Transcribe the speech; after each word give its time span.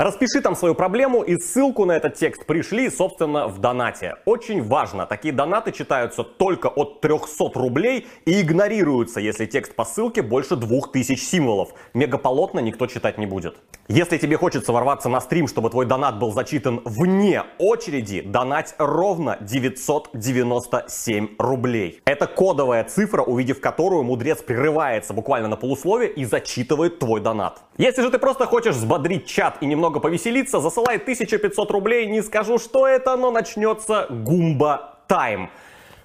Распиши 0.00 0.40
там 0.40 0.56
свою 0.56 0.74
проблему 0.74 1.20
и 1.20 1.36
ссылку 1.38 1.84
на 1.84 1.92
этот 1.92 2.14
текст 2.14 2.46
пришли, 2.46 2.88
собственно, 2.88 3.48
в 3.48 3.58
донате. 3.58 4.14
Очень 4.24 4.62
важно, 4.62 5.04
такие 5.04 5.34
донаты 5.34 5.72
читаются 5.72 6.24
только 6.24 6.68
от 6.68 7.02
300 7.02 7.50
рублей 7.52 8.06
и 8.24 8.40
игнорируются, 8.40 9.20
если 9.20 9.44
текст 9.44 9.74
по 9.74 9.84
ссылке 9.84 10.22
больше 10.22 10.56
2000 10.56 11.16
символов. 11.16 11.74
Мегаполотно 11.92 12.60
никто 12.60 12.86
читать 12.86 13.18
не 13.18 13.26
будет. 13.26 13.58
Если 13.88 14.16
тебе 14.16 14.38
хочется 14.38 14.72
ворваться 14.72 15.10
на 15.10 15.20
стрим, 15.20 15.46
чтобы 15.46 15.68
твой 15.68 15.84
донат 15.84 16.18
был 16.18 16.32
зачитан 16.32 16.80
вне 16.86 17.42
очереди, 17.58 18.22
донать 18.22 18.74
ровно 18.78 19.36
997 19.42 21.28
рублей. 21.38 22.00
Это 22.06 22.26
кодовая 22.26 22.84
цифра, 22.84 23.22
увидев 23.22 23.60
которую 23.60 24.04
мудрец 24.04 24.40
прерывается 24.42 25.12
буквально 25.12 25.48
на 25.48 25.56
полусловие 25.56 26.10
и 26.10 26.24
зачитывает 26.24 27.00
твой 27.00 27.20
донат. 27.20 27.60
Если 27.76 28.00
же 28.00 28.10
ты 28.10 28.18
просто 28.18 28.46
хочешь 28.46 28.76
взбодрить 28.76 29.26
чат 29.26 29.58
и 29.60 29.66
немного 29.66 29.89
повеселиться, 29.98 30.60
засылай 30.60 30.98
1500 30.98 31.70
рублей, 31.72 32.06
не 32.06 32.22
скажу, 32.22 32.58
что 32.58 32.86
это, 32.86 33.16
но 33.16 33.32
начнется 33.32 34.06
гумба 34.08 34.98
тайм. 35.08 35.50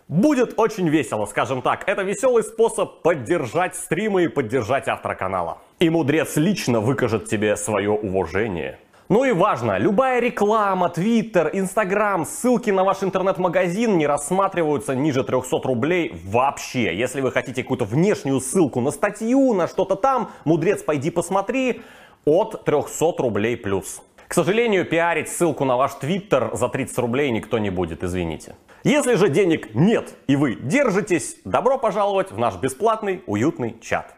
Будет 0.07 0.53
очень 0.57 0.87
весело, 0.87 1.25
скажем 1.25 1.61
так. 1.61 1.87
Это 1.87 2.03
веселый 2.03 2.43
способ 2.43 3.01
поддержать 3.01 3.75
стримы 3.75 4.23
и 4.23 4.27
поддержать 4.27 4.87
автора 4.87 5.15
канала. 5.15 5.59
И 5.79 5.89
мудрец 5.89 6.35
лично 6.37 6.79
выкажет 6.79 7.29
тебе 7.29 7.55
свое 7.55 7.91
уважение. 7.91 8.79
Ну 9.07 9.23
и 9.23 9.31
важно, 9.33 9.77
любая 9.77 10.19
реклама, 10.19 10.89
твиттер, 10.89 11.51
инстаграм, 11.53 12.25
ссылки 12.25 12.71
на 12.71 12.83
ваш 12.83 13.03
интернет-магазин 13.03 13.99
не 13.99 14.07
рассматриваются 14.07 14.95
ниже 14.95 15.23
300 15.23 15.57
рублей 15.63 16.19
вообще. 16.25 16.97
Если 16.97 17.21
вы 17.21 17.31
хотите 17.31 17.61
какую-то 17.61 17.85
внешнюю 17.85 18.39
ссылку 18.39 18.81
на 18.81 18.89
статью, 18.89 19.53
на 19.53 19.67
что-то 19.67 19.95
там, 19.95 20.31
мудрец, 20.43 20.81
пойди 20.81 21.11
посмотри, 21.11 21.83
от 22.25 22.65
300 22.65 23.13
рублей 23.19 23.55
плюс. 23.55 24.01
К 24.27 24.33
сожалению, 24.33 24.85
пиарить 24.85 25.29
ссылку 25.29 25.65
на 25.65 25.77
ваш 25.77 25.93
твиттер 25.93 26.55
за 26.55 26.67
30 26.67 26.97
рублей 26.97 27.31
никто 27.31 27.59
не 27.59 27.69
будет, 27.69 28.03
извините. 28.03 28.55
Если 28.83 29.15
же 29.15 29.29
денег 29.29 29.73
нет 29.75 30.15
и 30.27 30.35
вы 30.35 30.55
держитесь, 30.55 31.37
добро 31.45 31.77
пожаловать 31.77 32.31
в 32.31 32.37
наш 32.37 32.55
бесплатный 32.55 33.23
уютный 33.27 33.79
чат. 33.79 34.15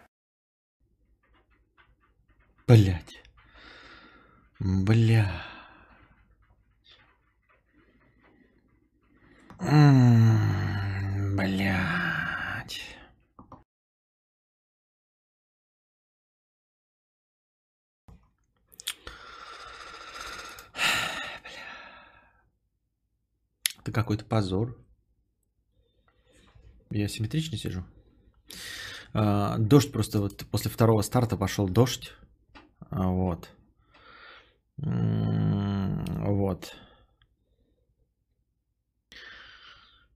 Блять. 2.68 3.22
Бля. 4.60 5.32
Блять. 11.36 12.17
Это 23.88 23.94
какой-то 23.94 24.26
позор. 24.26 24.78
Я 26.90 27.08
симметрично 27.08 27.58
сижу. 27.58 27.86
А, 29.14 29.58
дождь 29.58 29.94
просто 29.94 30.20
вот 30.20 30.46
после 30.52 30.70
второго 30.70 31.02
старта 31.04 31.38
пошел 31.38 31.70
дождь. 31.70 32.12
А, 32.90 33.08
вот. 33.08 33.50
Вот. 34.76 36.76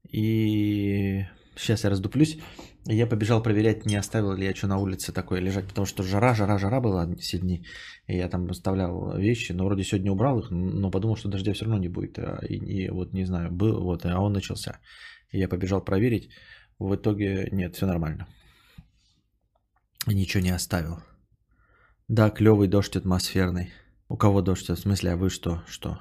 И 0.09 1.25
сейчас 1.55 1.85
я 1.85 1.91
раздуплюсь. 1.91 2.39
Я 2.85 3.05
побежал 3.05 3.43
проверять, 3.43 3.85
не 3.85 3.95
оставил 3.95 4.33
ли 4.33 4.45
я 4.45 4.55
что 4.55 4.67
на 4.67 4.77
улице 4.77 5.11
такое 5.11 5.39
лежать, 5.39 5.67
потому 5.67 5.85
что 5.85 6.01
жара, 6.01 6.33
жара, 6.33 6.57
жара 6.57 6.81
была 6.81 7.15
все 7.17 7.37
дни. 7.37 7.63
И 8.07 8.17
я 8.17 8.27
там 8.27 8.49
оставлял 8.49 9.17
вещи, 9.17 9.51
но 9.51 9.65
вроде 9.65 9.83
сегодня 9.83 10.11
убрал 10.11 10.39
их, 10.39 10.49
но 10.49 10.89
подумал, 10.89 11.15
что 11.15 11.29
дождя 11.29 11.53
все 11.53 11.65
равно 11.65 11.79
не 11.79 11.89
будет. 11.89 12.17
А, 12.17 12.39
и, 12.43 12.55
и 12.55 12.89
вот 12.89 13.13
не 13.13 13.25
знаю, 13.25 13.51
был, 13.51 13.83
вот, 13.83 14.05
а 14.05 14.19
он 14.19 14.33
начался. 14.33 14.79
Я 15.31 15.47
побежал 15.47 15.83
проверить. 15.83 16.29
В 16.79 16.95
итоге 16.95 17.49
нет, 17.51 17.75
все 17.75 17.85
нормально. 17.85 18.27
Ничего 20.07 20.41
не 20.41 20.49
оставил. 20.49 21.03
Да, 22.07 22.31
клевый 22.31 22.67
дождь 22.67 22.95
атмосферный. 22.95 23.71
У 24.09 24.17
кого 24.17 24.41
дождь? 24.41 24.67
В 24.67 24.75
смысле, 24.75 25.11
а 25.11 25.17
вы 25.17 25.29
что? 25.29 25.63
Что? 25.67 25.99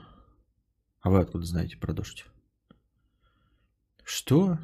А 1.03 1.11
вы 1.11 1.21
откуда 1.21 1.45
знаете 1.45 1.77
про 1.77 1.93
дождь? 1.93 2.25
Что? 4.03 4.59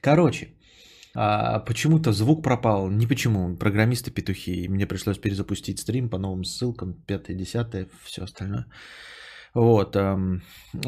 Короче, 0.00 0.48
а 1.14 1.60
почему-то 1.60 2.12
звук 2.12 2.42
пропал. 2.42 2.90
Не 2.90 3.06
почему. 3.06 3.56
Программисты 3.56 4.10
петухи. 4.10 4.64
И 4.64 4.68
мне 4.68 4.86
пришлось 4.86 5.18
перезапустить 5.18 5.80
стрим 5.80 6.08
по 6.08 6.18
новым 6.18 6.44
ссылкам. 6.44 6.94
5-10, 7.06 7.88
все 8.04 8.22
остальное. 8.22 8.66
Вот. 9.54 9.96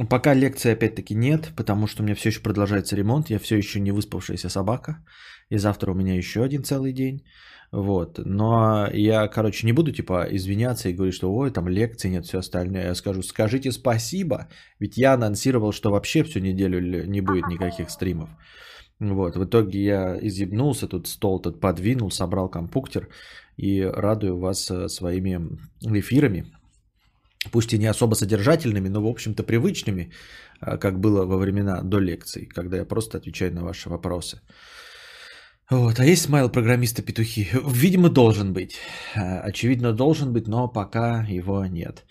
Пока 0.08 0.34
лекции 0.34 0.72
опять-таки 0.72 1.14
нет, 1.14 1.50
потому 1.56 1.86
что 1.86 2.02
у 2.02 2.04
меня 2.04 2.14
все 2.14 2.28
еще 2.28 2.42
продолжается 2.42 2.96
ремонт. 2.96 3.30
Я 3.30 3.38
все 3.38 3.56
еще 3.56 3.80
не 3.80 3.92
выспавшаяся 3.92 4.48
собака. 4.48 5.04
И 5.48 5.58
завтра 5.58 5.90
у 5.90 5.94
меня 5.94 6.16
еще 6.16 6.44
один 6.44 6.62
целый 6.62 6.92
день. 6.92 7.24
Вот. 7.72 8.18
Но 8.24 8.88
я, 8.92 9.28
короче, 9.28 9.66
не 9.66 9.72
буду 9.72 9.92
типа 9.92 10.26
извиняться 10.30 10.88
и 10.88 10.92
говорить, 10.92 11.14
что 11.14 11.32
ой, 11.32 11.50
там 11.50 11.68
лекции 11.68 12.10
нет, 12.10 12.26
все 12.26 12.38
остальное. 12.38 12.86
Я 12.86 12.94
скажу, 12.94 13.22
скажите 13.22 13.72
спасибо, 13.72 14.48
ведь 14.80 14.96
я 14.96 15.14
анонсировал, 15.14 15.72
что 15.72 15.90
вообще 15.90 16.24
всю 16.24 16.40
неделю 16.40 17.06
не 17.06 17.20
будет 17.20 17.46
никаких 17.48 17.90
стримов. 17.90 18.28
Вот, 19.00 19.36
в 19.36 19.44
итоге 19.44 19.82
я 19.82 20.18
изъебнулся, 20.20 20.86
тут 20.86 21.06
стол 21.06 21.40
этот 21.40 21.60
подвинул, 21.60 22.10
собрал 22.10 22.50
компуктер 22.50 23.08
и 23.56 23.82
радую 23.82 24.38
вас 24.38 24.70
э, 24.70 24.88
своими 24.88 25.40
эфирами. 25.80 26.44
Пусть 27.50 27.72
и 27.72 27.78
не 27.78 27.86
особо 27.86 28.14
содержательными, 28.14 28.88
но, 28.88 29.00
в 29.00 29.06
общем-то, 29.06 29.42
привычными, 29.42 30.10
э, 30.60 30.76
как 30.76 31.00
было 31.00 31.24
во 31.24 31.38
времена 31.38 31.82
до 31.82 31.98
лекций, 31.98 32.46
когда 32.46 32.76
я 32.76 32.84
просто 32.84 33.16
отвечаю 33.16 33.54
на 33.54 33.64
ваши 33.64 33.88
вопросы. 33.88 34.40
Вот. 35.70 36.00
А 36.00 36.04
есть 36.04 36.22
смайл 36.22 36.50
программиста 36.50 37.02
петухи? 37.02 37.48
Видимо, 37.66 38.08
должен 38.08 38.52
быть. 38.52 38.74
Э, 39.14 39.38
очевидно, 39.48 39.92
должен 39.92 40.32
быть, 40.32 40.48
но 40.48 40.68
пока 40.68 41.24
его 41.28 41.64
нет. 41.66 42.04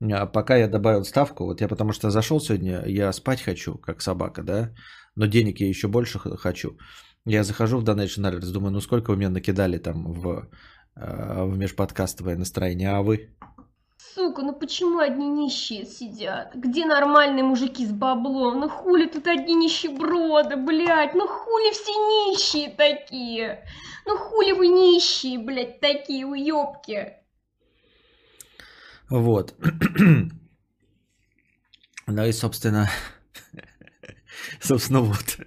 А 0.00 0.26
пока 0.26 0.56
я 0.56 0.68
добавил 0.68 1.04
ставку, 1.04 1.44
вот 1.44 1.60
я 1.60 1.68
потому 1.68 1.92
что 1.92 2.10
зашел 2.10 2.40
сегодня, 2.40 2.84
я 2.86 3.12
спать 3.12 3.42
хочу, 3.42 3.78
как 3.78 4.02
собака, 4.02 4.42
да, 4.42 4.70
но 5.16 5.26
денег 5.26 5.60
я 5.60 5.68
еще 5.68 5.88
больше 5.88 6.18
хочу. 6.18 6.76
Я 7.24 7.44
захожу 7.44 7.78
в 7.78 7.84
Donation 7.84 8.24
Alerts, 8.24 8.52
думаю, 8.52 8.72
ну 8.72 8.80
сколько 8.80 9.10
вы 9.10 9.16
мне 9.16 9.28
накидали 9.28 9.78
там 9.78 10.12
в, 10.12 10.48
э, 10.96 11.44
в 11.44 11.56
межподкастовое 11.56 12.36
настроение, 12.36 12.90
а 12.90 13.02
вы? 13.02 13.30
Сука, 14.18 14.42
ну 14.42 14.52
почему 14.52 14.98
одни 14.98 15.28
нищие 15.28 15.86
сидят? 15.86 16.52
Где 16.52 16.84
нормальные 16.86 17.44
мужики 17.44 17.86
с 17.86 17.92
баблом? 17.92 18.58
Ну 18.58 18.68
хули 18.68 19.06
тут 19.06 19.28
одни 19.28 19.54
нищеброды, 19.54 20.56
блядь? 20.56 21.14
Ну 21.14 21.28
хули 21.28 21.70
все 21.70 21.92
нищие 21.92 22.68
такие? 22.68 23.64
Ну 24.06 24.18
хули 24.18 24.50
вы 24.50 24.66
нищие, 24.66 25.38
блядь, 25.38 25.78
такие 25.78 26.26
уёбки? 26.26 27.12
Вот. 29.08 29.54
Ну 32.10 32.24
и, 32.24 32.32
собственно, 32.32 32.88
собственно, 34.60 35.02
вот. 35.02 35.38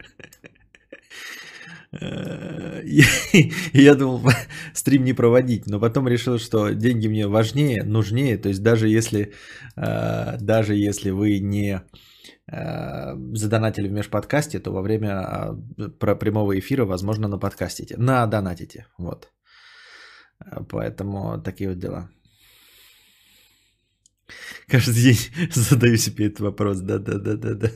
Э, 2.00 2.82
я 3.74 3.96
думал 3.96 4.22
стрим 4.74 5.04
не 5.04 5.14
проводить, 5.14 5.68
но 5.68 5.80
потом 5.80 6.08
решил, 6.08 6.40
что 6.40 6.70
деньги 6.70 7.08
мне 7.08 7.28
важнее, 7.28 7.84
нужнее. 7.84 8.38
То 8.38 8.50
есть 8.50 8.64
даже 8.64 8.88
если, 8.88 9.34
э, 9.76 10.38
даже 10.40 10.76
если 10.76 11.12
вы 11.12 11.40
не 11.40 11.82
э, 12.52 13.16
задонатили 13.36 13.88
в 13.88 13.92
межподкасте, 13.92 14.60
то 14.60 14.72
во 14.72 14.82
время 14.82 15.56
про 16.00 16.16
прямого 16.16 16.58
эфира, 16.58 16.86
возможно, 16.86 17.28
на 17.28 17.40
подкастите. 17.40 17.96
На 17.98 18.28
донатите. 18.28 18.88
Вот. 18.98 19.28
Поэтому 20.70 21.42
такие 21.42 21.70
вот 21.70 21.80
дела. 21.80 22.10
Каждый 24.68 24.94
день 25.04 25.18
задаю 25.54 25.98
себе 25.98 26.28
этот 26.28 26.40
вопрос. 26.40 26.80
Да-да-да-да-да. 26.80 27.70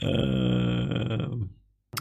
Эм, 0.00 1.50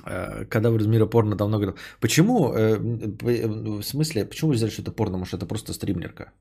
э, 0.06 0.46
когда 0.46 0.70
в 0.70 0.88
мира 0.88 1.06
порно 1.08 1.36
давно 1.36 1.58
говорил. 1.58 1.78
Почему, 2.00 2.54
э, 2.54 2.78
в 2.78 3.84
смысле, 3.84 4.26
почему 4.26 4.50
вы 4.50 4.56
взяли, 4.56 4.72
что 4.72 4.82
это 4.82 4.92
порно? 4.92 5.18
Может, 5.18 5.34
это 5.34 5.46
просто 5.46 5.74
стримлерка? 5.74 6.32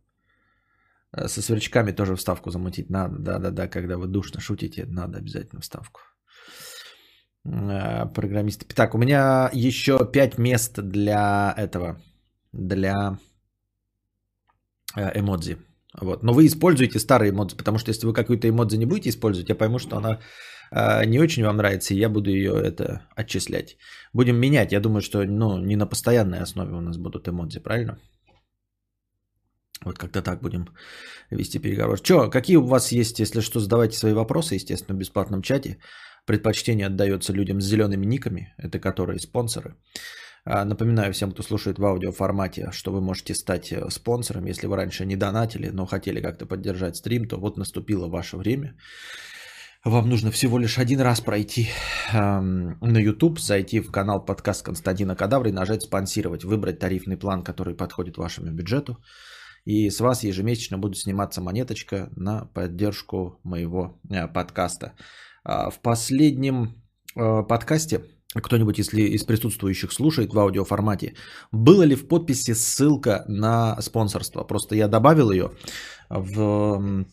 Э, 1.13 1.29
со 1.29 1.43
сверчками 1.43 1.93
тоже 1.93 2.15
вставку 2.17 2.51
замутить 2.51 2.91
надо. 2.91 3.19
Да-да-да, 3.19 3.69
когда 3.69 3.97
вы 3.97 4.07
душно 4.07 4.41
шутите, 4.41 4.87
надо 4.87 5.19
обязательно 5.19 5.61
вставку. 5.61 6.01
Программисты. 8.15 8.67
Так, 8.75 8.95
у 8.95 8.99
меня 8.99 9.51
еще 9.53 9.99
5 10.13 10.39
мест 10.39 10.81
для 10.83 11.55
этого, 11.57 11.97
для 12.53 13.19
эмодзи. 14.97 15.57
Вот. 16.01 16.23
Но 16.23 16.33
вы 16.33 16.47
используете 16.47 16.99
старые 16.99 17.31
эмодзи, 17.31 17.57
потому 17.57 17.79
что 17.79 17.91
если 17.91 18.07
вы 18.07 18.13
какую-то 18.13 18.49
эмодзи 18.49 18.77
не 18.77 18.87
будете 18.87 19.11
использовать, 19.11 19.49
я 19.49 19.55
пойму, 19.55 19.79
что 19.79 19.97
она 19.97 20.21
э, 20.71 21.07
не 21.07 21.19
очень 21.19 21.45
вам 21.45 21.57
нравится, 21.57 21.95
и 21.95 21.99
я 21.99 22.09
буду 22.09 22.31
ее 22.31 22.53
это 22.53 23.09
отчислять. 23.17 23.77
Будем 24.13 24.37
менять. 24.37 24.73
Я 24.73 24.81
думаю, 24.81 25.01
что 25.01 25.25
ну, 25.25 25.59
не 25.59 25.77
на 25.77 25.87
постоянной 25.87 26.41
основе 26.41 26.75
у 26.75 26.81
нас 26.81 26.99
будут 26.99 27.29
эмодзи, 27.29 27.61
правильно? 27.61 27.99
Вот 29.85 29.99
как-то 29.99 30.23
так 30.23 30.43
будем 30.43 30.69
вести 31.31 31.59
переговоры. 31.59 31.99
Че, 32.03 32.31
какие 32.31 32.57
у 32.57 32.67
вас 32.67 32.93
есть, 32.93 33.21
если 33.21 33.41
что, 33.41 33.61
задавайте 33.61 33.97
свои 33.97 34.13
вопросы, 34.13 34.55
естественно, 34.55 34.97
в 34.97 34.99
бесплатном 34.99 35.43
чате. 35.43 35.79
Предпочтение 36.27 36.87
отдается 36.87 37.33
людям 37.33 37.61
с 37.61 37.65
зелеными 37.65 38.07
никами, 38.07 38.55
это 38.59 38.81
которые 38.81 39.19
спонсоры. 39.19 39.77
А, 40.49 40.65
напоминаю 40.65 41.13
всем, 41.13 41.33
кто 41.33 41.43
слушает 41.43 41.79
в 41.79 41.85
аудиоформате, 41.85 42.69
что 42.71 42.93
вы 42.93 43.01
можете 43.01 43.35
стать 43.35 43.73
э, 43.73 43.91
спонсором. 43.91 44.47
Если 44.47 44.69
вы 44.69 44.77
раньше 44.77 45.05
не 45.05 45.17
донатили, 45.17 45.71
но 45.71 45.87
хотели 45.87 46.21
как-то 46.21 46.47
поддержать 46.47 46.97
стрим, 46.97 47.27
то 47.27 47.37
вот 47.37 47.57
наступило 47.59 48.07
ваше 48.09 48.37
время. 48.37 48.77
Вам 49.85 50.09
нужно 50.09 50.31
всего 50.31 50.59
лишь 50.59 50.79
один 50.79 51.01
раз 51.01 51.21
пройти 51.21 51.69
эм, 52.13 52.79
на 52.81 52.99
YouTube, 52.99 53.41
зайти 53.41 53.81
в 53.81 53.91
канал 53.91 54.25
подкаст 54.25 54.65
Константина 54.65 55.17
Кадавра 55.17 55.49
и 55.49 55.53
нажать 55.53 55.83
«Спонсировать», 55.83 56.45
выбрать 56.45 56.79
тарифный 56.79 57.17
план, 57.17 57.43
который 57.43 57.77
подходит 57.77 58.17
вашему 58.17 58.53
бюджету. 58.53 58.99
И 59.65 59.91
с 59.91 59.99
вас 59.99 60.23
ежемесячно 60.23 60.79
будет 60.79 60.97
сниматься 60.97 61.41
монеточка 61.41 62.09
на 62.17 62.45
поддержку 62.55 63.41
моего 63.43 64.01
э, 64.11 64.29
подкаста. 64.29 64.93
А, 65.43 65.71
в 65.71 65.81
последнем 65.81 66.83
э, 67.17 67.43
подкасте, 67.49 68.01
кто-нибудь 68.41 68.79
если 68.79 69.03
из 69.03 69.25
присутствующих 69.25 69.93
слушает 69.93 70.33
в 70.33 70.39
аудиоформате, 70.39 71.15
было 71.53 71.83
ли 71.83 71.95
в 71.95 72.09
подписи 72.09 72.55
ссылка 72.55 73.25
на 73.29 73.81
спонсорство? 73.81 74.45
Просто 74.45 74.75
я 74.75 74.89
добавил 74.89 75.31
ее 75.31 75.53
в 76.09 77.05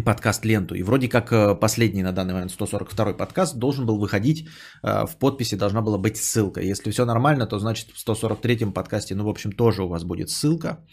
подкаст 0.00 0.44
ленту. 0.44 0.74
И 0.74 0.82
вроде 0.82 1.08
как 1.08 1.32
э, 1.32 1.54
последний 1.54 2.02
на 2.02 2.12
данный 2.12 2.32
момент 2.32 2.50
142 2.52 3.12
подкаст 3.12 3.56
должен 3.56 3.84
был 3.84 3.98
выходить, 3.98 4.48
э, 4.82 5.06
в 5.06 5.18
подписи 5.18 5.56
должна 5.56 5.82
была 5.82 5.98
быть 5.98 6.16
ссылка. 6.16 6.60
Если 6.62 6.90
все 6.90 7.04
нормально, 7.04 7.46
то 7.46 7.58
значит 7.58 7.90
в 7.90 7.98
143 7.98 8.72
подкасте, 8.72 9.14
ну 9.14 9.24
в 9.24 9.28
общем 9.28 9.52
тоже 9.52 9.82
у 9.82 9.88
вас 9.88 10.04
будет 10.04 10.30
ссылка 10.30 10.84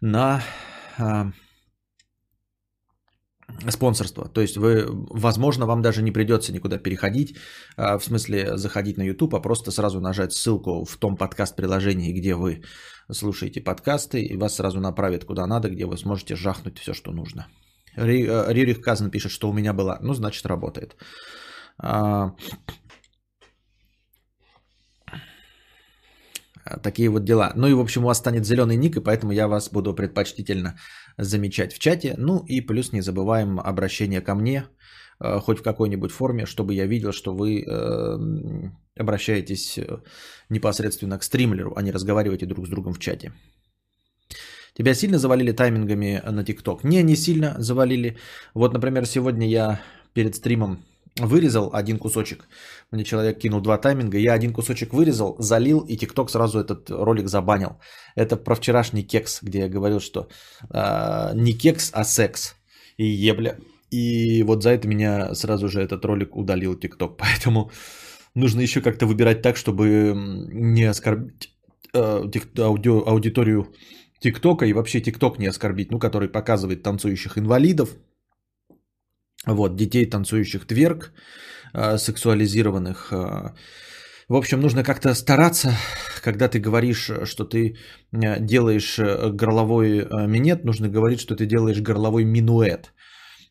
на 0.00 0.42
спонсорство. 3.70 4.28
То 4.28 4.40
есть 4.40 4.56
вы, 4.56 4.86
возможно, 5.10 5.66
вам 5.66 5.82
даже 5.82 6.02
не 6.02 6.12
придется 6.12 6.52
никуда 6.52 6.78
переходить, 6.78 7.36
а, 7.76 7.98
в 7.98 8.04
смысле 8.04 8.56
заходить 8.56 8.98
на 8.98 9.02
YouTube, 9.02 9.34
а 9.34 9.40
просто 9.40 9.70
сразу 9.70 10.00
нажать 10.00 10.32
ссылку 10.32 10.84
в 10.84 10.96
том 10.96 11.16
подкаст-приложении, 11.16 12.12
где 12.12 12.34
вы 12.34 12.62
слушаете 13.12 13.60
подкасты, 13.60 14.22
и 14.22 14.36
вас 14.36 14.56
сразу 14.56 14.80
направят 14.80 15.24
куда 15.24 15.46
надо, 15.46 15.68
где 15.68 15.86
вы 15.86 15.96
сможете 15.96 16.36
жахнуть 16.36 16.78
все, 16.78 16.94
что 16.94 17.12
нужно. 17.12 17.46
Э, 17.96 18.52
Ририх 18.52 18.80
Казан 18.80 19.10
пишет, 19.10 19.32
что 19.32 19.48
у 19.48 19.52
меня 19.52 19.72
была. 19.72 19.98
Ну, 20.02 20.14
значит, 20.14 20.46
работает. 20.46 20.96
А, 21.78 22.32
такие 26.82 27.08
вот 27.08 27.24
дела. 27.24 27.52
Ну 27.56 27.68
и, 27.68 27.74
в 27.74 27.80
общем, 27.80 28.04
у 28.04 28.06
вас 28.06 28.18
станет 28.18 28.46
зеленый 28.46 28.76
ник, 28.76 28.96
и 28.96 29.00
поэтому 29.00 29.32
я 29.32 29.48
вас 29.48 29.70
буду 29.70 29.94
предпочтительно 29.94 30.76
замечать 31.18 31.72
в 31.72 31.78
чате. 31.78 32.14
Ну 32.18 32.44
и 32.46 32.60
плюс 32.60 32.92
не 32.92 33.00
забываем 33.00 33.60
обращение 33.60 34.20
ко 34.20 34.34
мне, 34.34 34.66
э, 35.20 35.38
хоть 35.40 35.58
в 35.58 35.62
какой-нибудь 35.62 36.12
форме, 36.12 36.46
чтобы 36.46 36.74
я 36.74 36.86
видел, 36.86 37.12
что 37.12 37.34
вы 37.34 37.62
э, 37.62 38.18
обращаетесь 38.98 39.78
э, 39.78 40.00
непосредственно 40.50 41.18
к 41.18 41.24
стримлеру, 41.24 41.72
а 41.76 41.82
не 41.82 41.92
разговариваете 41.92 42.46
друг 42.46 42.66
с 42.66 42.70
другом 42.70 42.92
в 42.92 42.98
чате. 42.98 43.32
Тебя 44.74 44.94
сильно 44.94 45.18
завалили 45.18 45.52
таймингами 45.52 46.22
на 46.30 46.44
ТикТок? 46.44 46.84
Не, 46.84 47.02
не 47.02 47.16
сильно 47.16 47.54
завалили. 47.58 48.16
Вот, 48.54 48.74
например, 48.74 49.06
сегодня 49.06 49.48
я 49.48 49.80
перед 50.12 50.36
стримом 50.36 50.84
вырезал 51.18 51.70
один 51.72 51.98
кусочек. 51.98 52.48
Мне 52.90 53.04
человек 53.04 53.38
кинул 53.38 53.60
два 53.60 53.78
тайминга, 53.78 54.18
я 54.18 54.34
один 54.34 54.52
кусочек 54.52 54.92
вырезал, 54.92 55.36
залил, 55.38 55.80
и 55.80 55.96
ТикТок 55.96 56.30
сразу 56.30 56.58
этот 56.58 56.90
ролик 56.90 57.28
забанил. 57.28 57.80
Это 58.16 58.36
про 58.36 58.54
вчерашний 58.54 59.02
кекс, 59.02 59.42
где 59.42 59.60
я 59.60 59.68
говорил, 59.68 60.00
что 60.00 60.28
э, 60.70 61.32
не 61.34 61.52
кекс, 61.52 61.90
а 61.94 62.04
секс. 62.04 62.54
И 62.96 63.04
ебля. 63.04 63.56
И 63.90 64.42
вот 64.42 64.62
за 64.62 64.70
это 64.70 64.88
меня 64.88 65.34
сразу 65.34 65.68
же 65.68 65.80
этот 65.80 66.04
ролик 66.04 66.36
удалил 66.36 66.74
ТикТок. 66.74 67.16
Поэтому 67.18 67.70
нужно 68.34 68.60
еще 68.60 68.80
как-то 68.80 69.06
выбирать 69.06 69.42
так, 69.42 69.56
чтобы 69.56 70.14
не 70.52 70.84
оскорбить 70.84 71.50
э, 71.94 72.30
ауди, 72.58 72.88
аудиторию 72.88 73.74
ТикТока 74.20 74.66
и 74.66 74.72
вообще 74.72 75.00
ТикТок 75.00 75.38
не 75.38 75.46
оскорбить, 75.46 75.90
ну, 75.90 75.98
который 75.98 76.28
показывает 76.28 76.82
танцующих 76.82 77.38
инвалидов, 77.38 77.90
вот, 79.46 79.76
детей, 79.76 80.06
танцующих 80.06 80.66
тверк, 80.66 81.12
а, 81.72 81.98
сексуализированных. 81.98 83.12
А. 83.12 83.54
В 84.28 84.34
общем, 84.34 84.60
нужно 84.60 84.82
как-то 84.82 85.14
стараться, 85.14 85.72
когда 86.22 86.48
ты 86.48 86.58
говоришь, 86.58 87.10
что 87.24 87.44
ты 87.44 87.76
а, 88.12 88.40
делаешь 88.40 88.98
э, 88.98 89.30
горловой 89.30 90.06
минет, 90.26 90.64
нужно 90.64 90.88
говорить, 90.88 91.20
что 91.20 91.36
ты 91.36 91.46
делаешь 91.46 91.80
горловой 91.80 92.24
минуэт. 92.24 92.92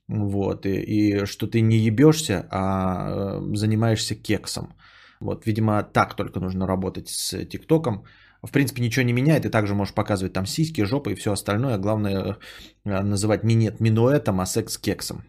Вот, 0.07 0.65
и, 0.65 0.81
и 0.81 1.25
что 1.25 1.47
ты 1.47 1.61
не 1.61 1.77
ебешься, 1.77 2.47
а 2.51 3.39
занимаешься 3.55 4.15
кексом. 4.15 4.75
Вот, 5.19 5.45
видимо, 5.47 5.81
так 5.81 6.15
только 6.15 6.39
нужно 6.39 6.67
работать 6.67 7.09
с 7.09 7.45
ТикТоком. 7.45 8.03
В 8.43 8.51
принципе, 8.51 8.83
ничего 8.83 9.05
не 9.05 9.13
меняет, 9.13 9.45
и 9.45 9.49
также 9.49 9.73
можешь 9.73 9.95
показывать 9.95 10.33
там 10.33 10.45
сиськи, 10.45 10.83
жопы 10.83 11.13
и 11.13 11.15
все 11.15 11.31
остальное. 11.31 11.79
Главное 11.79 12.37
называть 12.83 13.43
минет 13.43 13.79
минуэтом, 13.79 14.39
а 14.41 14.45
секс 14.45 14.77
кексом. 14.77 15.23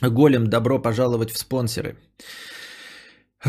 Голем, 0.00 0.46
добро 0.46 0.78
пожаловать 0.78 1.30
в 1.30 1.38
спонсоры. 1.38 1.96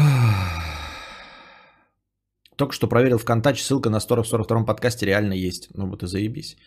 Только 2.58 2.74
что 2.74 2.88
проверил 2.88 3.18
ВКонтакте, 3.20 3.64
ссылка 3.64 3.90
на 3.90 4.00
142 4.00 4.66
подкасте 4.66 5.06
реально 5.06 5.34
есть. 5.34 5.70
Ну 5.76 5.88
вот 5.90 6.04
и 6.04 6.08
заебись. 6.08 6.58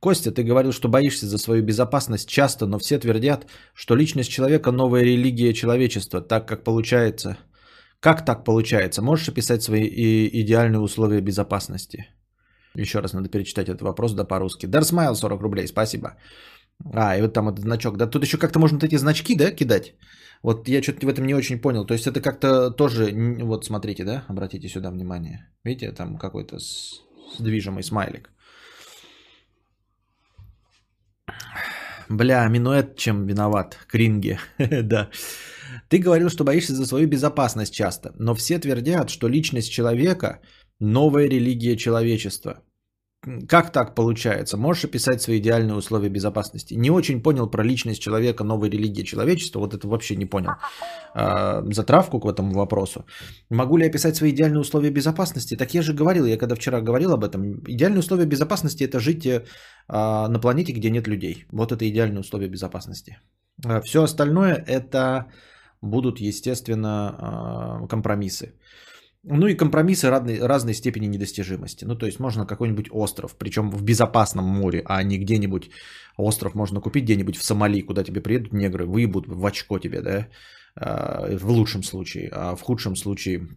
Костя, 0.00 0.30
ты 0.30 0.44
говорил, 0.44 0.72
что 0.72 0.88
боишься 0.88 1.26
за 1.26 1.38
свою 1.38 1.64
безопасность 1.64 2.28
часто, 2.28 2.66
но 2.66 2.78
все 2.78 2.98
твердят, 2.98 3.46
что 3.74 3.96
личность 3.96 4.30
человека– 4.30 4.70
новая 4.72 5.02
религия 5.02 5.52
человечества, 5.52 6.20
так 6.20 6.46
как 6.46 6.62
получается. 6.64 7.36
Как 8.00 8.24
так 8.24 8.44
получается? 8.44 9.02
Можешь 9.02 9.28
описать 9.28 9.62
свои 9.62 10.28
идеальные 10.28 10.78
условия 10.80 11.20
безопасности? 11.20 12.06
Еще 12.76 13.00
раз 13.00 13.12
надо 13.12 13.28
перечитать 13.28 13.68
этот 13.68 13.82
вопрос, 13.82 14.12
да 14.12 14.24
по-русски. 14.24 14.66
Дарсмайл 14.66 15.16
40 15.16 15.42
рублей, 15.42 15.66
спасибо. 15.66 16.16
А, 16.94 17.16
и 17.16 17.22
вот 17.22 17.32
там 17.32 17.48
этот 17.48 17.60
значок. 17.60 17.96
Да, 17.96 18.06
тут 18.06 18.22
еще 18.22 18.38
как-то 18.38 18.58
можно 18.58 18.78
вот 18.78 18.84
эти 18.84 18.98
значки, 18.98 19.34
да, 19.34 19.50
кидать? 19.50 19.94
Вот 20.42 20.68
я 20.68 20.82
что-то 20.82 21.06
в 21.06 21.08
этом 21.08 21.26
не 21.26 21.34
очень 21.34 21.60
понял. 21.60 21.84
То 21.86 21.94
есть 21.94 22.06
это 22.06 22.20
как-то 22.20 22.70
тоже, 22.70 23.12
вот 23.42 23.64
смотрите, 23.64 24.04
да, 24.04 24.24
обратите 24.28 24.68
сюда 24.68 24.90
внимание. 24.90 25.48
Видите, 25.64 25.92
там 25.92 26.18
какой-то 26.18 26.58
с, 26.58 27.02
движимый 27.38 27.82
смайлик. 27.82 28.30
Бля, 32.08 32.48
минуэт 32.48 32.96
чем 32.96 33.26
виноват? 33.26 33.76
Кринги. 33.88 34.38
да. 34.58 35.10
Ты 35.88 35.98
говорил, 35.98 36.30
что 36.30 36.44
боишься 36.44 36.74
за 36.74 36.86
свою 36.86 37.06
безопасность 37.08 37.74
часто, 37.74 38.12
но 38.18 38.34
все 38.34 38.58
твердят, 38.58 39.10
что 39.10 39.28
личность 39.28 39.72
человека– 39.72 40.40
новая 40.80 41.28
религия 41.28 41.76
человечества. 41.76 42.62
Как 43.48 43.72
так 43.72 43.94
получается? 43.94 44.56
Можешь 44.56 44.84
описать 44.84 45.20
свои 45.20 45.38
идеальные 45.38 45.74
условия 45.74 46.08
безопасности? 46.08 46.74
Не 46.74 46.90
очень 46.90 47.20
понял 47.20 47.50
про 47.50 47.64
личность 47.64 48.00
человека, 48.00 48.44
новой 48.44 48.70
религии 48.70 49.02
человечества. 49.02 49.58
Вот 49.60 49.74
это 49.74 49.88
вообще 49.88 50.16
не 50.16 50.26
понял. 50.26 50.52
А, 51.14 51.62
затравку 51.72 52.20
к 52.20 52.26
этому 52.26 52.52
вопросу. 52.52 53.04
Могу 53.50 53.76
ли 53.76 53.86
описать 53.86 54.16
свои 54.16 54.30
идеальные 54.30 54.60
условия 54.60 54.90
безопасности? 54.90 55.56
Так 55.56 55.74
я 55.74 55.82
же 55.82 55.94
говорил, 55.94 56.26
я 56.26 56.38
когда 56.38 56.54
вчера 56.54 56.80
говорил 56.80 57.12
об 57.12 57.24
этом. 57.24 57.60
Идеальные 57.66 58.00
условия 58.00 58.26
безопасности 58.26 58.84
это 58.84 59.00
жить 59.00 59.26
а, 59.88 60.28
на 60.28 60.38
планете, 60.40 60.72
где 60.72 60.90
нет 60.90 61.08
людей. 61.08 61.46
Вот 61.50 61.72
это 61.72 61.88
идеальные 61.88 62.20
условия 62.20 62.48
безопасности. 62.48 63.18
А, 63.66 63.80
все 63.80 64.02
остальное 64.02 64.54
это 64.54 65.26
будут, 65.82 66.20
естественно, 66.20 67.86
компромиссы. 67.90 68.54
Ну 69.30 69.46
и 69.46 69.54
компромиссы 69.54 70.08
разной, 70.10 70.38
разной 70.40 70.74
степени 70.74 71.06
недостижимости. 71.06 71.84
Ну 71.84 71.96
то 71.96 72.06
есть 72.06 72.20
можно 72.20 72.46
какой-нибудь 72.46 72.88
остров, 72.90 73.36
причем 73.38 73.70
в 73.70 73.82
безопасном 73.82 74.44
море, 74.44 74.82
а 74.86 75.02
не 75.02 75.18
где-нибудь 75.18 75.70
остров 76.16 76.54
можно 76.54 76.80
купить 76.80 77.04
где-нибудь 77.04 77.36
в 77.36 77.44
Сомали, 77.44 77.82
куда 77.82 78.04
тебе 78.04 78.22
приедут 78.22 78.52
негры, 78.52 78.86
выебут 78.86 79.26
в 79.26 79.44
очко 79.44 79.78
тебе, 79.78 80.00
да, 80.00 80.28
а, 80.76 81.36
в 81.38 81.50
лучшем 81.50 81.82
случае, 81.82 82.30
а 82.32 82.56
в 82.56 82.62
худшем 82.62 82.96
случае 82.96 83.48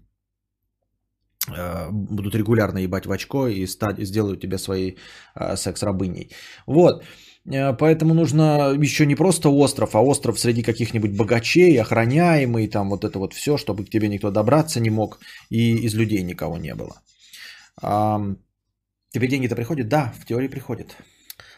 э, 1.48 1.90
будут 1.92 2.36
регулярно 2.36 2.80
ебать 2.80 3.06
в 3.06 3.12
очко 3.12 3.48
и 3.48 3.66
стать, 3.68 4.00
сделают 4.00 4.42
тебя 4.42 4.58
своей 4.58 4.98
э, 5.36 5.56
секс-рабыней. 5.56 6.32
Вот. 6.68 7.04
Э, 7.46 7.74
поэтому 7.74 8.14
нужно 8.14 8.74
еще 8.82 9.06
не 9.06 9.16
просто 9.16 9.50
остров, 9.50 9.96
а 9.96 10.02
остров 10.02 10.40
среди 10.40 10.64
каких-нибудь 10.64 11.12
богачей, 11.18 11.82
охраняемый, 11.82 12.68
там 12.68 12.90
вот 12.90 13.04
это 13.04 13.20
вот 13.20 13.34
все, 13.34 13.58
чтобы 13.58 13.86
к 13.86 13.90
тебе 13.90 14.08
никто 14.08 14.32
добраться 14.32 14.80
не 14.80 14.90
мог, 14.90 15.20
и 15.50 15.76
из 15.86 15.96
людей 15.96 16.24
никого 16.24 16.58
не 16.58 16.76
было. 16.76 17.02
Тебе 19.14 19.28
деньги-то 19.28 19.56
приходят? 19.56 19.88
Да, 19.90 20.14
в 20.22 20.26
теории 20.26 20.48
приходят. 20.48 20.96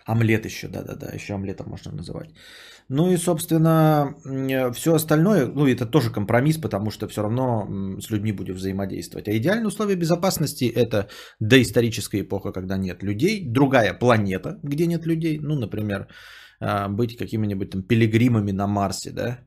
Омлет 0.05 0.45
еще, 0.45 0.67
да-да-да, 0.67 1.11
еще 1.15 1.33
омлетом 1.33 1.69
можно 1.69 1.91
называть. 1.91 2.29
Ну 2.89 3.11
и, 3.11 3.17
собственно, 3.17 4.15
все 4.73 4.93
остальное, 4.93 5.47
ну 5.47 5.67
это 5.67 5.85
тоже 5.85 6.11
компромисс, 6.11 6.57
потому 6.57 6.91
что 6.91 7.07
все 7.07 7.21
равно 7.21 7.67
с 7.99 8.09
людьми 8.11 8.31
будем 8.31 8.55
взаимодействовать. 8.55 9.27
А 9.27 9.37
идеальные 9.37 9.67
условия 9.67 9.95
безопасности 9.95 10.65
это 10.65 11.07
доисторическая 11.39 12.21
эпоха, 12.21 12.51
когда 12.51 12.77
нет 12.77 13.03
людей, 13.03 13.45
другая 13.47 13.93
планета, 13.93 14.59
где 14.63 14.87
нет 14.87 15.05
людей, 15.05 15.39
ну, 15.39 15.55
например, 15.55 16.07
а, 16.59 16.89
быть 16.89 17.17
какими-нибудь 17.17 17.69
там 17.69 17.83
пилигримами 17.83 18.51
на 18.51 18.67
Марсе, 18.67 19.11
да, 19.11 19.39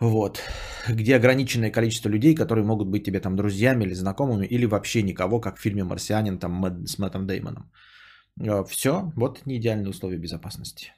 вот, 0.00 0.40
где 0.88 1.16
ограниченное 1.16 1.72
количество 1.72 2.08
людей, 2.08 2.34
которые 2.34 2.64
могут 2.64 2.88
быть 2.88 3.04
тебе 3.04 3.20
там 3.20 3.36
друзьями 3.36 3.84
или 3.84 3.94
знакомыми, 3.94 4.46
или 4.46 4.66
вообще 4.66 5.02
никого, 5.02 5.40
как 5.40 5.56
в 5.56 5.60
фильме 5.60 5.84
«Марсианин» 5.84 6.38
там 6.38 6.86
с 6.86 6.98
Мэттом 6.98 7.26
Деймоном. 7.26 7.70
А, 8.40 8.64
все, 8.64 9.12
вот 9.16 9.46
не 9.46 9.56
идеальные 9.56 9.90
условия 9.90 10.18
безопасности. 10.18 10.92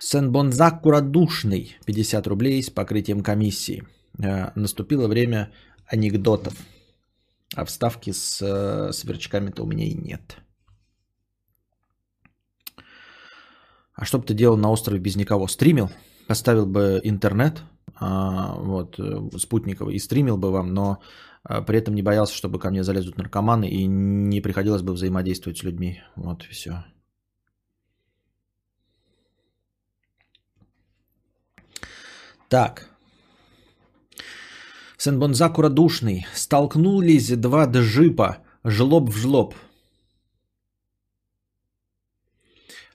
Сен-Бонзак 0.00 0.82
душный 1.10 1.76
50 1.84 2.26
рублей 2.26 2.62
с 2.62 2.70
покрытием 2.70 3.22
комиссии. 3.22 3.84
А, 4.22 4.52
наступило 4.54 5.06
время 5.06 5.52
анекдотов. 5.86 6.54
А 7.54 7.64
вставки 7.64 8.12
с 8.12 8.40
э, 8.40 8.92
сверчками-то 8.92 9.64
у 9.64 9.66
меня 9.66 9.84
и 9.84 9.94
нет. 9.94 10.38
А 13.94 14.04
что 14.04 14.18
бы 14.18 14.24
ты 14.24 14.34
делал 14.34 14.56
на 14.56 14.70
острове 14.70 15.00
без 15.00 15.16
никого? 15.16 15.48
Стримил? 15.48 15.90
Поставил 16.28 16.64
бы 16.64 17.00
интернет, 17.02 17.62
а, 17.96 18.54
вот, 18.54 18.98
э, 18.98 19.36
спутниковый, 19.36 19.96
и 19.96 19.98
стримил 19.98 20.38
бы 20.38 20.52
вам, 20.52 20.72
но 20.72 21.02
а, 21.42 21.60
при 21.60 21.78
этом 21.78 21.94
не 21.94 22.02
боялся, 22.02 22.34
чтобы 22.34 22.60
ко 22.60 22.70
мне 22.70 22.84
залезут 22.84 23.18
наркоманы, 23.18 23.68
и 23.68 23.84
не 23.84 24.40
приходилось 24.40 24.82
бы 24.82 24.92
взаимодействовать 24.92 25.58
с 25.58 25.64
людьми. 25.64 26.00
Вот 26.14 26.44
и 26.44 26.48
все. 26.48 26.84
Так. 32.50 32.90
Сенбонзаку 34.98 35.62
радушный. 35.62 36.26
Столкнулись 36.34 37.30
два 37.36 37.66
джипа. 37.66 38.38
Жлоб 38.64 39.08
в 39.08 39.16
жлоб. 39.16 39.54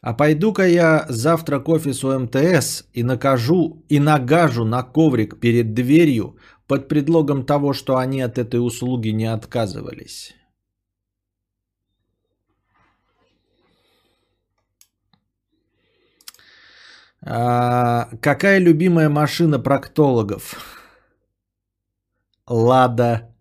А 0.01 0.13
пойду-ка 0.13 0.67
я 0.67 1.05
завтра 1.07 1.59
к 1.59 1.69
офису 1.69 2.19
МТС 2.19 2.83
и 2.93 3.01
накажу 3.01 3.81
и 3.87 3.99
нагажу 3.99 4.65
на 4.65 4.83
коврик 4.83 5.39
перед 5.39 5.73
дверью 5.73 6.35
под 6.67 6.89
предлогом 6.89 7.45
того, 7.45 7.71
что 7.71 7.95
они 7.95 8.19
от 8.19 8.37
этой 8.37 8.57
услуги 8.57 9.09
не 9.09 9.25
отказывались. 9.25 10.35
А, 17.27 18.09
какая 18.21 18.59
любимая 18.59 19.09
машина 19.09 19.57
проктологов? 19.57 20.79
Лада 22.45 23.35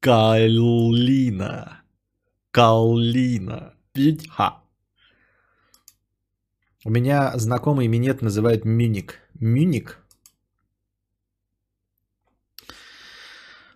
Калина. 0.00 1.82
Калина. 2.50 3.74
Питха. 3.92 4.62
У 6.84 6.90
меня 6.90 7.36
знакомый 7.36 7.86
минет 7.86 8.20
называют 8.20 8.64
Мюник. 8.64 9.20
Мюник? 9.34 9.99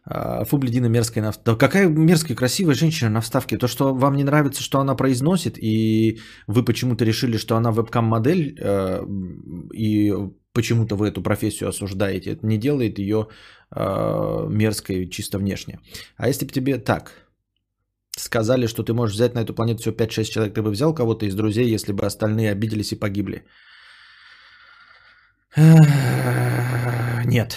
Фу, 0.06 0.58
блядина 0.58 0.86
мерзкая 0.86 1.24
на 1.24 1.32
Да 1.44 1.56
какая 1.56 1.88
мерзкая, 1.88 2.36
красивая 2.36 2.74
женщина 2.74 3.10
на 3.10 3.20
вставке. 3.20 3.56
То, 3.56 3.68
что 3.68 3.94
вам 3.94 4.16
не 4.16 4.24
нравится, 4.24 4.62
что 4.62 4.78
она 4.78 4.94
произносит, 4.94 5.56
и 5.58 6.20
вы 6.46 6.62
почему-то 6.64 7.04
решили, 7.04 7.38
что 7.38 7.56
она 7.56 7.70
вебкам-модель, 7.70 8.56
э, 8.60 9.02
и 9.72 10.12
почему-то 10.52 10.96
вы 10.96 11.08
эту 11.08 11.22
профессию 11.22 11.68
осуждаете, 11.68 12.32
это 12.32 12.46
не 12.46 12.58
делает 12.58 12.98
ее 12.98 13.28
э, 13.74 14.46
мерзкой 14.50 15.08
чисто 15.08 15.38
внешне. 15.38 15.80
А 16.16 16.28
если 16.28 16.44
бы 16.46 16.52
тебе 16.52 16.78
так 16.78 17.12
сказали, 18.16 18.66
что 18.66 18.82
ты 18.82 18.92
можешь 18.92 19.16
взять 19.16 19.34
на 19.34 19.40
эту 19.40 19.54
планету 19.54 19.80
всего 19.80 19.94
5-6 19.94 20.24
человек, 20.24 20.54
ты 20.54 20.62
бы 20.62 20.70
взял 20.70 20.94
кого-то 20.94 21.26
из 21.26 21.34
друзей, 21.34 21.74
если 21.74 21.92
бы 21.92 22.06
остальные 22.06 22.52
обиделись 22.52 22.92
и 22.92 22.96
погибли? 22.96 23.44
Нет. 27.24 27.56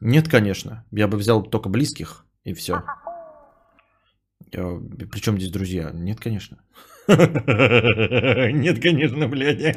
Нет, 0.00 0.28
конечно. 0.28 0.84
Я 0.92 1.08
бы 1.08 1.16
взял 1.18 1.42
только 1.42 1.68
близких 1.68 2.24
и 2.44 2.54
все. 2.54 2.82
Причем 4.50 5.36
здесь 5.36 5.50
друзья? 5.50 5.90
Нет, 5.94 6.20
конечно. 6.20 6.58
Нет, 7.08 8.82
конечно, 8.82 9.28
блядь. 9.28 9.76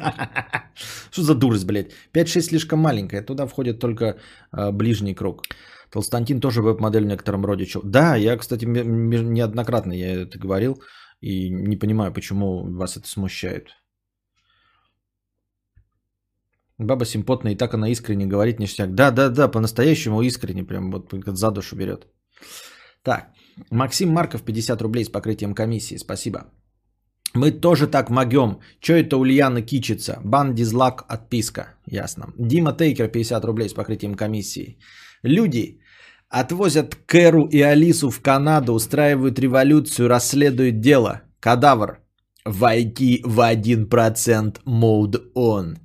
Что 1.10 1.22
за 1.22 1.34
дурость, 1.34 1.66
блядь? 1.66 1.92
5-6 2.14 2.40
слишком 2.40 2.78
маленькая. 2.78 3.22
Туда 3.22 3.46
входит 3.46 3.78
только 3.78 4.18
а, 4.50 4.72
ближний 4.72 5.14
круг. 5.14 5.42
Толстантин 5.90 6.40
тоже 6.40 6.62
веб-модель 6.62 7.04
в 7.04 7.08
некотором 7.08 7.44
роде. 7.44 7.66
Да, 7.84 8.16
я, 8.16 8.36
кстати, 8.36 8.64
неоднократно 8.64 9.92
я 9.92 10.22
это 10.22 10.38
говорил. 10.38 10.82
И 11.20 11.50
не 11.50 11.76
понимаю, 11.76 12.12
почему 12.12 12.64
вас 12.76 12.96
это 12.96 13.08
смущает. 13.08 13.68
Баба 16.84 17.04
симпотная, 17.04 17.52
и 17.52 17.56
так 17.56 17.74
она 17.74 17.88
искренне 17.88 18.26
говорит 18.26 18.60
ништяк. 18.60 18.94
Да, 18.94 19.10
да, 19.10 19.28
да, 19.28 19.48
по-настоящему 19.48 20.22
искренне, 20.22 20.64
прям 20.64 20.90
вот 20.90 21.12
за 21.26 21.50
душу 21.50 21.76
берет. 21.76 22.06
Так, 23.02 23.28
Максим 23.70 24.10
Марков, 24.10 24.42
50 24.42 24.82
рублей 24.82 25.04
с 25.04 25.08
покрытием 25.08 25.54
комиссии, 25.54 25.98
спасибо. 25.98 26.40
Мы 27.34 27.50
тоже 27.50 27.86
так 27.86 28.10
могем. 28.10 28.58
Че 28.80 28.92
это 29.02 29.16
Ульяна 29.16 29.62
кичится? 29.62 30.20
Бан, 30.24 30.54
дизлак, 30.54 31.04
отписка. 31.08 31.74
Ясно. 31.86 32.32
Дима 32.38 32.72
Тейкер, 32.72 33.08
50 33.08 33.44
рублей 33.44 33.68
с 33.68 33.74
покрытием 33.74 34.14
комиссии. 34.14 34.78
Люди 35.22 35.80
отвозят 36.28 36.94
Кэру 37.06 37.46
и 37.46 37.62
Алису 37.62 38.10
в 38.10 38.20
Канаду, 38.20 38.74
устраивают 38.74 39.38
революцию, 39.38 40.08
расследуют 40.08 40.80
дело. 40.80 41.22
Кадавр. 41.40 42.00
Войти 42.44 43.22
в 43.24 43.40
1% 43.40 44.60
мод 44.64 45.16
он. 45.34 45.78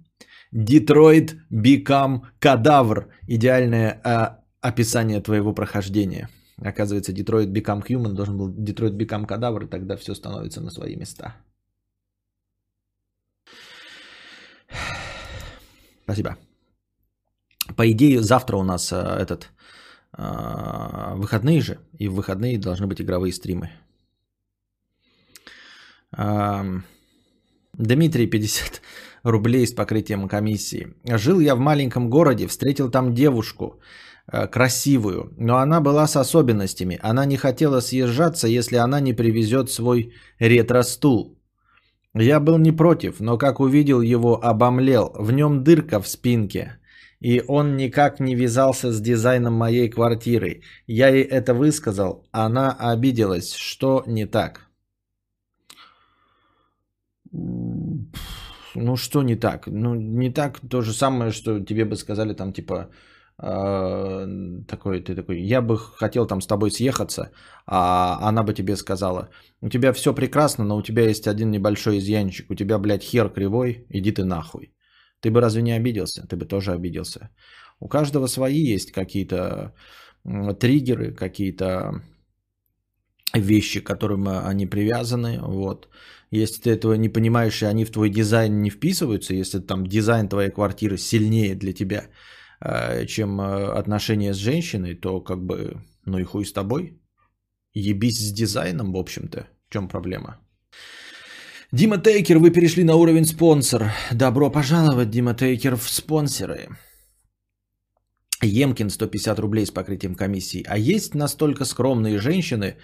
Детройт 0.52 1.36
Become 1.52 2.22
Кадавр. 2.40 3.10
Идеальное 3.28 4.02
а, 4.04 4.44
описание 4.62 5.22
твоего 5.22 5.54
прохождения. 5.54 6.30
Оказывается, 6.58 7.14
Детройт 7.14 7.50
Become 7.50 7.86
Human 7.88 8.14
должен 8.14 8.38
был 8.38 8.54
Детройт 8.54 8.94
Become 8.94 9.26
Кадавр, 9.26 9.64
и 9.64 9.70
тогда 9.70 9.96
все 9.96 10.16
становится 10.16 10.62
на 10.62 10.72
свои 10.72 10.96
места. 10.96 11.36
Спасибо. 16.04 16.38
По 17.76 17.92
идее, 17.92 18.22
завтра 18.22 18.58
у 18.58 18.64
нас 18.64 18.94
а, 18.94 19.18
этот 19.20 19.52
а, 20.14 21.16
выходные 21.16 21.62
же, 21.62 21.80
и 22.00 22.08
в 22.08 22.16
выходные 22.16 22.58
должны 22.58 22.88
быть 22.88 23.02
игровые 23.02 23.34
стримы. 23.34 23.72
А, 26.12 26.66
Дмитрий, 27.74 28.28
50 28.28 28.82
рублей 29.28 29.66
с 29.68 29.74
покрытием 29.74 30.28
комиссии. 30.28 30.88
Жил 31.06 31.40
я 31.40 31.56
в 31.56 31.60
маленьком 31.60 32.10
городе, 32.10 32.48
встретил 32.48 32.90
там 32.90 33.14
девушку 33.14 33.80
э, 34.32 34.48
красивую, 34.48 35.34
но 35.38 35.58
она 35.58 35.82
была 35.82 36.08
с 36.08 36.16
особенностями. 36.16 37.00
Она 37.02 37.26
не 37.26 37.38
хотела 37.38 37.82
съезжаться, 37.82 38.48
если 38.48 38.78
она 38.78 39.00
не 39.00 39.14
привезет 39.14 39.70
свой 39.70 40.14
ретро-стул. 40.40 41.38
Я 42.14 42.40
был 42.40 42.58
не 42.58 42.72
против, 42.72 43.20
но 43.20 43.38
как 43.38 43.60
увидел 43.60 44.02
его, 44.02 44.40
обомлел. 44.44 45.12
В 45.20 45.32
нем 45.32 45.64
дырка 45.64 46.02
в 46.02 46.08
спинке. 46.08 46.80
И 47.20 47.44
он 47.48 47.78
никак 47.78 48.20
не 48.20 48.36
вязался 48.36 48.92
с 48.92 49.02
дизайном 49.02 49.54
моей 49.54 49.90
квартиры. 49.90 50.62
Я 50.88 51.10
ей 51.10 51.24
это 51.24 51.54
высказал, 51.54 52.28
она 52.32 52.76
обиделась, 52.80 53.54
что 53.54 54.04
не 54.08 54.26
так. 54.26 54.68
Ну 58.80 58.96
что 58.96 59.24
не 59.24 59.36
так? 59.36 59.68
Ну 59.68 59.96
не 59.96 60.30
так 60.34 60.60
то 60.70 60.82
же 60.82 60.94
самое, 60.94 61.32
что 61.32 61.60
тебе 61.66 61.86
бы 61.86 61.96
сказали 61.96 62.34
там 62.34 62.54
типа 62.54 62.90
э, 63.42 64.28
такой, 64.68 65.02
ты 65.02 65.16
такой, 65.16 65.42
я 65.42 65.62
бы 65.62 65.78
хотел 65.78 66.28
там 66.28 66.42
с 66.42 66.48
тобой 66.48 66.70
съехаться, 66.70 67.32
а 67.66 68.20
она 68.30 68.44
бы 68.44 68.54
тебе 68.54 68.76
сказала, 68.76 69.30
у 69.62 69.70
тебя 69.70 69.94
все 69.94 70.14
прекрасно, 70.14 70.64
но 70.64 70.78
у 70.78 70.84
тебя 70.84 71.08
есть 71.10 71.28
один 71.28 71.52
небольшой 71.52 71.98
изъянчик, 71.98 72.52
у 72.52 72.56
тебя, 72.56 72.78
блядь, 72.78 73.04
хер 73.04 73.30
кривой, 73.30 73.86
иди 73.90 74.12
ты 74.12 74.24
нахуй. 74.24 74.74
Ты 75.22 75.32
бы 75.32 75.42
разве 75.42 75.62
не 75.62 75.72
обиделся? 75.72 76.28
Ты 76.28 76.36
бы 76.36 76.46
тоже 76.46 76.72
обиделся. 76.72 77.30
У 77.80 77.88
каждого 77.88 78.28
свои 78.28 78.74
есть 78.74 78.92
какие-то 78.92 79.74
триггеры, 80.60 81.16
какие-то 81.16 82.04
вещи, 83.34 83.80
к 83.80 83.88
которым 83.88 84.28
они 84.28 84.68
привязаны. 84.68 85.40
Вот. 85.42 85.88
Если 86.32 86.62
ты 86.62 86.72
этого 86.72 86.94
не 86.94 87.10
понимаешь, 87.10 87.62
и 87.62 87.66
они 87.66 87.86
в 87.86 87.92
твой 87.92 88.10
дизайн 88.10 88.62
не 88.62 88.70
вписываются, 88.70 89.34
если 89.34 89.60
там 89.60 89.88
дизайн 89.88 90.28
твоей 90.28 90.52
квартиры 90.52 90.98
сильнее 90.98 91.56
для 91.56 91.74
тебя, 91.74 92.10
э, 92.60 93.06
чем 93.06 93.40
э, 93.40 93.80
отношения 93.80 94.34
с 94.34 94.38
женщиной, 94.38 94.96
то 94.96 95.22
как 95.22 95.46
бы, 95.46 95.82
ну 96.06 96.20
и 96.20 96.24
хуй 96.24 96.46
с 96.46 96.54
тобой. 96.54 97.00
Ебись 97.74 98.20
с 98.20 98.34
дизайном, 98.34 98.92
в 98.92 98.98
общем-то. 98.98 99.48
В 99.70 99.74
чем 99.74 99.88
проблема? 99.88 100.40
Дима 101.72 101.98
Тейкер, 101.98 102.40
вы 102.40 102.52
перешли 102.52 102.84
на 102.84 102.96
уровень 102.96 103.26
спонсор. 103.26 103.92
Добро 104.12 104.50
пожаловать, 104.50 105.10
Дима 105.10 105.34
Тейкер, 105.34 105.76
в 105.76 105.90
спонсоры. 105.90 106.70
Емкин 108.42 108.90
150 108.90 109.40
рублей 109.40 109.66
с 109.66 109.72
покрытием 109.72 110.16
комиссии. 110.16 110.64
А 110.68 110.78
есть 110.78 111.16
настолько 111.16 111.66
скромные 111.66 112.20
женщины, 112.20 112.78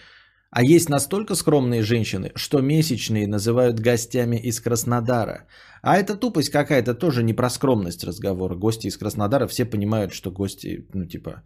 а 0.56 0.62
есть 0.62 0.90
настолько 0.90 1.36
скромные 1.36 1.82
женщины, 1.82 2.32
что 2.36 2.62
месячные 2.62 3.28
называют 3.28 3.80
гостями 3.80 4.38
из 4.38 4.60
Краснодара. 4.60 5.48
А 5.82 5.98
это 5.98 6.16
тупость 6.16 6.52
какая-то, 6.52 6.94
тоже 6.94 7.24
не 7.24 7.34
про 7.34 7.50
скромность 7.50 8.04
разговора. 8.04 8.56
Гости 8.56 8.88
из 8.88 8.98
Краснодара, 8.98 9.48
все 9.48 9.66
понимают, 9.66 10.14
что 10.14 10.32
гости, 10.32 10.86
ну 10.94 11.06
типа... 11.06 11.42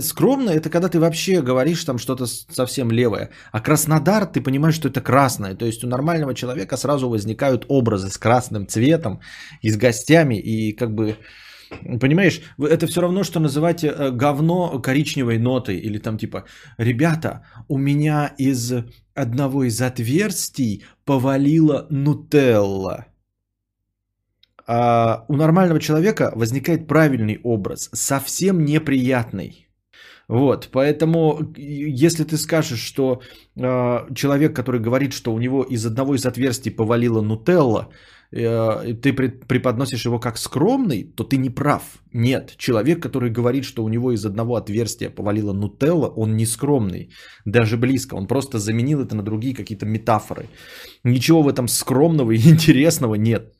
Скромно 0.00 0.50
это 0.50 0.70
когда 0.70 0.88
ты 0.88 0.98
вообще 0.98 1.42
говоришь 1.42 1.84
там 1.84 1.98
что-то 1.98 2.26
совсем 2.26 2.90
левое. 2.90 3.30
А 3.52 3.60
Краснодар, 3.60 4.26
ты 4.26 4.40
понимаешь, 4.40 4.74
что 4.74 4.88
это 4.88 5.00
красное. 5.00 5.54
То 5.54 5.66
есть 5.66 5.84
у 5.84 5.88
нормального 5.88 6.34
человека 6.34 6.76
сразу 6.76 7.08
возникают 7.08 7.66
образы 7.68 8.08
с 8.08 8.16
красным 8.16 8.66
цветом 8.66 9.20
и 9.62 9.70
с 9.70 9.76
гостями. 9.76 10.36
И 10.36 10.72
как 10.72 10.94
бы 10.94 11.16
Понимаешь, 12.00 12.40
это 12.58 12.86
все 12.86 13.00
равно, 13.00 13.24
что 13.24 13.40
называть 13.40 13.84
э, 13.84 14.10
говно 14.10 14.78
коричневой 14.80 15.38
нотой. 15.38 15.76
Или 15.76 15.98
там 15.98 16.18
типа, 16.18 16.44
ребята, 16.78 17.44
у 17.68 17.78
меня 17.78 18.34
из 18.38 18.72
одного 19.14 19.64
из 19.64 19.80
отверстий 19.80 20.84
повалила 21.04 21.86
нутелла. 21.90 23.06
А 24.66 25.24
у 25.28 25.36
нормального 25.36 25.80
человека 25.80 26.32
возникает 26.34 26.86
правильный 26.88 27.38
образ, 27.42 27.90
совсем 27.92 28.64
неприятный. 28.64 29.64
Вот, 30.26 30.70
поэтому, 30.72 31.52
если 31.56 32.24
ты 32.24 32.38
скажешь, 32.38 32.80
что 32.80 33.20
э, 33.56 34.14
человек, 34.14 34.56
который 34.56 34.80
говорит, 34.80 35.12
что 35.12 35.34
у 35.34 35.38
него 35.38 35.62
из 35.62 35.84
одного 35.84 36.14
из 36.14 36.24
отверстий 36.24 36.70
повалила 36.70 37.20
нутелла, 37.20 37.90
ты 38.30 39.12
преподносишь 39.12 40.04
его 40.04 40.18
как 40.18 40.38
скромный, 40.38 41.04
то 41.04 41.24
ты 41.24 41.36
не 41.36 41.50
прав. 41.50 41.82
Нет, 42.12 42.54
человек, 42.56 43.02
который 43.02 43.30
говорит, 43.30 43.64
что 43.64 43.84
у 43.84 43.88
него 43.88 44.12
из 44.12 44.24
одного 44.24 44.56
отверстия 44.56 45.10
повалила 45.10 45.52
нутелла, 45.52 46.08
он 46.16 46.36
не 46.36 46.46
скромный, 46.46 47.10
даже 47.44 47.76
близко. 47.76 48.14
Он 48.16 48.26
просто 48.26 48.58
заменил 48.58 49.00
это 49.00 49.14
на 49.14 49.22
другие 49.22 49.54
какие-то 49.54 49.86
метафоры. 49.86 50.48
Ничего 51.04 51.42
в 51.42 51.48
этом 51.48 51.68
скромного 51.68 52.32
и 52.32 52.38
интересного 52.50 53.14
нет. 53.14 53.54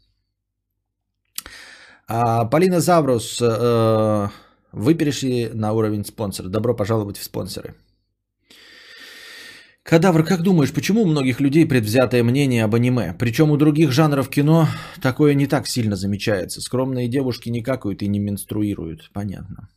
А, 2.07 2.45
Полина 2.45 2.81
Заврус, 2.81 3.41
э, 3.41 4.29
вы 4.73 4.95
перешли 4.95 5.51
на 5.55 5.73
уровень 5.73 6.05
спонсора. 6.05 6.49
Добро 6.49 6.75
пожаловать 6.75 7.17
в 7.17 7.25
спонсоры. 7.25 7.75
Кадавр, 9.85 10.25
как 10.25 10.41
думаешь, 10.41 10.73
почему 10.73 11.03
у 11.03 11.07
многих 11.07 11.41
людей 11.41 11.67
предвзятое 11.67 12.23
мнение 12.23 12.65
об 12.65 12.75
аниме? 12.75 13.15
Причем 13.19 13.51
у 13.51 13.59
других 13.59 13.93
жанров 13.93 14.31
кино 14.31 14.67
такое 15.03 15.35
не 15.35 15.47
так 15.47 15.67
сильно 15.67 15.95
замечается. 15.95 16.63
Скромные 16.63 17.07
девушки 17.07 17.51
не 17.51 17.63
какают 17.63 18.03
и 18.03 18.09
не 18.09 18.19
менструируют. 18.19 19.11
Понятно. 19.13 19.69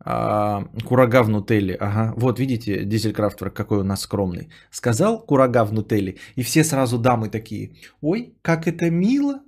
А, 0.00 0.64
курага 0.84 1.22
в 1.22 1.28
нутелле. 1.28 1.76
Ага. 1.76 2.14
Вот 2.16 2.40
видите, 2.40 2.84
Дизелькрафтер 2.84 3.50
какой 3.50 3.78
у 3.78 3.84
нас 3.84 4.00
скромный. 4.00 4.48
Сказал 4.70 5.24
курага 5.24 5.64
в 5.64 5.72
нутелле, 5.72 6.16
и 6.34 6.42
все 6.42 6.64
сразу 6.64 6.98
дамы 6.98 7.28
такие. 7.28 7.76
Ой, 8.00 8.34
как 8.42 8.66
это 8.66 8.90
мило. 8.90 9.40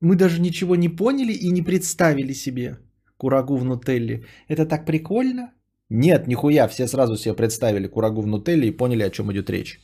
Мы 0.00 0.14
даже 0.14 0.40
ничего 0.40 0.76
не 0.76 0.88
поняли 0.88 1.32
и 1.32 1.50
не 1.50 1.62
представили 1.62 2.34
себе 2.34 2.78
курагу 3.16 3.56
в 3.56 3.64
нутелле. 3.64 4.26
Это 4.46 4.64
так 4.64 4.86
прикольно. 4.86 5.50
Нет, 5.94 6.26
нихуя, 6.26 6.68
все 6.68 6.86
сразу 6.86 7.16
себе 7.16 7.34
представили 7.34 7.86
курагу 7.86 8.22
в 8.22 8.26
нутелле 8.26 8.68
и 8.68 8.76
поняли, 8.76 9.02
о 9.02 9.10
чем 9.10 9.30
идет 9.30 9.50
речь. 9.50 9.78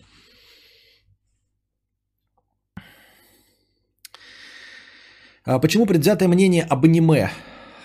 А 5.44 5.58
почему 5.58 5.84
предвзятое 5.84 6.28
мнение 6.28 6.64
об 6.64 6.84
аниме? 6.84 7.30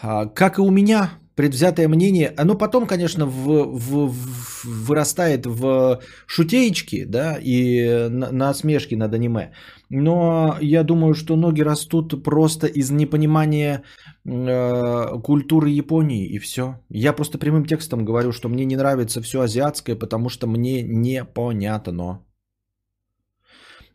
А, 0.01 0.25
как 0.27 0.57
и 0.57 0.61
у 0.61 0.71
меня, 0.71 1.19
предвзятое 1.35 1.87
мнение, 1.87 2.33
оно 2.37 2.55
потом, 2.55 2.85
конечно, 2.85 3.25
в, 3.25 3.47
в, 3.63 4.11
в, 4.11 4.65
вырастает 4.65 5.45
в 5.45 5.99
шутеечки, 6.27 7.05
да, 7.05 7.37
и 7.41 8.07
на, 8.09 8.49
осмешки 8.49 8.95
над 8.95 9.13
аниме. 9.13 9.51
Но 9.89 10.57
я 10.61 10.83
думаю, 10.83 11.13
что 11.13 11.35
ноги 11.35 11.61
растут 11.61 12.23
просто 12.23 12.67
из 12.67 12.91
непонимания 12.91 13.83
э, 14.25 15.19
культуры 15.23 15.69
Японии 15.69 16.25
и 16.25 16.39
все. 16.39 16.79
Я 16.89 17.13
просто 17.13 17.37
прямым 17.37 17.65
текстом 17.65 18.05
говорю, 18.05 18.31
что 18.31 18.49
мне 18.49 18.65
не 18.65 18.75
нравится 18.75 19.21
все 19.21 19.41
азиатское, 19.41 19.95
потому 19.95 20.29
что 20.29 20.47
мне 20.47 20.81
непонятно. 20.83 22.19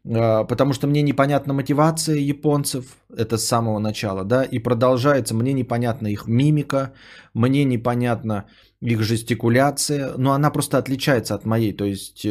Э, 0.09 0.45
потому 0.45 0.73
что 0.73 0.87
мне 0.87 1.03
непонятна 1.03 1.53
мотивация 1.53 2.17
японцев, 2.17 2.97
это 3.15 3.37
с 3.37 3.45
самого 3.45 3.79
начала, 3.79 4.25
да, 4.25 4.43
и 4.43 4.59
продолжается, 4.59 5.35
мне 5.35 5.53
непонятна 5.53 6.07
их 6.07 6.27
мимика, 6.27 6.95
мне 7.35 7.65
непонятна 7.65 8.47
их 8.81 9.03
жестикуляция, 9.03 10.15
но 10.17 10.33
она 10.33 10.51
просто 10.51 10.79
отличается 10.79 11.35
от 11.35 11.45
моей, 11.45 11.73
то 11.73 11.85
есть 11.85 12.27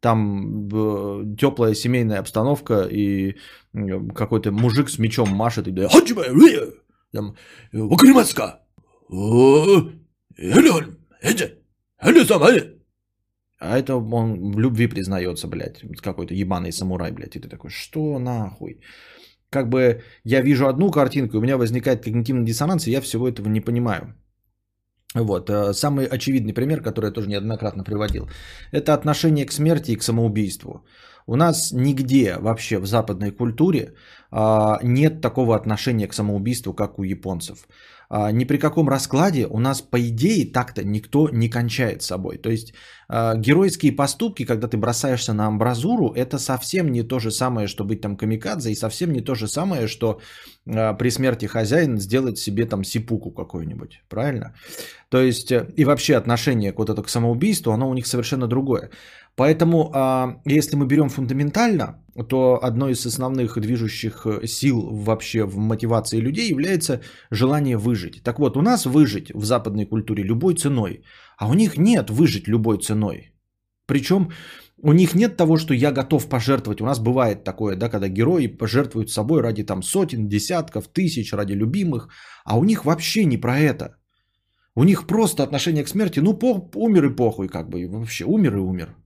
там 0.00 1.36
теплая 1.36 1.74
семейная 1.74 2.20
обстановка, 2.20 2.82
и 2.90 3.36
какой-то 4.14 4.50
мужик 4.50 4.88
с 4.88 4.98
мечом 4.98 5.28
машет 5.28 5.68
и 5.68 5.72
говорит, 5.72 5.92
там, 7.12 7.36
Вакримацка, 7.72 8.60
а 13.60 13.78
это 13.78 13.96
он 13.96 14.52
в 14.52 14.58
любви 14.58 14.88
признается, 14.88 15.46
блядь, 15.46 15.82
какой-то 16.02 16.34
ебаный 16.34 16.72
самурай, 16.72 17.12
блядь. 17.12 17.36
И 17.36 17.40
ты 17.40 17.48
такой, 17.48 17.70
что 17.70 18.18
нахуй? 18.18 18.80
Как 19.50 19.68
бы 19.68 20.02
я 20.24 20.42
вижу 20.42 20.66
одну 20.66 20.90
картинку, 20.90 21.38
у 21.38 21.40
меня 21.40 21.58
возникает 21.58 22.04
когнитивный 22.04 22.46
диссонанс, 22.46 22.86
и 22.86 22.90
я 22.90 23.00
всего 23.00 23.28
этого 23.28 23.48
не 23.48 23.60
понимаю. 23.60 24.14
Вот. 25.14 25.50
Э, 25.50 25.74
самый 25.74 26.06
очевидный 26.06 26.54
пример, 26.54 26.82
который 26.82 27.06
я 27.06 27.12
тоже 27.12 27.28
неоднократно 27.28 27.84
приводил, 27.84 28.28
это 28.72 28.94
отношение 28.94 29.46
к 29.46 29.52
смерти 29.52 29.92
и 29.92 29.96
к 29.96 30.02
самоубийству. 30.02 30.84
У 31.26 31.36
нас 31.36 31.72
нигде 31.72 32.36
вообще 32.38 32.78
в 32.78 32.86
западной 32.86 33.30
культуре 33.30 33.94
а, 34.30 34.78
нет 34.82 35.20
такого 35.20 35.54
отношения 35.54 36.08
к 36.08 36.14
самоубийству, 36.14 36.74
как 36.74 36.98
у 36.98 37.04
японцев. 37.04 37.68
А, 38.12 38.32
ни 38.32 38.44
при 38.44 38.58
каком 38.58 38.88
раскладе 38.88 39.46
у 39.46 39.60
нас, 39.60 39.82
по 39.82 39.96
идее, 39.96 40.52
так-то 40.52 40.82
никто 40.82 41.28
не 41.32 41.48
кончает 41.48 42.02
собой. 42.02 42.38
То 42.38 42.50
есть 42.50 42.74
а, 43.08 43.36
геройские 43.36 43.92
поступки, 43.92 44.44
когда 44.44 44.66
ты 44.66 44.76
бросаешься 44.76 45.32
на 45.32 45.46
амбразуру, 45.46 46.12
это 46.16 46.38
совсем 46.38 46.90
не 46.90 47.04
то 47.04 47.20
же 47.20 47.30
самое, 47.30 47.68
что 47.68 47.84
быть 47.84 48.00
там 48.00 48.16
камикадзе, 48.16 48.72
и 48.72 48.74
совсем 48.74 49.12
не 49.12 49.20
то 49.20 49.36
же 49.36 49.46
самое, 49.46 49.86
что 49.86 50.20
а, 50.66 50.94
при 50.94 51.10
смерти 51.10 51.46
хозяин 51.46 52.00
сделать 52.00 52.38
себе 52.38 52.66
там 52.66 52.82
сипуку 52.84 53.30
какую-нибудь. 53.30 54.02
Правильно? 54.08 54.54
То 55.08 55.20
есть 55.20 55.52
э, 55.52 55.66
и 55.76 55.84
вообще 55.84 56.16
отношение 56.16 56.72
вот 56.76 56.90
это 56.90 57.02
к 57.02 57.08
самоубийству, 57.08 57.72
оно 57.72 57.88
у 57.88 57.94
них 57.94 58.06
совершенно 58.06 58.46
другое. 58.46 58.90
Поэтому, 59.40 59.90
если 60.44 60.76
мы 60.76 60.86
берем 60.86 61.08
фундаментально, 61.08 61.94
то 62.28 62.58
одной 62.62 62.92
из 62.92 63.06
основных 63.06 63.58
движущих 63.58 64.26
э, 64.26 64.46
сил 64.46 64.88
вообще 64.92 65.44
в 65.44 65.56
мотивации 65.56 66.20
людей 66.20 66.50
является 66.50 67.00
желание 67.30 67.78
выжить. 67.78 68.22
Так 68.22 68.38
вот, 68.38 68.56
у 68.56 68.60
нас 68.60 68.84
выжить 68.84 69.30
в 69.34 69.44
западной 69.44 69.86
культуре 69.86 70.24
любой 70.24 70.56
ценой, 70.56 71.04
а 71.38 71.48
у 71.48 71.54
них 71.54 71.78
нет 71.78 72.10
выжить 72.10 72.48
любой 72.48 72.78
ценой. 72.82 73.32
Причем 73.86 74.30
у 74.82 74.92
них 74.92 75.14
нет 75.14 75.38
того, 75.38 75.56
что 75.56 75.72
я 75.72 75.90
готов 75.90 76.28
пожертвовать. 76.28 76.82
У 76.82 76.86
нас 76.86 76.98
бывает 76.98 77.42
такое, 77.42 77.76
да, 77.76 77.88
когда 77.88 78.08
герои 78.08 78.46
пожертвуют 78.46 79.08
собой 79.08 79.40
ради 79.40 79.64
там 79.64 79.82
сотен, 79.82 80.28
десятков, 80.28 80.88
тысяч, 80.88 81.32
ради 81.32 81.54
любимых, 81.54 82.08
а 82.44 82.58
у 82.58 82.64
них 82.64 82.84
вообще 82.84 83.24
не 83.24 83.38
про 83.38 83.58
это. 83.58 83.96
У 84.74 84.84
них 84.84 85.06
просто 85.06 85.42
отношение 85.42 85.84
к 85.84 85.88
смерти, 85.88 86.20
ну, 86.20 86.34
по, 86.34 86.70
умер 86.74 87.06
и 87.06 87.16
похуй, 87.16 87.48
как 87.48 87.70
бы, 87.70 87.88
вообще, 87.88 88.24
умер 88.24 88.56
и 88.56 88.60
умер. 88.60 88.99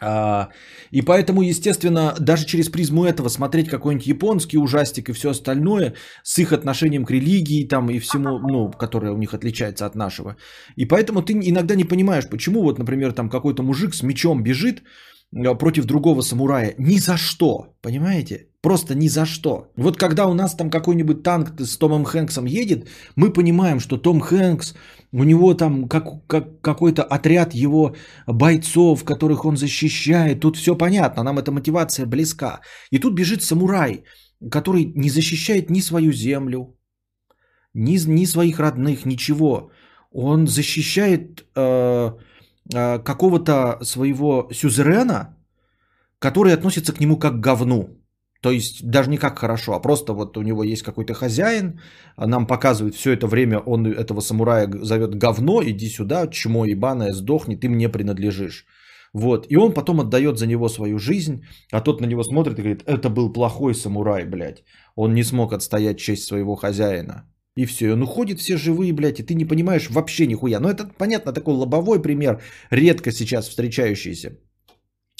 А, 0.00 0.48
и 0.90 1.02
поэтому, 1.02 1.42
естественно, 1.42 2.14
даже 2.18 2.46
через 2.46 2.68
призму 2.68 3.04
этого 3.04 3.28
смотреть 3.28 3.68
какой-нибудь 3.68 4.06
японский 4.06 4.58
ужастик 4.58 5.08
и 5.08 5.12
все 5.12 5.30
остальное 5.30 5.94
с 6.22 6.38
их 6.38 6.52
отношением 6.52 7.04
к 7.04 7.10
религии 7.10 7.68
там 7.68 7.90
и 7.90 7.98
всему, 7.98 8.38
ну, 8.38 8.70
которое 8.70 9.12
у 9.12 9.18
них 9.18 9.34
отличается 9.34 9.86
от 9.86 9.94
нашего. 9.94 10.36
И 10.76 10.86
поэтому 10.86 11.22
ты 11.22 11.32
иногда 11.32 11.74
не 11.74 11.84
понимаешь, 11.84 12.28
почему 12.28 12.62
вот, 12.62 12.78
например, 12.78 13.12
там 13.12 13.28
какой-то 13.28 13.62
мужик 13.62 13.94
с 13.94 14.02
мечом 14.02 14.42
бежит, 14.42 14.82
против 15.32 15.84
другого 15.84 16.22
самурая. 16.22 16.74
Ни 16.78 16.98
за 16.98 17.16
что, 17.16 17.74
понимаете? 17.82 18.46
Просто 18.62 18.94
ни 18.94 19.08
за 19.08 19.26
что. 19.26 19.72
Вот 19.76 19.96
когда 19.96 20.26
у 20.26 20.34
нас 20.34 20.54
там 20.54 20.70
какой-нибудь 20.70 21.22
танк 21.22 21.60
с 21.60 21.78
Томом 21.78 22.04
Хэнксом 22.04 22.44
едет, 22.44 22.88
мы 23.16 23.32
понимаем, 23.32 23.80
что 23.80 23.96
Том 23.96 24.20
Хэнкс, 24.20 24.74
у 25.12 25.24
него 25.24 25.54
там 25.54 25.88
как, 25.88 26.26
как, 26.26 26.60
какой-то 26.60 27.02
отряд 27.02 27.54
его 27.54 27.94
бойцов, 28.26 29.04
которых 29.04 29.44
он 29.44 29.56
защищает. 29.56 30.40
Тут 30.40 30.56
все 30.56 30.76
понятно, 30.76 31.22
нам 31.22 31.38
эта 31.38 31.52
мотивация 31.52 32.06
близка. 32.06 32.60
И 32.90 32.98
тут 32.98 33.14
бежит 33.14 33.42
самурай, 33.42 34.04
который 34.50 34.92
не 34.94 35.10
защищает 35.10 35.70
ни 35.70 35.80
свою 35.80 36.12
землю, 36.12 36.76
ни, 37.72 37.96
ни 38.08 38.26
своих 38.26 38.60
родных, 38.60 39.06
ничего. 39.06 39.70
Он 40.10 40.46
защищает 40.46 41.46
э, 41.54 41.60
э, 41.60 42.10
какого-то 42.72 43.78
своего 43.82 44.48
сюзерена, 44.52 45.36
который 46.18 46.52
относится 46.52 46.92
к 46.92 47.00
нему 47.00 47.18
как 47.18 47.34
к 47.34 47.40
говну. 47.40 48.00
То 48.42 48.50
есть 48.50 48.90
даже 48.90 49.10
не 49.10 49.18
как 49.18 49.38
хорошо, 49.38 49.74
а 49.74 49.80
просто 49.80 50.14
вот 50.14 50.36
у 50.36 50.42
него 50.42 50.64
есть 50.64 50.82
какой-то 50.82 51.12
хозяин, 51.14 51.80
нам 52.16 52.46
показывает 52.46 52.94
все 52.94 53.12
это 53.12 53.26
время, 53.26 53.58
он 53.58 53.86
этого 53.86 54.20
самурая 54.20 54.68
зовет 54.82 55.14
говно, 55.14 55.62
иди 55.62 55.88
сюда, 55.88 56.26
чмо 56.26 56.64
ебаное, 56.64 57.12
сдохни, 57.12 57.56
ты 57.56 57.68
мне 57.68 57.88
принадлежишь. 57.90 58.64
Вот. 59.12 59.46
И 59.50 59.56
он 59.56 59.74
потом 59.74 60.00
отдает 60.00 60.38
за 60.38 60.46
него 60.46 60.68
свою 60.68 60.98
жизнь, 60.98 61.44
а 61.72 61.80
тот 61.80 62.00
на 62.00 62.06
него 62.06 62.22
смотрит 62.22 62.58
и 62.58 62.62
говорит, 62.62 62.82
это 62.86 63.10
был 63.10 63.32
плохой 63.32 63.74
самурай, 63.74 64.24
блядь. 64.24 64.62
Он 64.94 65.14
не 65.14 65.24
смог 65.24 65.52
отстоять 65.52 65.98
честь 65.98 66.24
своего 66.24 66.56
хозяина. 66.56 67.29
И 67.56 67.66
все, 67.66 67.86
и 67.86 67.92
он 67.92 68.02
уходит 68.02 68.38
все 68.38 68.56
живые, 68.56 68.92
блядь, 68.92 69.20
и 69.20 69.22
ты 69.22 69.34
не 69.34 69.44
понимаешь 69.44 69.90
вообще 69.90 70.26
нихуя. 70.26 70.60
Но 70.60 70.70
это, 70.70 70.90
понятно, 70.98 71.32
такой 71.32 71.54
лобовой 71.54 72.00
пример, 72.00 72.40
редко 72.70 73.12
сейчас 73.12 73.48
встречающийся 73.48 74.38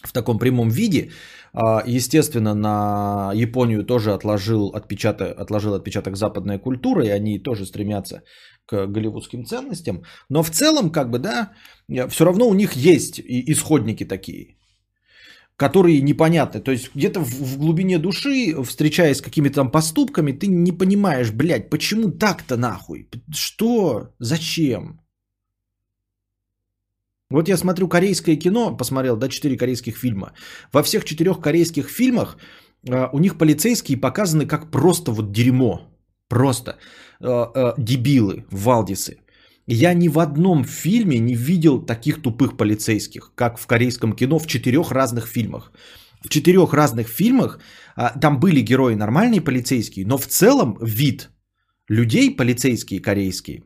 в 0.04 0.12
таком 0.12 0.38
прямом 0.38 0.68
виде. 0.70 1.10
А, 1.52 1.82
естественно, 1.86 2.54
на 2.54 3.32
Японию 3.34 3.84
тоже 3.84 4.12
отложил 4.14 4.68
отпечаток, 4.68 5.38
отложил 5.38 5.74
отпечаток 5.74 6.16
западная 6.16 6.58
культура, 6.58 7.04
и 7.04 7.08
они 7.08 7.38
тоже 7.38 7.66
стремятся 7.66 8.22
к 8.66 8.86
голливудским 8.86 9.44
ценностям. 9.44 10.04
Но 10.28 10.42
в 10.42 10.50
целом, 10.50 10.90
как 10.90 11.10
бы, 11.10 11.18
да, 11.18 11.52
все 12.08 12.24
равно 12.24 12.48
у 12.48 12.54
них 12.54 12.74
есть 12.74 13.20
исходники 13.20 14.04
такие 14.04 14.59
которые 15.60 16.00
непонятны. 16.00 16.60
То 16.62 16.72
есть 16.72 16.90
где-то 16.94 17.20
в, 17.20 17.58
глубине 17.58 17.98
души, 17.98 18.54
встречаясь 18.64 19.18
с 19.18 19.20
какими-то 19.20 19.54
там 19.56 19.70
поступками, 19.70 20.32
ты 20.32 20.46
не 20.46 20.72
понимаешь, 20.72 21.32
блядь, 21.32 21.70
почему 21.70 22.10
так-то 22.10 22.56
нахуй? 22.56 23.08
Что? 23.34 24.08
Зачем? 24.18 25.00
Вот 27.30 27.48
я 27.48 27.58
смотрю 27.58 27.88
корейское 27.88 28.36
кино, 28.36 28.76
посмотрел, 28.76 29.16
да, 29.16 29.28
четыре 29.28 29.58
корейских 29.58 29.98
фильма. 29.98 30.32
Во 30.72 30.82
всех 30.82 31.04
четырех 31.04 31.40
корейских 31.40 31.90
фильмах 31.90 32.38
э, 32.88 33.08
у 33.12 33.18
них 33.18 33.36
полицейские 33.36 33.98
показаны 33.98 34.46
как 34.46 34.70
просто 34.70 35.12
вот 35.12 35.30
дерьмо. 35.30 35.80
Просто 36.28 36.78
э, 37.20 37.26
э, 37.26 37.74
дебилы, 37.76 38.44
валдисы. 38.50 39.18
Я 39.72 39.94
ни 39.94 40.08
в 40.08 40.18
одном 40.18 40.64
фильме 40.64 41.20
не 41.20 41.34
видел 41.34 41.80
таких 41.80 42.22
тупых 42.22 42.56
полицейских, 42.56 43.32
как 43.36 43.58
в 43.58 43.66
корейском 43.66 44.14
кино 44.14 44.38
в 44.40 44.46
четырех 44.46 44.90
разных 44.90 45.28
фильмах. 45.28 45.72
В 46.24 46.28
четырех 46.28 46.72
разных 46.72 47.06
фильмах 47.06 47.60
а, 47.94 48.18
там 48.18 48.40
были 48.40 48.62
герои 48.62 48.94
нормальные 48.94 49.40
полицейские, 49.40 50.06
но 50.06 50.18
в 50.18 50.26
целом 50.26 50.76
вид 50.82 51.30
людей 51.88 52.36
полицейские 52.36 53.00
корейские 53.00 53.62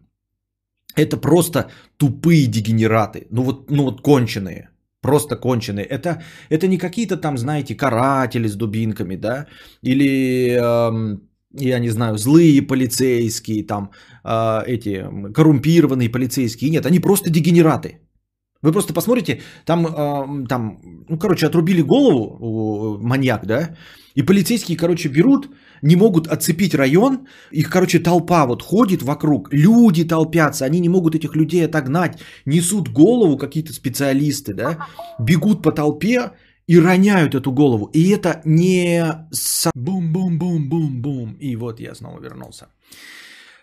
это 0.94 1.16
просто 1.16 1.70
тупые 1.96 2.46
дегенераты, 2.48 3.26
ну 3.30 3.42
вот, 3.42 3.70
ну 3.70 3.84
вот 3.84 4.02
конченые, 4.02 4.68
просто 5.00 5.36
конченые. 5.36 5.86
Это, 5.86 6.22
это 6.50 6.66
не 6.66 6.76
какие-то 6.76 7.16
там, 7.16 7.38
знаете, 7.38 7.74
каратели 7.74 8.46
с 8.46 8.56
дубинками, 8.56 9.16
да, 9.16 9.46
или, 9.80 10.50
эм, 10.50 11.22
я 11.60 11.78
не 11.78 11.90
знаю, 11.90 12.18
злые 12.18 12.62
полицейские, 12.62 13.66
там, 13.66 13.90
э, 14.24 14.62
эти 14.66 15.04
коррумпированные 15.34 16.08
полицейские. 16.08 16.70
Нет, 16.70 16.86
они 16.86 17.00
просто 17.00 17.30
дегенераты. 17.30 18.00
Вы 18.62 18.72
просто 18.72 18.94
посмотрите, 18.94 19.42
там, 19.64 19.86
э, 19.86 20.48
там, 20.48 20.78
ну, 21.08 21.18
короче, 21.18 21.46
отрубили 21.46 21.82
голову 21.82 22.98
маньяк, 23.02 23.46
да, 23.46 23.76
и 24.14 24.22
полицейские, 24.22 24.76
короче, 24.76 25.08
берут, 25.08 25.48
не 25.82 25.96
могут 25.96 26.28
отцепить 26.28 26.74
район, 26.74 27.26
их, 27.52 27.68
короче, 27.68 27.98
толпа 27.98 28.46
вот 28.46 28.62
ходит 28.62 29.02
вокруг, 29.02 29.48
люди 29.52 30.04
толпятся, 30.04 30.64
они 30.64 30.80
не 30.80 30.88
могут 30.88 31.14
этих 31.14 31.36
людей 31.36 31.66
отогнать, 31.66 32.18
несут 32.46 32.88
голову 32.88 33.36
какие-то 33.36 33.72
специалисты, 33.72 34.54
да, 34.54 34.78
бегут 35.20 35.62
по 35.62 35.72
толпе 35.72 36.30
и 36.66 36.78
роняют 36.80 37.34
эту 37.34 37.52
голову. 37.52 37.90
И 37.94 38.10
это 38.10 38.40
не 38.44 39.28
бум-бум-бум-бум-бум. 39.74 41.36
И 41.40 41.56
вот 41.56 41.80
я 41.80 41.94
снова 41.94 42.20
вернулся. 42.20 42.68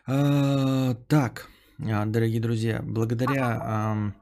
А, 0.07 0.95
так, 1.07 1.47
а, 1.79 2.05
дорогие 2.05 2.41
друзья, 2.41 2.81
благодаря 2.83 3.57
а, 3.61 4.13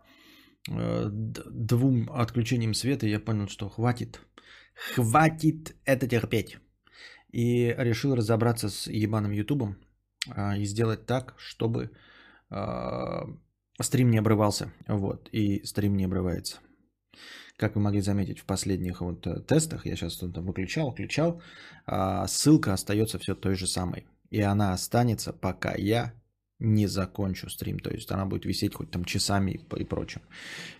двум 0.67 2.09
отключениям 2.11 2.73
света 2.73 3.07
я 3.07 3.19
понял, 3.19 3.47
что 3.47 3.69
хватит, 3.69 4.21
хватит 4.95 5.75
это 5.85 6.07
терпеть. 6.07 6.57
И 7.31 7.75
решил 7.77 8.15
разобраться 8.15 8.69
с 8.69 8.87
ебаным 8.87 9.31
ютубом 9.31 9.77
а, 10.29 10.57
и 10.57 10.65
сделать 10.65 11.05
так, 11.05 11.35
чтобы 11.37 11.89
стрим 13.79 14.09
не 14.09 14.17
обрывался. 14.17 14.71
Вот, 14.87 15.29
и 15.31 15.63
стрим 15.65 15.95
не 15.97 16.05
обрывается. 16.05 16.57
Как 17.57 17.75
вы 17.75 17.81
могли 17.81 18.01
заметить 18.01 18.39
в 18.39 18.45
последних 18.45 19.01
вот 19.01 19.27
э, 19.27 19.41
тестах, 19.41 19.85
я 19.85 19.95
сейчас 19.95 20.17
там 20.17 20.31
выключал, 20.45 20.91
включал, 20.91 21.41
а, 21.85 22.25
ссылка 22.27 22.73
остается 22.73 23.19
все 23.19 23.35
той 23.35 23.55
же 23.55 23.67
самой. 23.67 24.07
И 24.29 24.41
она 24.41 24.73
останется, 24.73 25.33
пока 25.33 25.75
я 25.75 26.13
не 26.59 26.87
закончу 26.87 27.49
стрим. 27.49 27.79
То 27.79 27.89
есть 27.89 28.11
она 28.11 28.25
будет 28.25 28.45
висеть 28.45 28.75
хоть 28.75 28.91
там 28.91 29.05
часами 29.05 29.59
и 29.77 29.83
прочим. 29.83 30.21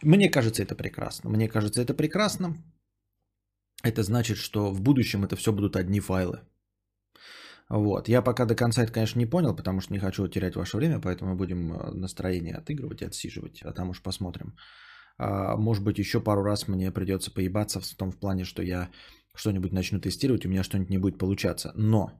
Мне 0.01 0.29
кажется, 0.29 0.63
это 0.63 0.75
прекрасно. 0.75 1.29
Мне 1.29 1.49
кажется, 1.49 1.81
это 1.81 1.93
прекрасно. 1.93 2.55
Это 3.83 4.03
значит, 4.03 4.37
что 4.37 4.71
в 4.71 4.81
будущем 4.81 5.23
это 5.23 5.35
все 5.35 5.51
будут 5.51 5.75
одни 5.75 5.99
файлы. 5.99 6.41
Вот. 7.69 8.09
Я 8.09 8.21
пока 8.21 8.45
до 8.45 8.55
конца 8.55 8.83
это, 8.83 8.91
конечно, 8.91 9.19
не 9.19 9.25
понял, 9.25 9.55
потому 9.55 9.79
что 9.79 9.93
не 9.93 9.99
хочу 9.99 10.27
терять 10.27 10.55
ваше 10.55 10.77
время, 10.77 10.99
поэтому 10.99 11.35
будем 11.35 11.73
э, 11.73 11.91
настроение 11.91 12.55
отыгрывать 12.55 13.01
и 13.01 13.05
отсиживать, 13.05 13.61
а 13.61 13.71
там 13.71 13.89
уж 13.89 14.01
посмотрим. 14.01 14.55
А, 15.19 15.57
может 15.57 15.83
быть, 15.83 15.99
еще 15.99 16.21
пару 16.21 16.43
раз 16.43 16.67
мне 16.67 16.91
придется 16.91 17.31
поебаться 17.31 17.79
в 17.79 17.95
том 17.95 18.11
в 18.11 18.17
плане, 18.17 18.45
что 18.45 18.63
я 18.63 18.89
что-нибудь 19.35 19.73
начну 19.73 19.99
тестировать, 19.99 20.45
у 20.45 20.49
меня 20.49 20.63
что-нибудь 20.63 20.89
не 20.89 20.97
будет 20.97 21.17
получаться. 21.17 21.71
Но, 21.75 22.11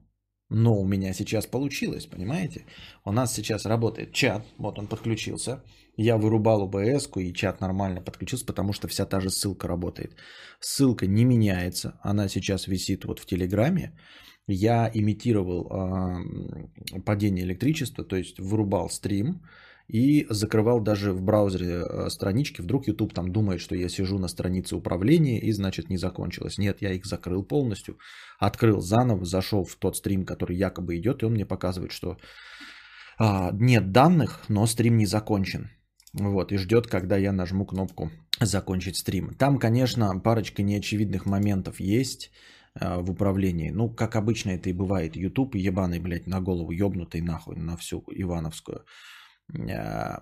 но 0.50 0.78
у 0.78 0.86
меня 0.86 1.14
сейчас 1.14 1.46
получилось, 1.46 2.06
понимаете? 2.06 2.66
У 3.04 3.12
нас 3.12 3.34
сейчас 3.34 3.66
работает 3.66 4.12
чат, 4.12 4.44
вот 4.58 4.78
он 4.78 4.86
подключился. 4.86 5.62
Я 5.96 6.16
вырубал 6.16 6.62
ОБС 6.62 7.08
и 7.16 7.32
чат 7.34 7.60
нормально 7.60 8.02
подключился, 8.02 8.46
потому 8.46 8.72
что 8.72 8.88
вся 8.88 9.06
та 9.06 9.20
же 9.20 9.30
ссылка 9.30 9.66
работает. 9.66 10.16
Ссылка 10.60 11.06
не 11.06 11.24
меняется, 11.24 11.98
она 12.02 12.28
сейчас 12.28 12.68
висит 12.68 13.04
вот 13.04 13.18
в 13.18 13.26
Телеграме. 13.26 13.98
Я 14.46 14.90
имитировал 14.92 15.68
э, 15.70 17.00
падение 17.04 17.44
электричества, 17.44 18.04
то 18.04 18.16
есть 18.16 18.40
вырубал 18.40 18.90
стрим 18.90 19.42
и 19.90 20.26
закрывал 20.30 20.80
даже 20.80 21.12
в 21.12 21.22
браузере 21.22 21.82
э, 21.82 22.10
странички. 22.10 22.60
Вдруг 22.62 22.86
YouTube 22.86 23.12
там 23.12 23.32
думает, 23.32 23.60
что 23.60 23.74
я 23.74 23.88
сижу 23.88 24.18
на 24.18 24.28
странице 24.28 24.76
управления 24.76 25.40
и 25.40 25.52
значит 25.52 25.90
не 25.90 25.98
закончилось. 25.98 26.58
Нет, 26.58 26.80
я 26.80 26.92
их 26.92 27.06
закрыл 27.06 27.42
полностью, 27.42 27.98
открыл 28.38 28.80
заново, 28.80 29.24
зашел 29.24 29.64
в 29.64 29.74
тот 29.74 29.96
стрим, 29.96 30.24
который 30.24 30.56
якобы 30.56 30.96
идет, 30.96 31.22
и 31.22 31.26
он 31.26 31.32
мне 31.32 31.44
показывает, 31.44 31.90
что 31.90 32.16
э, 33.18 33.50
нет 33.52 33.90
данных, 33.90 34.44
но 34.48 34.66
стрим 34.66 34.96
не 34.96 35.06
закончен. 35.06 35.70
Вот, 36.12 36.52
и 36.52 36.56
ждет, 36.56 36.86
когда 36.86 37.16
я 37.16 37.32
нажму 37.32 37.64
кнопку 37.66 38.10
«Закончить 38.40 38.96
стрим». 38.96 39.34
Там, 39.34 39.58
конечно, 39.58 40.20
парочка 40.20 40.62
неочевидных 40.62 41.26
моментов 41.26 41.80
есть 41.80 42.30
э, 42.74 43.00
в 43.00 43.10
управлении. 43.10 43.70
Ну, 43.70 43.88
как 43.90 44.14
обычно 44.14 44.50
это 44.50 44.70
и 44.70 44.72
бывает. 44.72 45.16
YouTube 45.16 45.56
ебаный, 45.56 45.98
блядь, 45.98 46.26
на 46.26 46.40
голову 46.40 46.70
ебнутый 46.70 47.22
нахуй 47.22 47.56
на 47.56 47.76
всю 47.76 48.04
Ивановскую. 48.08 48.84
Э, 49.54 50.18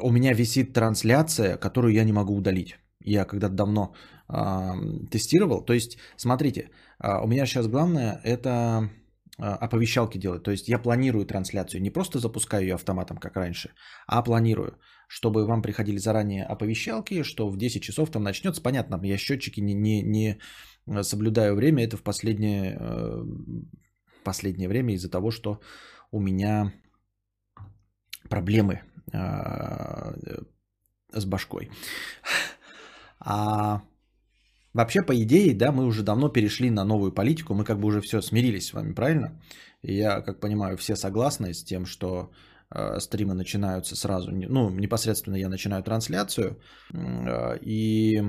у 0.00 0.10
меня 0.10 0.32
висит 0.34 0.72
трансляция, 0.72 1.56
которую 1.56 1.94
я 1.94 2.04
не 2.04 2.12
могу 2.12 2.34
удалить. 2.34 2.76
Я 3.00 3.24
когда-то 3.24 3.54
давно 3.54 3.94
э, 4.28 4.72
тестировал. 5.10 5.64
То 5.64 5.72
есть, 5.72 5.98
смотрите, 6.16 6.70
э, 7.02 7.20
у 7.22 7.26
меня 7.26 7.46
сейчас 7.46 7.68
главное 7.68 8.20
это 8.24 8.90
а, 9.38 9.54
оповещалки 9.56 10.18
делать. 10.18 10.42
То 10.42 10.50
есть 10.50 10.68
я 10.68 10.78
планирую 10.78 11.26
трансляцию, 11.26 11.82
не 11.82 11.90
просто 11.90 12.18
запускаю 12.18 12.62
ее 12.62 12.74
автоматом, 12.74 13.18
как 13.18 13.36
раньше, 13.36 13.70
а 14.06 14.22
планирую, 14.22 14.78
чтобы 15.08 15.44
вам 15.46 15.62
приходили 15.62 15.98
заранее 15.98 16.44
оповещалки, 16.44 17.22
что 17.22 17.48
в 17.48 17.58
10 17.58 17.82
часов 17.82 18.10
там 18.10 18.22
начнется. 18.22 18.62
Понятно, 18.62 18.98
я 19.04 19.18
счетчики 19.18 19.60
не, 19.60 19.74
не, 19.74 20.02
не 20.02 20.40
соблюдаю 21.02 21.54
время, 21.54 21.84
это 21.84 21.98
в 21.98 22.02
последнее, 22.02 22.78
э, 22.80 23.24
последнее 24.24 24.68
время 24.70 24.94
из-за 24.94 25.10
того, 25.10 25.30
что 25.30 25.60
у 26.10 26.20
меня 26.20 26.72
проблемы 28.28 28.82
а, 29.12 30.14
с 31.12 31.24
башкой. 31.24 31.70
А 33.18 33.82
Вообще, 34.76 35.02
по 35.02 35.14
идее, 35.14 35.54
да, 35.54 35.72
мы 35.72 35.86
уже 35.86 36.02
давно 36.02 36.28
перешли 36.28 36.70
на 36.70 36.84
новую 36.84 37.10
политику, 37.10 37.54
мы 37.54 37.64
как 37.64 37.80
бы 37.80 37.88
уже 37.88 38.00
все 38.02 38.20
смирились 38.20 38.66
с 38.66 38.74
вами, 38.74 38.92
правильно? 38.92 39.40
И 39.80 39.94
я, 39.94 40.20
как 40.20 40.38
понимаю, 40.40 40.76
все 40.76 40.96
согласны 40.96 41.54
с 41.54 41.64
тем, 41.64 41.86
что 41.86 42.30
э, 42.70 43.00
стримы 43.00 43.32
начинаются 43.34 43.96
сразу, 43.96 44.30
ну, 44.32 44.68
непосредственно 44.70 45.36
я 45.36 45.48
начинаю 45.48 45.82
трансляцию, 45.82 46.60
э, 46.92 47.58
и 47.62 48.22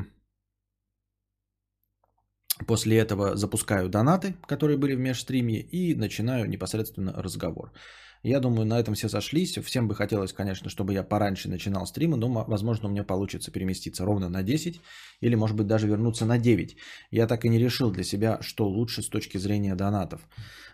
после 2.65 2.97
этого 2.97 3.35
запускаю 3.35 3.89
донаты, 3.89 4.33
которые 4.47 4.77
были 4.77 4.95
в 4.95 4.99
межстриме, 4.99 5.59
и 5.59 5.95
начинаю 5.95 6.47
непосредственно 6.47 7.11
разговор. 7.21 7.73
Я 8.27 8.41
думаю, 8.41 8.65
на 8.65 8.77
этом 8.77 8.93
все 8.93 9.07
сошлись. 9.07 9.57
Всем 9.57 9.87
бы 9.87 9.95
хотелось, 9.95 10.33
конечно, 10.33 10.69
чтобы 10.69 10.93
я 10.93 11.03
пораньше 11.03 11.47
начинал 11.47 11.85
стримы, 11.85 12.17
но, 12.17 12.45
возможно, 12.47 12.89
у 12.89 12.91
меня 12.91 13.05
получится 13.05 13.51
переместиться 13.51 14.03
ровно 14.03 14.27
на 14.27 14.43
10 14.43 14.81
или, 15.21 15.35
может 15.35 15.55
быть, 15.55 15.67
даже 15.67 15.87
вернуться 15.87 16.25
на 16.25 16.37
9. 16.37 16.75
Я 17.11 17.27
так 17.27 17.45
и 17.45 17.49
не 17.49 17.57
решил 17.57 17.89
для 17.89 18.03
себя, 18.03 18.39
что 18.41 18.67
лучше 18.67 19.01
с 19.01 19.07
точки 19.07 19.37
зрения 19.37 19.75
донатов. 19.75 20.19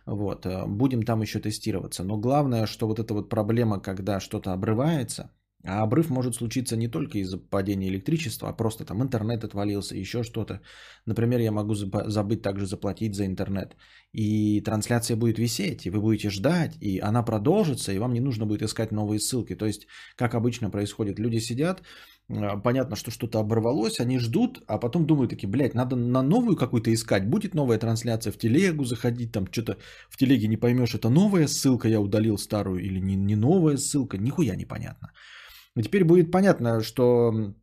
Вот. 0.07 0.45
Э, 0.47 0.65
будем 0.65 1.03
там 1.03 1.21
еще 1.21 1.39
тестироваться. 1.39 2.03
Но 2.03 2.17
главное, 2.17 2.65
что 2.65 2.87
вот 2.87 2.99
эта 2.99 3.13
вот 3.13 3.29
проблема, 3.29 3.79
когда 3.79 4.19
что-то 4.19 4.51
обрывается, 4.51 5.29
а 5.65 5.83
обрыв 5.83 6.09
может 6.09 6.35
случиться 6.35 6.75
не 6.75 6.87
только 6.87 7.17
из-за 7.19 7.37
падения 7.37 7.87
электричества, 7.87 8.49
а 8.49 8.53
просто 8.53 8.85
там 8.85 9.01
интернет 9.01 9.43
отвалился, 9.43 9.95
еще 9.95 10.23
что-то. 10.23 10.59
Например, 11.05 11.39
я 11.39 11.51
могу 11.51 11.73
забыть 11.75 12.41
также 12.41 12.65
заплатить 12.65 13.15
за 13.15 13.25
интернет. 13.25 13.75
И 14.11 14.61
трансляция 14.61 15.17
будет 15.17 15.39
висеть, 15.39 15.85
и 15.85 15.89
вы 15.89 16.01
будете 16.01 16.29
ждать, 16.29 16.77
и 16.81 16.99
она 16.99 17.23
продолжится, 17.23 17.93
и 17.93 17.99
вам 17.99 18.13
не 18.13 18.19
нужно 18.19 18.45
будет 18.45 18.61
искать 18.61 18.91
новые 18.91 19.19
ссылки. 19.19 19.55
То 19.55 19.65
есть, 19.65 19.87
как 20.15 20.35
обычно 20.35 20.69
происходит, 20.69 21.19
люди 21.19 21.39
сидят, 21.39 21.81
а, 22.29 22.57
понятно, 22.57 22.95
что 22.95 23.11
что-то 23.11 23.39
оборвалось, 23.39 23.99
они 23.99 24.19
ждут, 24.19 24.63
а 24.67 24.77
потом 24.77 25.05
думают 25.05 25.29
такие, 25.29 25.49
блядь, 25.49 25.75
надо 25.75 25.95
на 25.95 26.21
новую 26.21 26.57
какую-то 26.57 26.93
искать, 26.93 27.29
будет 27.29 27.53
новая 27.53 27.77
трансляция 27.77 28.33
в 28.33 28.37
телегу 28.37 28.85
заходить, 28.85 29.31
там 29.31 29.47
что-то 29.51 29.77
в 30.09 30.17
телеге 30.17 30.47
не 30.47 30.57
поймешь, 30.57 30.95
это 30.95 31.09
новая 31.09 31.47
ссылка, 31.47 31.87
я 31.87 32.01
удалил 32.01 32.37
старую, 32.37 32.83
или 32.83 32.99
не, 32.99 33.15
не 33.15 33.35
новая 33.35 33.77
ссылка, 33.77 34.17
нихуя 34.17 34.55
непонятно. 34.55 35.07
Но 35.07 35.42
теперь 35.81 36.03
будет 36.03 36.31
понятно, 36.31 36.81
что 36.83 37.53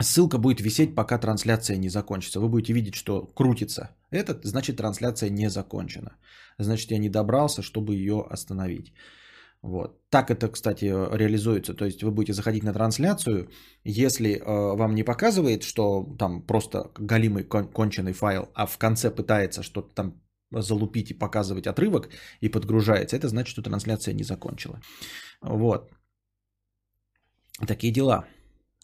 ссылка 0.00 0.38
будет 0.38 0.60
висеть, 0.60 0.94
пока 0.94 1.18
трансляция 1.18 1.76
не 1.76 1.88
закончится. 1.88 2.40
Вы 2.40 2.48
будете 2.48 2.72
видеть, 2.72 2.94
что 2.94 3.26
крутится 3.26 3.90
этот, 4.10 4.44
значит 4.44 4.76
трансляция 4.76 5.30
не 5.30 5.50
закончена. 5.50 6.16
Значит 6.58 6.90
я 6.90 6.98
не 6.98 7.08
добрался, 7.08 7.62
чтобы 7.62 7.94
ее 7.94 8.24
остановить. 8.30 8.92
Вот. 9.62 9.98
Так 10.10 10.30
это, 10.30 10.48
кстати, 10.48 10.84
реализуется. 10.84 11.74
То 11.74 11.84
есть 11.84 12.02
вы 12.02 12.10
будете 12.10 12.34
заходить 12.34 12.64
на 12.64 12.72
трансляцию, 12.74 13.48
если 13.82 14.28
э, 14.28 14.76
вам 14.76 14.94
не 14.94 15.04
показывает, 15.04 15.62
что 15.62 16.14
там 16.18 16.42
просто 16.42 16.90
галимый 16.98 17.44
кон- 17.44 17.72
конченый 17.72 18.12
файл, 18.12 18.50
а 18.54 18.66
в 18.66 18.76
конце 18.76 19.10
пытается 19.10 19.62
что-то 19.62 19.94
там 19.94 20.20
залупить 20.50 21.10
и 21.10 21.18
показывать 21.18 21.66
отрывок 21.66 22.10
и 22.42 22.50
подгружается, 22.50 23.16
это 23.16 23.28
значит, 23.28 23.48
что 23.48 23.62
трансляция 23.62 24.14
не 24.14 24.22
закончила. 24.22 24.80
Вот. 25.40 25.90
Такие 27.60 27.92
дела. 27.92 28.24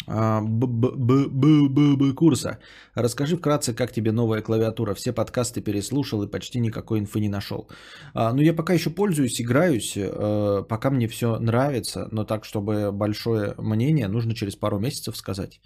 А, 0.07 0.41
Б 0.43 2.15
курса. 2.15 2.59
Расскажи 2.95 3.37
вкратце, 3.37 3.75
как 3.75 3.93
тебе 3.93 4.13
новая 4.13 4.43
клавиатура. 4.43 4.95
Все 4.95 5.13
подкасты 5.13 5.61
переслушал 5.61 6.23
и 6.23 6.31
почти 6.31 6.61
никакой 6.61 6.99
инфы 6.99 7.21
не 7.21 7.29
нашел. 7.29 7.69
А, 8.15 8.33
ну, 8.33 8.43
я 8.43 8.55
пока 8.55 8.73
еще 8.73 8.91
пользуюсь, 8.91 9.41
играюсь, 9.41 9.95
э, 9.97 10.65
пока 10.69 10.91
мне 10.91 11.09
все 11.09 11.39
нравится, 11.39 12.09
но 12.13 12.25
так, 12.25 12.45
чтобы 12.45 12.93
большое 12.93 13.55
мнение, 13.59 14.09
нужно 14.09 14.35
через 14.35 14.57
пару 14.57 14.79
месяцев 14.79 15.17
сказать 15.17 15.61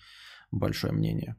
большое 0.51 0.93
мнение. 0.93 1.37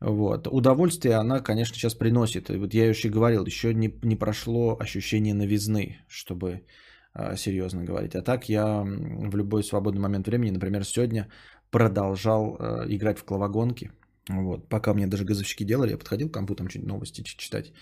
Вот. 0.00 0.46
Удовольствие 0.46 1.16
она, 1.16 1.40
конечно, 1.40 1.74
сейчас 1.74 1.94
приносит. 1.94 2.50
И 2.50 2.56
вот 2.56 2.74
я 2.74 2.88
еще 2.88 3.08
говорил, 3.08 3.44
еще 3.46 3.74
не, 3.74 3.92
не 4.02 4.16
прошло 4.16 4.76
ощущение 4.80 5.34
новизны, 5.34 5.98
чтобы 6.08 6.48
а, 6.48 6.87
серьезно 7.36 7.84
говорить. 7.84 8.14
А 8.14 8.22
так 8.22 8.48
я 8.48 8.82
в 8.82 9.36
любой 9.36 9.62
свободный 9.64 10.00
момент 10.00 10.26
времени, 10.26 10.50
например, 10.50 10.84
сегодня 10.84 11.28
продолжал 11.70 12.56
э, 12.58 12.86
играть 12.88 13.18
в 13.18 13.24
клавогонки. 13.24 13.90
Вот. 14.28 14.68
Пока 14.68 14.94
мне 14.94 15.06
даже 15.06 15.24
газовщики 15.24 15.64
делали, 15.64 15.90
я 15.90 15.98
подходил 15.98 16.28
к 16.28 16.34
компу, 16.34 16.54
там 16.54 16.68
что-нибудь 16.68 16.92
новости 16.92 17.22
читать. 17.22 17.72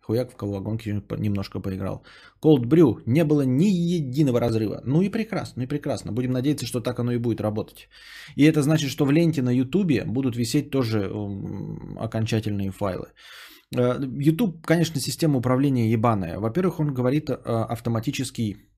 Хуяк 0.00 0.30
в 0.32 0.36
клавогонке 0.36 1.02
немножко 1.18 1.60
поиграл. 1.60 2.04
Cold 2.40 2.66
Brew 2.66 3.02
не 3.06 3.24
было 3.24 3.42
ни 3.42 3.66
единого 3.66 4.40
разрыва. 4.40 4.80
Ну 4.84 5.02
и 5.02 5.10
прекрасно, 5.10 5.54
ну 5.56 5.64
и 5.64 5.66
прекрасно. 5.66 6.12
Будем 6.12 6.32
надеяться, 6.32 6.66
что 6.66 6.80
так 6.80 7.00
оно 7.00 7.12
и 7.12 7.18
будет 7.18 7.40
работать. 7.40 7.88
И 8.36 8.44
это 8.44 8.62
значит, 8.62 8.90
что 8.90 9.04
в 9.04 9.10
ленте 9.10 9.42
на 9.42 9.50
Ютубе 9.50 10.04
будут 10.04 10.36
висеть 10.36 10.70
тоже 10.70 11.10
окончательные 11.98 12.70
файлы. 12.70 13.08
Э, 13.76 13.98
YouTube, 14.00 14.64
конечно, 14.64 15.00
система 15.00 15.38
управления 15.38 15.90
ебаная. 15.90 16.38
Во-первых, 16.38 16.78
он 16.78 16.94
говорит 16.94 17.30
э, 17.30 17.34
автоматический 17.34 18.56
Э, 18.56 18.75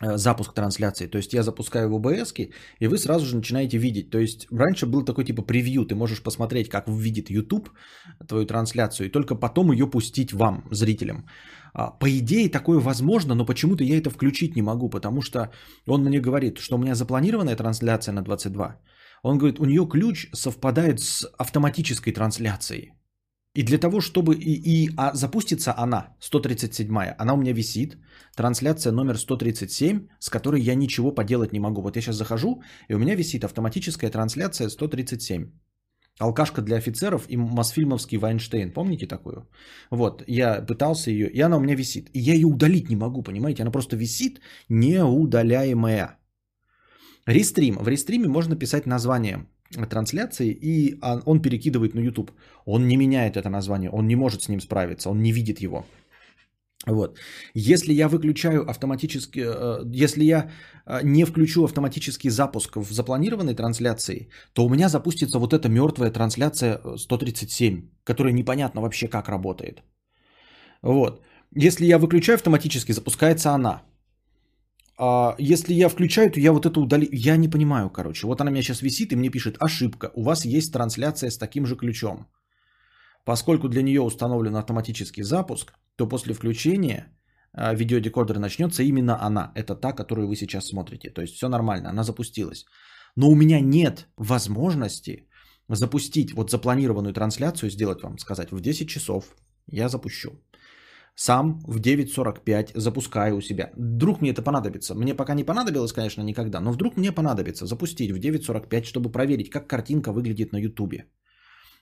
запуск 0.00 0.52
трансляции. 0.54 1.06
То 1.06 1.18
есть 1.18 1.34
я 1.34 1.42
запускаю 1.42 1.88
в 1.88 1.94
OBS, 1.94 2.50
и 2.80 2.86
вы 2.86 2.98
сразу 2.98 3.26
же 3.26 3.36
начинаете 3.36 3.78
видеть. 3.78 4.10
То 4.10 4.18
есть 4.18 4.46
раньше 4.50 4.86
был 4.86 5.04
такой 5.04 5.24
типа 5.24 5.42
превью, 5.42 5.84
ты 5.84 5.94
можешь 5.94 6.22
посмотреть, 6.22 6.68
как 6.68 6.88
видит 6.88 7.30
YouTube 7.30 7.70
твою 8.28 8.46
трансляцию, 8.46 9.06
и 9.06 9.12
только 9.12 9.34
потом 9.34 9.72
ее 9.72 9.86
пустить 9.86 10.32
вам, 10.32 10.64
зрителям. 10.70 11.26
А, 11.74 11.90
по 11.90 12.06
идее 12.06 12.48
такое 12.50 12.80
возможно, 12.80 13.34
но 13.34 13.46
почему-то 13.46 13.84
я 13.84 13.96
это 13.96 14.10
включить 14.10 14.56
не 14.56 14.62
могу, 14.62 14.90
потому 14.90 15.22
что 15.22 15.50
он 15.86 16.04
мне 16.04 16.20
говорит, 16.20 16.58
что 16.58 16.76
у 16.76 16.78
меня 16.78 16.94
запланированная 16.94 17.56
трансляция 17.56 18.12
на 18.12 18.22
22. 18.22 18.80
Он 19.22 19.38
говорит, 19.38 19.60
у 19.60 19.64
нее 19.64 19.86
ключ 19.88 20.28
совпадает 20.32 21.00
с 21.00 21.24
автоматической 21.38 22.12
трансляцией. 22.12 22.92
И 23.54 23.62
для 23.62 23.78
того, 23.78 24.00
чтобы 24.00 24.34
и, 24.34 24.52
и 24.54 24.90
а 24.96 25.14
запустится 25.14 25.74
она, 25.76 26.16
137-я, 26.20 27.14
она 27.18 27.34
у 27.34 27.36
меня 27.36 27.52
висит, 27.52 27.98
трансляция 28.34 28.92
номер 28.92 29.18
137, 29.18 30.08
с 30.18 30.30
которой 30.30 30.60
я 30.62 30.74
ничего 30.74 31.12
поделать 31.14 31.52
не 31.52 31.60
могу. 31.60 31.82
Вот 31.82 31.96
я 31.96 32.02
сейчас 32.02 32.16
захожу, 32.16 32.62
и 32.88 32.94
у 32.94 32.98
меня 32.98 33.14
висит 33.14 33.44
автоматическая 33.44 34.10
трансляция 34.10 34.70
137. 34.70 35.50
Алкашка 36.18 36.62
для 36.62 36.76
офицеров 36.76 37.26
и 37.28 37.36
Мосфильмовский 37.36 38.18
Вайнштейн. 38.18 38.72
Помните 38.72 39.06
такую? 39.06 39.48
Вот, 39.90 40.22
я 40.26 40.62
пытался 40.62 41.10
ее, 41.10 41.28
и 41.28 41.40
она 41.40 41.56
у 41.56 41.60
меня 41.60 41.74
висит. 41.74 42.08
И 42.14 42.20
я 42.20 42.34
ее 42.34 42.46
удалить 42.46 42.88
не 42.88 42.96
могу, 42.96 43.22
понимаете? 43.22 43.62
Она 43.62 43.70
просто 43.70 43.96
висит, 43.96 44.40
неудаляемая. 44.68 46.18
Рестрим. 47.26 47.78
В 47.80 47.88
рестриме 47.88 48.28
можно 48.28 48.56
писать 48.56 48.86
название 48.86 49.46
трансляции, 49.72 50.50
и 50.50 50.98
он 51.26 51.42
перекидывает 51.42 51.94
на 51.94 52.00
YouTube. 52.00 52.30
Он 52.64 52.88
не 52.88 52.96
меняет 52.96 53.36
это 53.36 53.48
название, 53.48 53.90
он 53.90 54.06
не 54.06 54.16
может 54.16 54.42
с 54.42 54.48
ним 54.48 54.60
справиться, 54.60 55.10
он 55.10 55.22
не 55.22 55.32
видит 55.32 55.60
его. 55.60 55.84
Вот. 56.86 57.18
Если 57.54 57.92
я 57.92 58.08
выключаю 58.08 58.68
автоматически, 58.68 59.40
э, 59.40 60.04
если 60.04 60.24
я 60.24 60.50
э, 60.86 61.00
не 61.04 61.24
включу 61.24 61.64
автоматический 61.64 62.30
запуск 62.30 62.76
в 62.76 62.92
запланированной 62.92 63.54
трансляции, 63.54 64.28
то 64.52 64.64
у 64.64 64.68
меня 64.68 64.88
запустится 64.88 65.38
вот 65.38 65.52
эта 65.52 65.68
мертвая 65.68 66.10
трансляция 66.10 66.80
137, 66.96 67.88
которая 68.04 68.32
непонятно 68.32 68.80
вообще 68.80 69.08
как 69.08 69.28
работает. 69.28 69.82
Вот. 70.82 71.22
Если 71.54 71.86
я 71.86 71.98
выключаю 71.98 72.34
автоматически, 72.34 72.92
запускается 72.92 73.50
она. 73.50 73.82
А 75.04 75.34
если 75.38 75.74
я 75.74 75.88
включаю, 75.88 76.30
то 76.30 76.38
я 76.38 76.52
вот 76.52 76.64
это 76.64 76.80
удали... 76.80 77.08
Я 77.12 77.36
не 77.36 77.48
понимаю, 77.48 77.90
короче. 77.90 78.26
Вот 78.26 78.40
она 78.40 78.50
меня 78.50 78.62
сейчас 78.62 78.82
висит 78.82 79.12
и 79.12 79.16
мне 79.16 79.30
пишет 79.30 79.56
ошибка. 79.58 80.12
У 80.14 80.22
вас 80.22 80.44
есть 80.44 80.72
трансляция 80.72 81.30
с 81.30 81.38
таким 81.38 81.66
же 81.66 81.74
ключом. 81.76 82.26
Поскольку 83.24 83.68
для 83.68 83.82
нее 83.82 84.00
установлен 84.00 84.54
автоматический 84.54 85.24
запуск, 85.24 85.72
то 85.96 86.08
после 86.08 86.34
включения 86.34 87.06
а, 87.52 87.74
видеодекодера 87.74 88.38
начнется 88.38 88.84
именно 88.84 89.20
она. 89.26 89.50
Это 89.56 89.74
та, 89.74 89.92
которую 89.92 90.28
вы 90.28 90.36
сейчас 90.36 90.66
смотрите. 90.66 91.10
То 91.10 91.22
есть 91.22 91.34
все 91.34 91.48
нормально, 91.48 91.90
она 91.90 92.04
запустилась. 92.04 92.64
Но 93.16 93.28
у 93.28 93.34
меня 93.34 93.60
нет 93.60 94.06
возможности 94.16 95.26
запустить 95.68 96.32
вот 96.32 96.50
запланированную 96.50 97.12
трансляцию, 97.12 97.70
сделать 97.70 98.02
вам, 98.02 98.18
сказать, 98.18 98.52
в 98.52 98.60
10 98.60 98.88
часов 98.88 99.24
я 99.66 99.88
запущу. 99.88 100.30
Сам 101.14 101.60
в 101.66 101.78
9.45 101.78 102.72
запускаю 102.74 103.36
у 103.36 103.40
себя. 103.40 103.70
Вдруг 103.76 104.20
мне 104.20 104.30
это 104.30 104.42
понадобится. 104.42 104.94
Мне 104.94 105.14
пока 105.14 105.34
не 105.34 105.44
понадобилось, 105.44 105.92
конечно, 105.92 106.22
никогда, 106.22 106.60
но 106.60 106.72
вдруг 106.72 106.96
мне 106.96 107.12
понадобится 107.12 107.66
запустить 107.66 108.10
в 108.10 108.18
9.45, 108.18 108.84
чтобы 108.84 109.12
проверить, 109.12 109.50
как 109.50 109.68
картинка 109.68 110.12
выглядит 110.12 110.52
на 110.52 110.58
YouTube. 110.58 111.02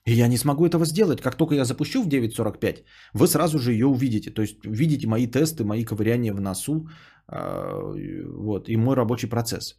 И 0.06 0.12
я 0.12 0.28
не 0.28 0.38
смогу 0.38 0.66
этого 0.66 0.84
сделать. 0.84 1.20
Как 1.20 1.36
только 1.36 1.54
я 1.54 1.64
запущу 1.64 2.02
в 2.02 2.08
9.45, 2.08 2.84
вы 3.14 3.26
сразу 3.26 3.58
же 3.58 3.72
ее 3.72 3.86
увидите. 3.86 4.30
То 4.30 4.42
есть 4.42 4.64
видите 4.64 5.06
мои 5.06 5.26
тесты, 5.26 5.64
мои 5.64 5.84
ковыряния 5.84 6.32
в 6.32 6.40
носу 6.40 6.88
э, 7.28 8.24
вот, 8.32 8.68
и 8.68 8.76
мой 8.76 8.96
рабочий 8.96 9.28
процесс. 9.28 9.76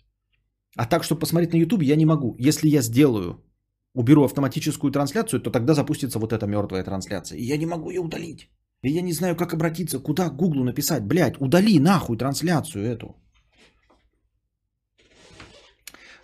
А 0.77 0.85
так, 0.85 1.03
чтобы 1.03 1.19
посмотреть 1.19 1.53
на 1.53 1.57
YouTube, 1.57 1.83
я 1.83 1.95
не 1.95 2.05
могу. 2.05 2.35
Если 2.39 2.69
я 2.69 2.81
сделаю, 2.81 3.43
уберу 3.93 4.23
автоматическую 4.23 4.91
трансляцию, 4.91 5.41
то 5.41 5.51
тогда 5.51 5.73
запустится 5.73 6.19
вот 6.19 6.31
эта 6.33 6.47
мертвая 6.47 6.83
трансляция. 6.83 7.37
И 7.37 7.43
я 7.43 7.57
не 7.57 7.65
могу 7.65 7.89
ее 7.89 7.99
удалить. 7.99 8.49
И 8.83 8.91
я 8.91 9.01
не 9.01 9.13
знаю, 9.13 9.35
как 9.35 9.53
обратиться, 9.53 9.99
куда 9.99 10.29
Гуглу 10.29 10.63
написать. 10.63 11.03
Блядь, 11.03 11.39
удали 11.39 11.79
нахуй 11.79 12.17
трансляцию 12.17 12.85
эту. 12.85 13.15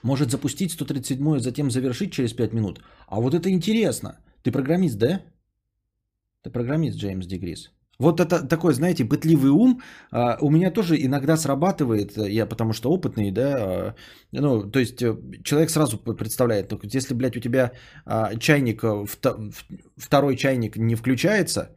Может 0.04 0.32
запустить 0.32 0.72
137 0.72 1.40
затем 1.40 1.72
завершить 1.72 2.12
через 2.12 2.34
5 2.34 2.54
минут. 2.54 2.82
А 3.08 3.20
вот 3.20 3.34
это 3.34 3.50
интересно. 3.50 4.20
Ты 4.44 4.52
программист, 4.52 4.98
да? 4.98 5.22
Ты 6.44 6.50
программист, 6.50 6.98
Джеймс 6.98 7.28
Дегрис. 7.28 7.72
Вот 8.00 8.20
это 8.20 8.48
такой, 8.48 8.74
знаете, 8.74 9.06
пытливый 9.06 9.50
ум 9.50 9.82
а, 10.12 10.38
у 10.42 10.52
меня 10.52 10.72
тоже 10.72 10.96
иногда 11.04 11.36
срабатывает, 11.36 12.16
я 12.16 12.46
потому 12.46 12.74
что 12.74 12.92
опытный, 12.92 13.32
да, 13.32 13.56
а, 13.58 13.96
ну, 14.32 14.72
то 14.72 14.80
есть 14.80 15.02
э, 15.02 15.16
человек 15.44 15.72
сразу 15.72 15.98
представляет, 15.98 16.68
только 16.68 16.88
если, 16.88 17.16
блядь, 17.16 17.38
у 17.38 17.40
тебя 17.40 17.72
а, 18.06 18.36
чайник, 18.36 18.84
э, 18.84 19.06
второй 19.98 20.36
чайник 20.36 20.78
не 20.78 20.96
включается, 20.96 21.76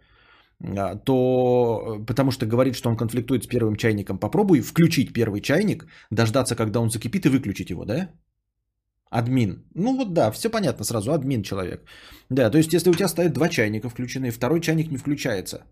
то 1.06 1.96
э, 2.00 2.04
потому 2.06 2.30
что 2.30 2.46
говорит, 2.46 2.74
что 2.74 2.90
он 2.90 2.96
конфликтует 2.96 3.44
с 3.44 3.46
первым 3.46 3.76
чайником, 3.76 4.18
попробуй 4.18 4.60
включить 4.60 5.12
первый 5.12 5.40
чайник, 5.40 5.86
дождаться, 6.10 6.54
когда 6.54 6.80
он 6.80 6.90
закипит 6.90 7.26
и 7.26 7.28
выключить 7.28 7.70
его, 7.70 7.84
да? 7.84 8.10
Админ. 9.10 9.64
Ну 9.74 9.96
вот 9.96 10.12
да, 10.12 10.30
все 10.30 10.50
понятно 10.50 10.84
сразу, 10.84 11.12
админ 11.12 11.42
человек. 11.42 11.80
Да, 12.30 12.50
то 12.50 12.58
есть 12.58 12.72
если 12.72 12.90
у 12.90 12.94
тебя 12.94 13.08
стоят 13.08 13.32
два 13.32 13.48
чайника 13.48 13.88
включены, 13.88 14.30
второй 14.30 14.60
чайник 14.60 14.90
не 14.90 14.98
включается, 14.98 15.64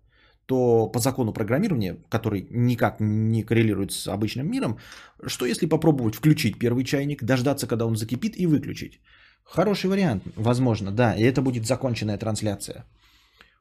то 0.47 0.89
по 0.89 0.99
закону 0.99 1.33
программирования, 1.33 1.97
который 2.09 2.49
никак 2.51 2.97
не 3.01 3.43
коррелирует 3.43 3.93
с 3.93 4.09
обычным 4.09 4.51
миром, 4.51 4.79
что 5.27 5.47
если 5.47 5.67
попробовать 5.67 6.15
включить 6.15 6.59
первый 6.59 6.85
чайник, 6.85 7.23
дождаться, 7.23 7.67
когда 7.67 7.85
он 7.87 7.97
закипит 7.97 8.35
и 8.37 8.47
выключить? 8.47 9.01
Хороший 9.45 9.91
вариант, 9.91 10.23
возможно, 10.37 10.91
да, 10.91 11.15
и 11.15 11.23
это 11.23 11.43
будет 11.43 11.67
законченная 11.67 12.19
трансляция. 12.19 12.85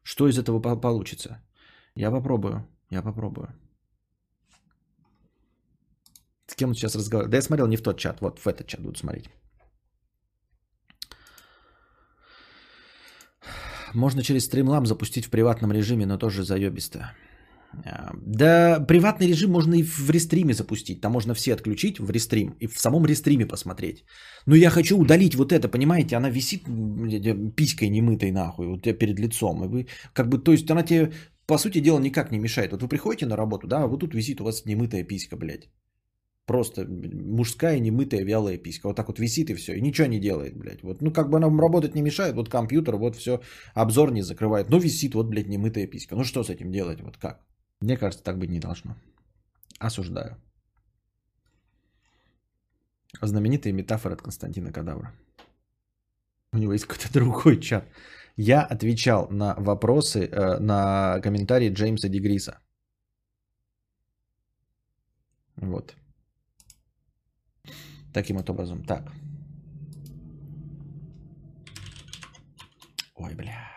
Что 0.08 0.30
из 0.30 0.40
этого 0.40 0.62
получится? 0.62 1.42
Я 1.94 2.12
попробую, 2.12 2.66
я 2.90 3.02
попробую. 3.02 3.50
С 6.48 6.56
кем 6.56 6.70
он 6.70 6.76
сейчас 6.76 6.96
разговаривает? 6.96 7.32
Да 7.32 7.38
я 7.38 7.42
смотрел 7.42 7.68
не 7.68 7.76
в 7.76 7.82
тот 7.82 8.00
чат, 8.00 8.22
вот 8.22 8.40
в 8.40 8.48
этот 8.48 8.68
чат 8.68 8.80
буду 8.80 8.98
смотреть. 8.98 9.30
Можно 13.94 14.24
через 14.24 14.50
Streamlab 14.50 14.86
запустить 14.86 15.26
в 15.26 15.30
приватном 15.30 15.74
режиме, 15.74 16.06
но 16.06 16.18
тоже 16.18 16.44
заебисто. 16.44 17.12
А, 17.86 18.12
да, 18.26 18.86
приватный 18.88 19.28
режим 19.28 19.52
можно 19.52 19.76
и 19.76 19.84
в 19.84 20.10
рестриме 20.10 20.54
запустить. 20.54 21.02
Там 21.02 21.12
можно 21.12 21.34
все 21.34 21.54
отключить 21.54 22.00
в 22.00 22.10
рестрим 22.10 22.56
и 22.60 22.68
в 22.68 22.80
самом 22.80 23.06
рестриме 23.06 23.46
посмотреть. 23.46 24.06
Но 24.46 24.56
я 24.56 24.70
хочу 24.70 24.98
удалить 24.98 25.36
вот 25.36 25.52
это, 25.52 25.68
понимаете? 25.70 26.16
Она 26.16 26.30
висит 26.30 26.64
писькой 27.56 27.90
немытой 27.90 28.32
нахуй, 28.32 28.68
вот 28.68 28.82
перед 28.82 29.20
лицом. 29.20 29.64
И 29.64 29.68
вы, 29.68 29.88
как 30.14 30.30
бы, 30.30 30.40
то 30.40 30.52
есть 30.52 30.70
она 30.72 30.84
тебе, 30.84 31.12
по 31.46 31.58
сути 31.58 31.82
дела, 31.82 32.00
никак 32.00 32.32
не 32.32 32.40
мешает. 32.40 32.72
Вот 32.72 32.82
вы 32.82 32.88
приходите 32.88 33.26
на 33.26 33.36
работу, 33.36 33.68
да, 33.68 33.88
вот 33.88 34.00
тут 34.00 34.14
висит 34.14 34.42
у 34.42 34.44
вас 34.44 34.66
немытая 34.66 35.04
писька, 35.04 35.36
блядь. 35.38 35.70
Просто 36.46 36.86
мужская 36.88 37.80
немытая 37.80 38.24
вялая 38.24 38.58
писька. 38.58 38.88
Вот 38.88 38.96
так 38.96 39.08
вот 39.08 39.20
висит 39.20 39.50
и 39.50 39.56
все. 39.56 39.74
И 39.74 39.82
ничего 39.82 40.08
не 40.08 40.20
делает, 40.20 40.58
блядь. 40.58 40.82
Вот, 40.82 41.02
ну, 41.02 41.12
как 41.12 41.30
бы 41.30 41.38
она 41.38 41.50
работать 41.50 41.96
не 41.96 42.02
мешает. 42.02 42.36
Вот 42.36 42.50
компьютер, 42.50 42.96
вот 42.96 43.16
все, 43.18 43.42
обзор 43.74 44.14
не 44.14 44.22
закрывает. 44.22 44.70
Но 44.70 44.80
висит 44.80 45.14
вот, 45.14 45.28
блядь, 45.28 45.50
немытая 45.50 45.88
писька. 45.88 46.16
Ну, 46.16 46.24
что 46.24 46.44
с 46.44 46.50
этим 46.50 46.72
делать? 46.72 47.02
Вот 47.02 47.18
как? 47.18 47.42
Мне 47.82 47.98
кажется, 47.98 48.24
так 48.24 48.38
быть 48.38 48.50
не 48.50 48.60
должно. 48.60 48.96
Осуждаю. 49.80 50.36
Знаменитая 53.22 53.74
метафора 53.74 54.14
от 54.14 54.22
Константина 54.22 54.72
Кадавра. 54.72 55.14
У 56.54 56.58
него 56.58 56.74
есть 56.74 56.86
какой-то 56.86 57.14
другой 57.20 57.60
чат. 57.60 57.86
Я 58.36 58.62
отвечал 58.62 59.28
на 59.32 59.56
вопросы, 59.56 60.28
э, 60.28 60.60
на 60.60 61.20
комментарии 61.22 61.74
Джеймса 61.74 62.10
Дегриса. 62.10 62.60
Вот. 65.56 65.96
Таким 68.14 68.38
вот 68.38 68.50
образом. 68.50 68.84
Так. 68.84 69.12
Ой, 73.16 73.34
бля. 73.36 73.77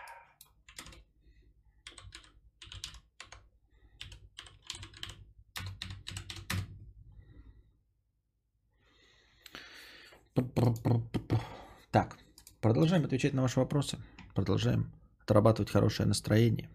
Так, 11.91 12.17
продолжаем 12.61 13.03
отвечать 13.03 13.33
на 13.33 13.41
ваши 13.41 13.59
вопросы. 13.59 13.97
Продолжаем 14.33 14.91
отрабатывать 15.23 15.71
хорошее 15.71 16.07
настроение. 16.07 16.69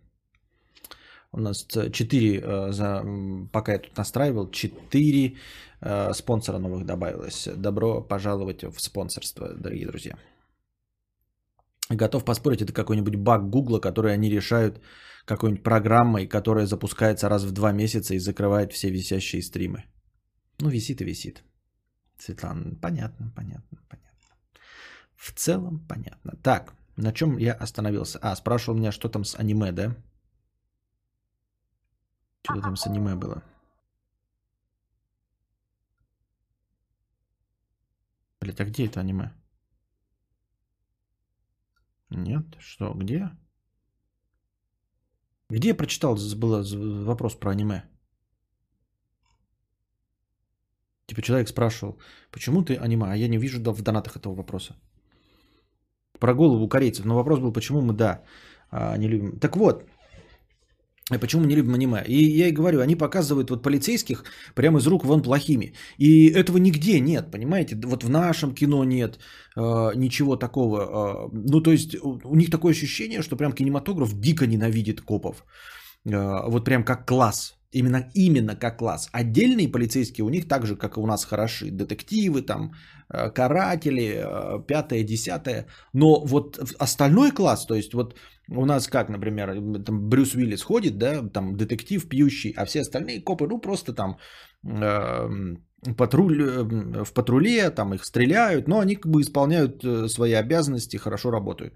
У 1.33 1.41
нас 1.41 1.67
4, 1.67 2.41
э, 2.41 2.73
за, 2.73 3.05
пока 3.53 3.73
я 3.73 3.79
тут 3.79 3.97
настраивал, 3.97 4.51
4 4.51 5.37
э, 5.81 6.13
спонсора 6.15 6.59
новых 6.59 6.85
добавилось. 6.85 7.49
Добро 7.57 8.03
пожаловать 8.03 8.63
в 8.63 8.81
спонсорство, 8.81 9.55
дорогие 9.55 9.87
друзья. 9.87 10.17
Готов 11.91 12.25
поспорить, 12.25 12.63
это 12.63 12.73
какой-нибудь 12.73 13.17
баг 13.17 13.49
Гугла, 13.51 13.81
который 13.81 14.13
они 14.13 14.31
решают 14.31 14.81
какой-нибудь 15.25 15.63
программой, 15.63 16.27
которая 16.27 16.67
запускается 16.67 17.29
раз 17.29 17.45
в 17.45 17.53
два 17.53 17.73
месяца 17.73 18.15
и 18.15 18.19
закрывает 18.19 18.73
все 18.73 18.91
висящие 18.91 19.43
стримы. 19.43 19.85
Ну, 20.61 20.69
висит 20.69 21.01
и 21.01 21.05
висит. 21.05 21.43
Светлана, 22.19 22.75
понятно, 22.77 23.31
понятно, 23.35 23.79
понятно. 23.89 24.37
В 25.17 25.33
целом 25.33 25.81
понятно. 25.87 26.37
Так, 26.43 26.75
на 26.97 27.13
чем 27.13 27.37
я 27.37 27.53
остановился? 27.53 28.19
А, 28.21 28.35
спрашивал 28.37 28.79
меня, 28.79 28.93
что 28.93 29.09
там 29.09 29.25
с 29.25 29.35
аниме, 29.35 29.73
да? 29.73 29.95
Что 32.43 32.61
там 32.61 32.77
с 32.77 32.87
аниме 32.87 33.15
было? 33.17 33.43
Блять, 38.41 38.61
а 38.61 38.65
где 38.65 38.87
это 38.87 39.01
аниме? 39.01 39.33
Нет, 42.11 42.47
что, 42.61 42.95
где? 42.95 43.31
Где 45.49 45.69
я 45.69 45.75
прочитал, 45.75 46.17
был 46.37 47.05
вопрос 47.05 47.35
про 47.35 47.51
аниме? 47.51 47.85
Типа 51.07 51.23
человек 51.23 51.49
спрашивал, 51.49 51.99
почему 52.31 52.63
ты 52.63 52.77
аниме? 52.77 53.07
А 53.07 53.17
я 53.17 53.29
не 53.29 53.39
вижу 53.39 53.61
в 53.61 53.83
донатах 53.83 54.17
этого 54.17 54.35
вопроса. 54.35 54.75
Про 56.19 56.35
голову 56.35 56.69
корейцев. 56.69 57.05
Но 57.05 57.15
вопрос 57.15 57.39
был, 57.39 57.53
почему 57.53 57.81
мы, 57.81 57.93
да, 57.93 58.23
а, 58.71 58.97
не 58.97 59.09
любим. 59.09 59.39
Так 59.39 59.57
вот, 59.57 59.85
Почему 61.21 61.43
мы 61.43 61.49
не 61.49 61.55
любим 61.55 61.75
аниме? 61.75 62.03
И 62.09 62.39
я 62.39 62.49
и 62.49 62.53
говорю, 62.53 62.81
они 62.81 62.97
показывают 62.97 63.51
вот 63.51 63.63
полицейских 63.63 64.25
прямо 64.55 64.79
из 64.79 64.87
рук 64.87 65.05
вон 65.05 65.23
плохими. 65.23 65.73
И 65.99 66.27
этого 66.33 66.59
нигде 66.59 67.01
нет, 67.01 67.31
понимаете? 67.31 67.77
Вот 67.77 68.03
в 68.03 68.11
нашем 68.11 68.55
кино 68.55 68.85
нет 68.85 69.19
э, 69.57 69.93
ничего 69.95 70.37
такого. 70.37 70.81
Э, 70.81 71.29
ну, 71.33 71.61
то 71.61 71.71
есть 71.71 71.95
у, 72.03 72.19
у 72.25 72.35
них 72.35 72.51
такое 72.51 72.73
ощущение, 72.73 73.23
что 73.23 73.37
прям 73.37 73.53
кинематограф 73.53 74.21
дико 74.21 74.47
ненавидит 74.47 75.01
копов. 75.01 75.45
Э, 76.05 76.49
вот 76.49 76.65
прям 76.65 76.85
как 76.85 77.07
класс. 77.07 77.56
Именно, 77.73 78.11
именно 78.15 78.57
как 78.57 78.79
класс. 78.79 79.09
Отдельные 79.13 79.69
полицейские 79.69 80.25
у 80.25 80.31
них 80.31 80.49
так 80.49 80.67
же, 80.67 80.77
как 80.77 80.97
и 80.97 81.01
у 81.01 81.07
нас, 81.07 81.25
хороши. 81.25 81.71
Детективы, 81.71 82.43
там, 82.43 82.73
э, 83.09 83.31
каратели, 83.31 84.15
э, 84.17 84.67
пятое, 84.67 85.05
десятое. 85.05 85.67
Но 85.93 86.25
вот 86.25 86.59
остальной 86.79 87.33
класс, 87.33 87.67
то 87.67 87.75
есть 87.75 87.95
вот 87.95 88.15
у 88.49 88.65
нас 88.65 88.89
как, 88.89 89.09
например, 89.09 89.55
там 89.85 90.09
Брюс 90.09 90.35
Уиллис 90.35 90.63
ходит, 90.63 90.99
да, 90.99 91.29
там 91.29 91.57
детектив 91.57 92.09
пьющий, 92.09 92.55
а 92.57 92.65
все 92.65 92.81
остальные 92.81 93.25
копы, 93.25 93.47
ну 93.47 93.61
просто 93.61 93.93
там 93.93 94.19
э, 94.65 95.29
патруль, 95.97 96.43
э, 96.43 97.05
в 97.05 97.13
патруле, 97.13 97.71
там 97.71 97.95
их 97.95 98.05
стреляют, 98.05 98.69
но 98.69 98.79
они 98.79 98.95
как 98.95 99.11
бы 99.11 99.21
исполняют 99.21 99.85
э, 99.85 100.09
свои 100.09 100.33
обязанности, 100.33 100.97
хорошо 100.97 101.31
работают. 101.31 101.75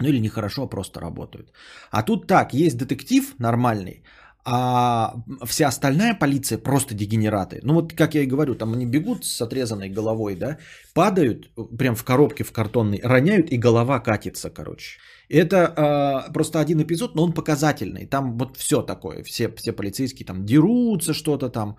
Ну 0.00 0.08
или 0.08 0.20
не 0.20 0.28
хорошо, 0.28 0.62
а 0.62 0.68
просто 0.68 1.00
работают. 1.00 1.52
А 1.90 2.02
тут 2.02 2.26
так, 2.26 2.54
есть 2.54 2.76
детектив 2.76 3.34
нормальный, 3.38 4.04
а 4.44 5.14
вся 5.46 5.68
остальная 5.68 6.14
полиция 6.14 6.58
просто 6.58 6.94
дегенераты. 6.94 7.60
Ну 7.62 7.74
вот, 7.74 7.92
как 7.92 8.14
я 8.14 8.22
и 8.22 8.26
говорю, 8.26 8.54
там 8.54 8.72
они 8.72 8.86
бегут 8.86 9.24
с 9.24 9.42
отрезанной 9.42 9.90
головой, 9.90 10.36
да, 10.36 10.58
падают 10.94 11.50
прям 11.78 11.94
в 11.94 12.04
коробке 12.04 12.44
в 12.44 12.52
картонной, 12.52 13.00
роняют 13.04 13.50
и 13.50 13.58
голова 13.58 14.00
катится, 14.00 14.50
короче. 14.50 14.98
Это 15.28 15.56
э, 15.56 16.32
просто 16.32 16.60
один 16.60 16.80
эпизод, 16.80 17.14
но 17.14 17.24
он 17.24 17.32
показательный. 17.32 18.06
Там 18.06 18.38
вот 18.38 18.56
все 18.56 18.82
такое, 18.82 19.22
все, 19.22 19.48
все 19.56 19.72
полицейские 19.72 20.26
там 20.26 20.44
дерутся 20.46 21.12
что-то 21.12 21.50
там. 21.50 21.76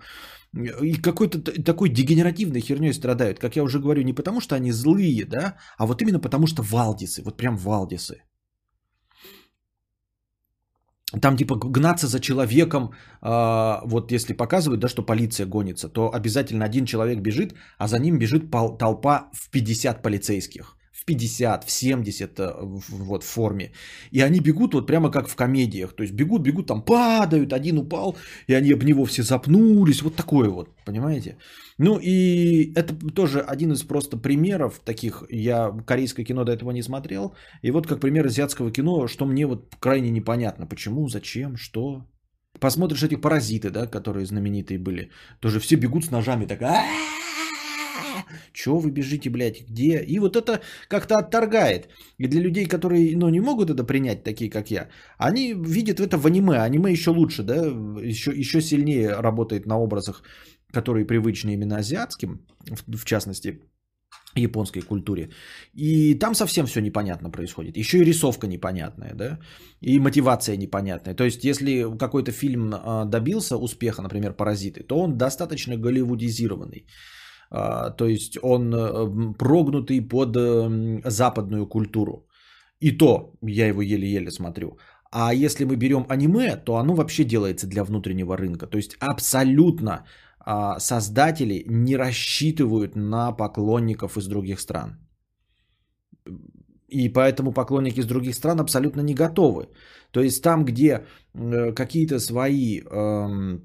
И 0.82 0.94
какой-то 0.94 1.38
такой 1.62 1.88
дегенеративной 1.88 2.60
херней 2.60 2.92
страдают. 2.92 3.38
Как 3.38 3.56
я 3.56 3.62
уже 3.62 3.78
говорю, 3.78 4.02
не 4.02 4.12
потому 4.12 4.40
что 4.40 4.54
они 4.54 4.72
злые, 4.72 5.24
да, 5.24 5.56
а 5.78 5.86
вот 5.86 6.02
именно 6.02 6.20
потому 6.20 6.46
что 6.46 6.62
валдисы, 6.62 7.22
вот 7.22 7.36
прям 7.36 7.56
валдисы. 7.56 8.22
Там 11.20 11.36
типа 11.36 11.56
гнаться 11.56 12.06
за 12.06 12.20
человеком, 12.20 12.92
э, 13.22 13.80
вот 13.84 14.12
если 14.12 14.32
показывают, 14.32 14.80
да, 14.80 14.88
что 14.88 15.02
полиция 15.02 15.46
гонится, 15.46 15.88
то 15.88 16.14
обязательно 16.14 16.64
один 16.64 16.86
человек 16.86 17.18
бежит, 17.20 17.54
а 17.78 17.88
за 17.88 17.98
ним 17.98 18.18
бежит 18.18 18.50
толпа 18.78 19.30
в 19.32 19.50
50 19.50 20.02
полицейских 20.02 20.76
в 21.00 21.04
50, 21.04 21.64
в 21.64 21.70
70 21.70 22.40
э, 22.40 22.52
вот 22.88 23.24
в 23.24 23.26
форме. 23.26 23.72
И 24.12 24.20
они 24.22 24.40
бегут 24.40 24.74
вот 24.74 24.86
прямо 24.86 25.10
как 25.10 25.28
в 25.28 25.36
комедиях. 25.36 25.92
То 25.92 26.02
есть 26.02 26.14
бегут, 26.14 26.42
бегут, 26.42 26.66
там 26.66 26.82
падают, 26.82 27.52
один 27.52 27.78
упал, 27.78 28.16
и 28.48 28.54
они 28.54 28.72
об 28.72 28.84
него 28.84 29.04
все 29.04 29.22
запнулись. 29.22 30.02
Вот 30.02 30.16
такое 30.16 30.50
вот, 30.50 30.68
понимаете? 30.84 31.36
Ну 31.78 31.98
и 32.02 32.72
это 32.74 32.94
тоже 33.14 33.40
один 33.40 33.72
из 33.72 33.82
просто 33.82 34.16
примеров 34.16 34.80
таких. 34.84 35.24
Я 35.30 35.72
корейское 35.86 36.26
кино 36.26 36.44
до 36.44 36.52
этого 36.52 36.72
не 36.72 36.82
смотрел. 36.82 37.34
И 37.62 37.70
вот 37.70 37.86
как 37.86 38.00
пример 38.00 38.26
азиатского 38.26 38.70
кино, 38.70 39.08
что 39.08 39.26
мне 39.26 39.46
вот 39.46 39.76
крайне 39.80 40.10
непонятно. 40.10 40.66
Почему, 40.66 41.08
зачем, 41.08 41.56
что. 41.56 42.04
Посмотришь 42.58 43.02
эти 43.04 43.14
паразиты, 43.14 43.70
да, 43.70 43.86
которые 43.86 44.26
знаменитые 44.26 44.78
были. 44.78 45.10
Тоже 45.40 45.60
все 45.60 45.76
бегут 45.76 46.04
с 46.04 46.10
ножами 46.10 46.46
так. 46.46 46.60
Чего 48.52 48.78
вы 48.78 48.90
бежите, 48.90 49.30
блядь, 49.30 49.68
где? 49.68 50.02
И 50.02 50.18
вот 50.18 50.36
это 50.36 50.60
как-то 50.88 51.18
отторгает. 51.18 51.88
И 52.18 52.28
для 52.28 52.40
людей, 52.40 52.66
которые, 52.66 53.16
ну, 53.16 53.28
не 53.28 53.40
могут 53.40 53.70
это 53.70 53.84
принять, 53.84 54.24
такие 54.24 54.50
как 54.50 54.70
я, 54.70 54.88
они 55.18 55.54
видят 55.54 56.00
это 56.00 56.16
в 56.16 56.26
аниме. 56.26 56.58
Аниме 56.58 56.92
еще 56.92 57.10
лучше, 57.10 57.42
да, 57.42 57.56
еще, 58.02 58.32
еще 58.32 58.60
сильнее 58.60 59.20
работает 59.20 59.66
на 59.66 59.78
образах, 59.78 60.22
которые 60.72 61.06
привычны 61.06 61.54
именно 61.54 61.76
азиатским, 61.78 62.40
в, 62.66 62.96
в 62.96 63.04
частности, 63.04 63.60
японской 64.36 64.80
культуре. 64.80 65.30
И 65.74 66.14
там 66.18 66.34
совсем 66.34 66.66
все 66.66 66.80
непонятно 66.80 67.30
происходит. 67.30 67.76
Еще 67.76 67.98
и 67.98 68.04
рисовка 68.04 68.46
непонятная, 68.46 69.14
да, 69.14 69.38
и 69.80 69.98
мотивация 69.98 70.56
непонятная. 70.56 71.14
То 71.14 71.24
есть, 71.24 71.44
если 71.44 71.96
какой-то 71.98 72.32
фильм 72.32 72.72
а, 72.72 73.04
добился 73.04 73.56
успеха, 73.56 74.02
например, 74.02 74.32
«Паразиты», 74.32 74.82
то 74.82 74.98
он 74.98 75.18
достаточно 75.18 75.76
голливудизированный. 75.76 76.86
А, 77.50 77.90
то 77.90 78.06
есть, 78.06 78.38
он 78.42 78.74
э, 78.74 79.34
прогнутый 79.38 80.00
под 80.00 80.36
эм, 80.36 81.02
западную 81.04 81.66
культуру. 81.66 82.26
И 82.80 82.92
то 82.92 83.32
я 83.42 83.66
его 83.68 83.82
еле-еле 83.82 84.30
смотрю. 84.30 84.78
А 85.12 85.34
если 85.34 85.64
мы 85.64 85.76
берем 85.76 86.06
аниме, 86.08 86.56
то 86.56 86.76
оно 86.76 86.94
вообще 86.94 87.24
делается 87.24 87.66
для 87.66 87.84
внутреннего 87.84 88.36
рынка. 88.36 88.66
То 88.66 88.78
есть 88.78 88.96
абсолютно 89.00 90.04
а, 90.38 90.78
создатели 90.78 91.64
не 91.68 91.96
рассчитывают 91.96 92.96
на 92.96 93.32
поклонников 93.32 94.16
из 94.16 94.26
других 94.26 94.60
стран. 94.60 94.98
И 96.88 97.08
поэтому 97.08 97.52
поклонники 97.52 98.00
из 98.00 98.06
других 98.06 98.34
стран 98.34 98.60
абсолютно 98.60 99.02
не 99.02 99.14
готовы. 99.14 99.68
То 100.10 100.20
есть 100.20 100.42
там, 100.42 100.64
где 100.64 101.04
э, 101.34 101.72
какие-то 101.72 102.18
свои, 102.18 102.80
эм, 102.80 103.60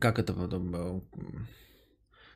как 0.00 0.18
это, 0.18 0.32
э, 0.32 1.00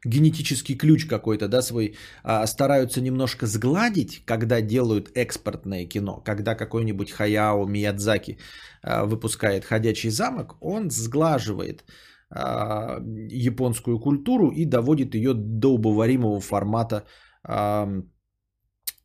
генетический 0.04 0.76
ключ 0.76 1.06
какой-то, 1.06 1.48
да, 1.48 1.62
свой, 1.62 1.96
а, 2.24 2.46
стараются 2.46 3.00
немножко 3.00 3.46
сгладить, 3.46 4.22
когда 4.24 4.60
делают 4.60 5.10
экспортное 5.14 5.86
кино, 5.86 6.22
когда 6.24 6.54
какой-нибудь 6.54 7.10
Хаяо 7.10 7.66
Миядзаки 7.66 8.38
а, 8.82 9.04
выпускает 9.04 9.64
«Ходячий 9.64 10.10
замок», 10.10 10.56
он 10.60 10.90
сглаживает 10.90 11.84
а, 12.30 13.00
японскую 13.30 13.98
культуру 13.98 14.50
и 14.50 14.64
доводит 14.64 15.14
ее 15.14 15.34
до 15.34 15.74
убываримого 15.74 16.40
формата 16.40 17.04
а, 17.42 17.88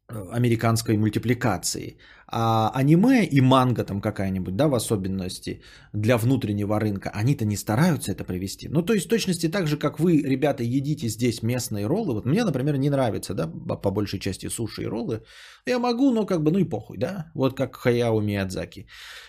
американской 0.07 0.97
мультипликации. 0.97 1.97
А 2.37 2.69
аниме 2.75 3.23
и 3.23 3.41
манга 3.41 3.85
там 3.85 4.01
какая-нибудь, 4.01 4.57
да, 4.57 4.67
в 4.67 4.75
особенности 4.75 5.61
для 5.93 6.17
внутреннего 6.17 6.79
рынка, 6.79 7.09
они-то 7.13 7.45
не 7.45 7.55
стараются 7.55 8.11
это 8.11 8.25
привести. 8.25 8.67
Ну, 8.67 8.81
то 8.81 8.93
есть, 8.93 9.05
в 9.05 9.09
точности 9.09 9.47
так 9.47 9.67
же, 9.67 9.77
как 9.77 9.99
вы, 9.99 10.21
ребята, 10.21 10.61
едите 10.63 11.07
здесь 11.07 11.43
местные 11.43 11.87
роллы. 11.87 12.13
Вот 12.13 12.25
мне, 12.25 12.43
например, 12.43 12.77
не 12.77 12.89
нравится, 12.89 13.33
да, 13.33 13.47
по 13.47 13.91
большей 13.91 14.19
части 14.19 14.49
суши 14.49 14.83
и 14.83 14.87
роллы. 14.87 15.21
Я 15.65 15.79
могу, 15.79 16.11
но 16.11 16.25
как 16.25 16.43
бы, 16.43 16.51
ну 16.51 16.59
и 16.59 16.69
похуй, 16.69 16.97
да. 16.97 17.31
Вот 17.35 17.55
как 17.55 17.77
Хаяо 17.77 18.19
Миядзаки. 18.19 18.87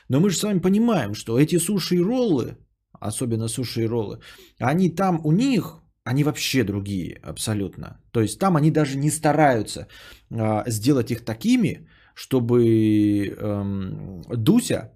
Но 0.08 0.18
мы 0.18 0.30
же 0.30 0.36
с 0.36 0.42
вами 0.42 0.58
понимаем, 0.58 1.14
что 1.14 1.38
эти 1.38 1.58
суши 1.58 1.94
и 1.94 2.02
роллы, 2.02 2.56
особенно 3.00 3.46
суши 3.48 3.82
и 3.82 3.86
роллы, 3.86 4.18
они 4.58 4.90
там 4.90 5.20
у 5.24 5.30
них, 5.30 5.80
они 6.02 6.24
вообще 6.24 6.64
другие 6.64 7.20
абсолютно. 7.22 8.00
То 8.10 8.20
есть 8.20 8.40
там 8.40 8.56
они 8.56 8.72
даже 8.72 8.98
не 8.98 9.10
стараются 9.10 9.86
а, 10.30 10.64
сделать 10.66 11.12
их 11.12 11.24
такими, 11.24 11.86
чтобы 12.16 13.28
эм, 13.28 14.22
Дуся, 14.36 14.90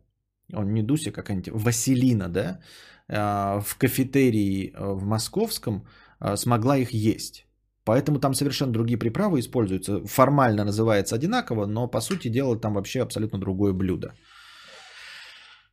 он 0.54 0.72
не 0.72 0.82
Дуся, 0.82 1.12
какая-нибудь 1.12 1.52
Василина, 1.52 2.28
да, 2.28 2.60
э, 3.08 3.60
в 3.60 3.76
кафетерии 3.76 4.72
э, 4.72 4.94
в 4.94 5.04
московском 5.04 5.86
э, 6.20 6.36
смогла 6.36 6.78
их 6.78 6.94
есть. 6.94 7.46
Поэтому 7.84 8.20
там 8.20 8.34
совершенно 8.34 8.72
другие 8.72 8.98
приправы 8.98 9.38
используются. 9.38 10.00
Формально 10.06 10.64
называется 10.64 11.14
одинаково, 11.14 11.66
но 11.66 11.90
по 11.90 12.00
сути 12.00 12.28
дела 12.28 12.56
там 12.56 12.74
вообще 12.74 13.02
абсолютно 13.02 13.38
другое 13.38 13.72
блюдо. 13.74 14.12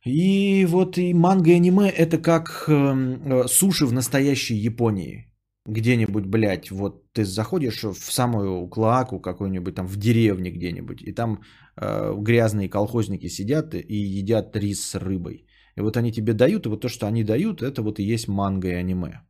И 0.04 0.66
вот 0.66 0.98
и 0.98 1.14
манго 1.14 1.50
и 1.50 1.54
аниме 1.54 1.88
это 1.88 2.18
как 2.18 2.68
э, 2.68 3.48
суши 3.48 3.86
в 3.86 3.92
настоящей 3.92 4.56
Японии. 4.66 5.27
Где-нибудь, 5.68 6.24
блядь, 6.24 6.70
вот 6.70 7.12
ты 7.12 7.24
заходишь 7.24 7.84
в 7.84 8.10
самую 8.10 8.68
клаку 8.68 9.20
какую-нибудь 9.20 9.74
там 9.74 9.86
в 9.86 9.96
деревне 9.96 10.50
где-нибудь, 10.50 11.02
и 11.02 11.12
там 11.12 11.42
э, 11.76 12.14
грязные 12.16 12.70
колхозники 12.70 13.28
сидят 13.28 13.74
и 13.74 14.18
едят 14.18 14.56
рис 14.56 14.80
с 14.80 14.94
рыбой. 14.94 15.46
И 15.76 15.80
вот 15.82 15.96
они 15.96 16.10
тебе 16.10 16.32
дают, 16.32 16.64
и 16.64 16.68
вот 16.70 16.80
то, 16.80 16.88
что 16.88 17.06
они 17.06 17.22
дают, 17.22 17.60
это 17.60 17.82
вот 17.82 17.98
и 17.98 18.14
есть 18.14 18.28
манго 18.28 18.68
и 18.68 18.80
аниме. 18.80 19.20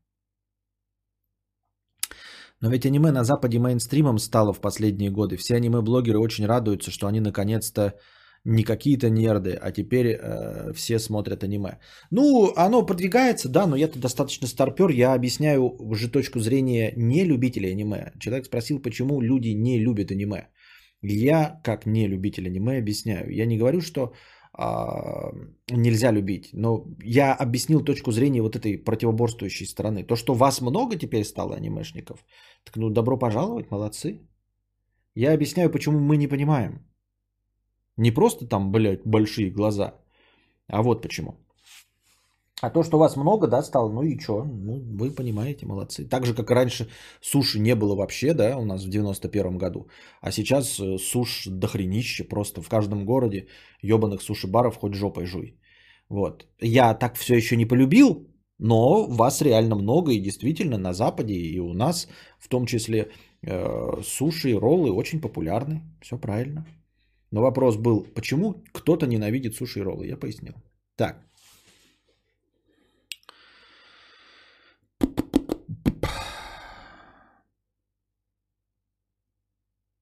Но 2.61 2.71
ведь 2.71 2.87
аниме 2.87 3.11
на 3.11 3.25
Западе 3.25 3.59
мейнстримом 3.59 4.19
стало 4.19 4.53
в 4.53 4.61
последние 4.61 5.11
годы. 5.11 5.37
Все 5.37 5.57
аниме-блогеры 5.57 6.21
очень 6.21 6.47
радуются, 6.47 6.93
что 6.93 7.09
они 7.09 7.21
наконец-то 7.21 7.95
не 8.45 8.65
какие-то 8.65 9.11
нерды, 9.11 9.59
а 9.61 9.73
теперь 9.73 10.07
э, 10.07 10.73
все 10.75 10.99
смотрят 10.99 11.45
аниме. 11.45 11.79
Ну, 12.11 12.53
оно 12.57 12.87
продвигается, 12.87 13.49
да, 13.49 13.67
но 13.67 13.77
я-то 13.77 13.99
достаточно 13.99 14.47
старпер, 14.47 14.91
я 14.91 15.15
объясняю 15.15 15.77
уже 15.79 16.11
точку 16.11 16.41
зрения 16.41 16.93
не 16.97 17.25
любителей 17.25 17.73
аниме. 17.73 18.13
Человек 18.19 18.47
спросил, 18.47 18.81
почему 18.81 19.21
люди 19.21 19.49
не 19.55 19.79
любят 19.79 20.11
аниме. 20.11 20.49
Я, 21.03 21.61
как 21.65 21.87
не 21.87 22.09
любитель 22.09 22.47
аниме, 22.47 22.79
объясняю. 22.79 23.31
Я 23.31 23.47
не 23.47 23.59
говорю, 23.59 23.81
что 23.81 24.13
а, 24.53 25.31
нельзя 25.71 26.11
любить, 26.11 26.51
но 26.53 26.85
я 27.05 27.33
объяснил 27.35 27.85
точку 27.85 28.11
зрения 28.11 28.43
вот 28.43 28.57
этой 28.57 28.79
противоборствующей 28.79 29.67
стороны. 29.67 30.05
То, 30.05 30.17
что 30.17 30.35
вас 30.35 30.61
много 30.61 30.97
теперь 30.97 31.25
стало 31.25 31.55
анимешников, 31.55 32.25
так 32.65 32.77
ну 32.77 32.91
добро 32.91 33.19
пожаловать, 33.19 33.71
молодцы. 33.71 34.21
Я 35.15 35.35
объясняю, 35.35 35.71
почему 35.71 36.01
мы 36.01 36.17
не 36.17 36.29
понимаем. 36.29 36.89
Не 37.99 38.13
просто 38.13 38.47
там, 38.47 38.71
блядь, 38.73 39.05
большие 39.05 39.51
глаза, 39.51 39.95
а 40.69 40.83
вот 40.83 41.03
почему. 41.03 41.35
А 42.63 42.71
то, 42.71 42.83
что 42.83 42.99
вас 42.99 43.17
много, 43.17 43.47
да, 43.47 43.63
стало, 43.63 43.93
ну 43.93 44.03
и 44.03 44.19
что? 44.19 44.45
Ну, 44.45 44.81
вы 44.99 45.11
понимаете, 45.11 45.67
молодцы. 45.67 46.09
Так 46.09 46.27
же, 46.27 46.35
как 46.35 46.51
раньше 46.51 46.89
суши 47.21 47.61
не 47.61 47.75
было 47.75 47.95
вообще, 47.95 48.35
да, 48.35 48.57
у 48.57 48.65
нас 48.65 48.85
в 48.85 48.89
91 48.89 49.59
году. 49.59 49.89
А 50.21 50.33
сейчас 50.33 50.81
э, 50.81 50.99
суш 50.99 51.47
дохренище 51.47 52.25
просто 52.25 52.63
в 52.63 52.69
каждом 52.69 53.05
городе 53.05 53.47
ебаных 53.83 54.23
суши-баров 54.23 54.77
хоть 54.77 54.95
жопой 54.95 55.27
жуй. 55.27 55.55
Вот. 56.09 56.47
Я 56.61 56.95
так 56.95 57.17
все 57.17 57.37
еще 57.37 57.57
не 57.57 57.67
полюбил, 57.67 58.29
но 58.59 59.07
вас 59.07 59.43
реально 59.43 59.77
много 59.77 60.13
и 60.13 60.23
действительно 60.23 60.79
на 60.79 60.93
Западе 60.93 61.35
и 61.35 61.61
у 61.61 61.75
нас, 61.75 62.09
в 62.39 62.49
том 62.49 62.67
числе, 62.67 63.11
э, 63.43 64.03
суши 64.03 64.51
и 64.51 64.55
роллы 64.55 64.91
очень 64.93 65.21
популярны. 65.21 65.83
Все 66.01 66.19
правильно. 66.19 66.65
Но 67.31 67.43
вопрос 67.43 67.77
был, 67.77 68.07
почему 68.15 68.65
кто-то 68.73 69.07
ненавидит 69.07 69.55
суши 69.55 69.81
и 69.81 69.83
роллы? 69.83 70.07
Я 70.07 70.17
пояснил. 70.17 70.55
Так. 70.97 71.25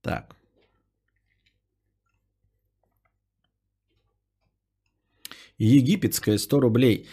Так. 0.02 0.36
Египетская 5.58 6.38
100 6.38 6.60
рублей. 6.60 7.08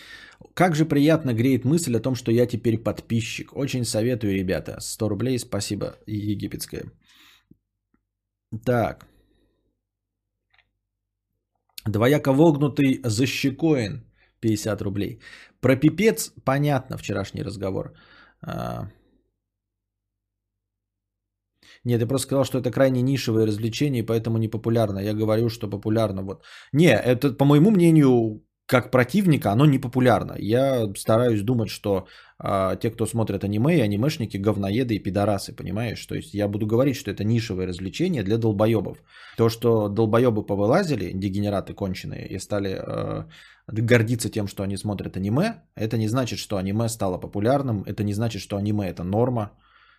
Как 0.53 0.75
же 0.75 0.85
приятно 0.85 1.33
греет 1.33 1.65
мысль 1.65 1.97
о 1.97 1.99
том, 1.99 2.15
что 2.15 2.31
я 2.31 2.45
теперь 2.45 2.77
подписчик. 2.77 3.55
Очень 3.55 3.85
советую, 3.85 4.33
ребята. 4.33 4.79
100 4.79 5.09
рублей, 5.09 5.39
спасибо, 5.39 5.95
египетская. 6.05 6.83
Так. 8.65 9.07
Двояко 11.85 12.33
вогнутый 12.33 13.01
защекоин 13.03 14.03
50 14.39 14.81
рублей. 14.81 15.19
Про 15.61 15.75
пипец 15.75 16.33
понятно 16.45 16.97
вчерашний 16.97 17.43
разговор. 17.43 17.93
А. 18.41 18.87
Нет, 21.85 22.01
я 22.01 22.07
просто 22.07 22.27
сказал, 22.27 22.45
что 22.45 22.57
это 22.59 22.71
крайне 22.71 23.01
нишевое 23.01 23.47
развлечение, 23.47 24.03
поэтому 24.05 24.37
не 24.37 24.47
популярно. 24.47 24.99
Я 24.99 25.13
говорю, 25.13 25.49
что 25.49 25.69
популярно. 25.69 26.23
Вот. 26.23 26.43
Не, 26.73 26.93
это, 26.93 27.37
по 27.37 27.45
моему 27.45 27.71
мнению, 27.71 28.41
как 28.65 28.91
противника, 28.91 29.51
оно 29.51 29.65
не 29.65 29.79
популярно. 29.79 30.35
Я 30.39 30.87
стараюсь 30.95 31.41
думать, 31.41 31.69
что 31.69 32.07
а, 32.39 32.75
те, 32.75 32.89
кто 32.91 33.05
смотрят 33.05 33.43
аниме, 33.43 33.77
и 33.77 33.81
анимешники 33.81 34.37
говноеды 34.37 34.95
и 34.95 34.99
пидорасы, 34.99 35.53
понимаешь? 35.53 36.05
То 36.05 36.15
есть 36.15 36.33
я 36.33 36.47
буду 36.47 36.65
говорить, 36.65 36.95
что 36.95 37.11
это 37.11 37.23
нишевое 37.23 37.67
развлечение 37.67 38.23
для 38.23 38.37
долбоебов. 38.37 38.97
То, 39.37 39.49
что 39.49 39.89
долбоебы 39.89 40.45
повылазили, 40.45 41.11
дегенераты 41.13 41.73
конченые, 41.73 42.27
и 42.27 42.39
стали 42.39 42.79
э, 42.79 43.25
гордиться 43.67 44.29
тем, 44.29 44.47
что 44.47 44.63
они 44.63 44.77
смотрят 44.77 45.17
аниме, 45.17 45.61
это 45.75 45.97
не 45.97 46.07
значит, 46.07 46.39
что 46.39 46.57
аниме 46.57 46.89
стало 46.89 47.17
популярным, 47.17 47.83
это 47.83 48.03
не 48.03 48.13
значит, 48.13 48.41
что 48.41 48.57
аниме 48.57 48.89
это 48.89 49.03
норма, 49.03 49.51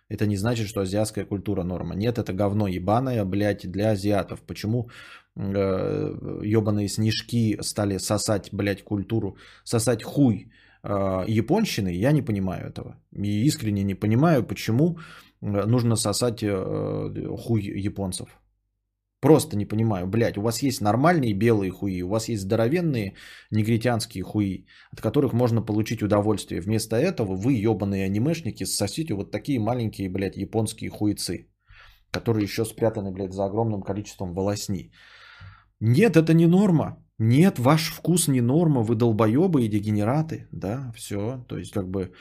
это 0.09 0.27
не 0.27 0.37
значит, 0.37 0.67
что 0.67 0.81
азиатская 0.81 1.25
культура 1.25 1.63
норма. 1.63 1.95
Нет, 1.95 2.19
это 2.19 2.31
говно 2.33 2.67
ебаное, 2.67 3.25
блядь, 3.25 3.71
для 3.71 3.91
азиатов. 3.91 4.41
Почему 4.41 4.83
э, 4.83 5.24
ебаные 5.35 6.87
снежки 6.87 7.57
стали 7.61 7.97
сосать, 7.97 8.49
блядь, 8.53 8.83
культуру, 8.83 9.37
сосать 9.63 10.03
хуй 10.03 10.51
э, 10.83 11.25
японщины, 11.27 11.89
я 11.89 12.11
не 12.11 12.21
понимаю 12.21 12.67
этого. 12.67 12.95
И 13.11 13.45
искренне 13.45 13.83
не 13.83 13.95
понимаю, 13.95 14.43
почему 14.43 14.97
э, 15.41 15.65
нужно 15.65 15.95
сосать 15.97 16.41
э, 16.41 17.37
хуй 17.37 17.61
японцев. 17.63 18.29
Просто 19.25 19.57
не 19.57 19.65
понимаю, 19.65 20.07
блядь, 20.07 20.37
у 20.37 20.41
вас 20.41 20.61
есть 20.61 20.81
нормальные 20.81 21.33
белые 21.33 21.71
хуи, 21.71 22.03
у 22.03 22.09
вас 22.09 22.29
есть 22.29 22.43
здоровенные 22.43 23.15
негритянские 23.49 24.23
хуи, 24.23 24.67
от 24.91 25.01
которых 25.01 25.33
можно 25.33 25.65
получить 25.65 26.03
удовольствие. 26.03 26.61
Вместо 26.61 26.95
этого 26.95 27.35
вы, 27.35 27.53
ебаные 27.53 28.05
анимешники, 28.05 28.65
сосите 28.65 29.15
вот 29.15 29.31
такие 29.31 29.59
маленькие, 29.59 30.09
блядь, 30.09 30.37
японские 30.37 30.91
хуицы, 30.91 31.47
которые 32.11 32.43
еще 32.43 32.65
спрятаны, 32.65 33.11
блядь, 33.11 33.33
за 33.33 33.45
огромным 33.45 33.81
количеством 33.81 34.33
волосни. 34.33 34.91
Нет, 35.79 36.17
это 36.17 36.33
не 36.33 36.47
норма. 36.47 36.97
Нет, 37.17 37.59
ваш 37.59 37.91
вкус 37.91 38.27
не 38.27 38.41
норма, 38.41 38.81
вы 38.81 38.95
долбоебы 38.95 39.63
и 39.63 39.69
дегенераты, 39.69 40.47
да, 40.51 40.91
все. 40.95 41.45
То 41.47 41.57
есть, 41.57 41.71
как 41.71 41.89
бы, 41.89 42.11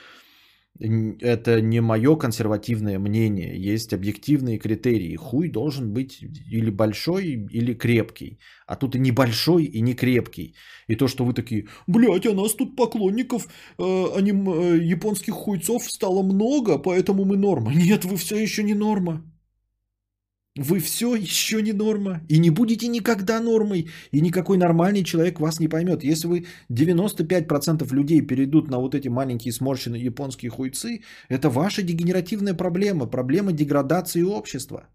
это 0.81 1.61
не 1.61 1.81
мое 1.81 2.17
консервативное 2.17 2.99
мнение. 2.99 3.75
Есть 3.75 3.93
объективные 3.93 4.59
критерии. 4.59 5.17
Хуй 5.17 5.49
должен 5.49 5.93
быть 5.93 6.23
или 6.51 6.71
большой, 6.71 7.47
или 7.53 7.75
крепкий. 7.75 8.39
А 8.67 8.75
тут 8.77 8.97
и 8.97 8.99
небольшой, 8.99 9.65
и 9.65 9.81
не 9.81 9.95
крепкий. 9.95 10.55
И 10.89 10.97
то, 10.97 11.07
что 11.07 11.25
вы 11.25 11.33
такие, 11.33 11.69
блядь, 11.87 12.27
а 12.27 12.35
нас 12.35 12.55
тут 12.55 12.77
поклонников 12.77 13.47
э, 13.79 14.17
аним, 14.17 14.49
э, 14.49 14.79
японских 14.85 15.35
хуйцов 15.35 15.85
стало 15.85 16.23
много, 16.23 16.79
поэтому 16.79 17.25
мы 17.25 17.37
норма. 17.37 17.73
Нет, 17.75 18.05
вы 18.05 18.17
все 18.17 18.37
еще 18.37 18.65
не 18.65 18.75
норма. 18.75 19.23
Вы 20.57 20.79
все 20.79 21.17
еще 21.17 21.63
не 21.63 21.73
норма. 21.73 22.21
И 22.29 22.39
не 22.39 22.51
будете 22.51 22.87
никогда 22.89 23.41
нормой. 23.41 23.89
И 24.13 24.21
никакой 24.21 24.57
нормальный 24.57 25.03
человек 25.03 25.41
вас 25.41 25.59
не 25.59 25.69
поймет. 25.69 26.05
Если 26.05 26.29
вы 26.29 26.47
95% 26.71 27.93
людей 27.93 28.21
перейдут 28.21 28.71
на 28.71 28.79
вот 28.79 28.95
эти 28.95 29.09
маленькие 29.09 29.53
сморщенные 29.53 30.05
японские 30.05 30.51
хуйцы, 30.51 31.03
это 31.29 31.51
ваша 31.51 31.83
дегенеративная 31.83 32.55
проблема. 32.55 33.07
Проблема 33.07 33.53
деградации 33.53 34.23
общества. 34.23 34.89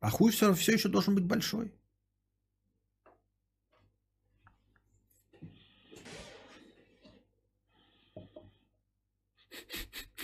А 0.00 0.10
хуй 0.10 0.30
все, 0.30 0.52
все 0.54 0.72
еще 0.72 0.88
должен 0.88 1.14
быть 1.14 1.24
большой. 1.24 1.72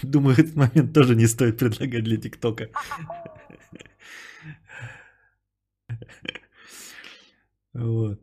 Думаю, 0.03 0.37
этот 0.39 0.57
момент 0.57 0.93
тоже 0.93 1.15
не 1.17 1.27
стоит 1.27 1.59
предлагать 1.59 2.05
для 2.05 2.17
ТикТока. 2.17 2.69
Вот. 7.75 8.21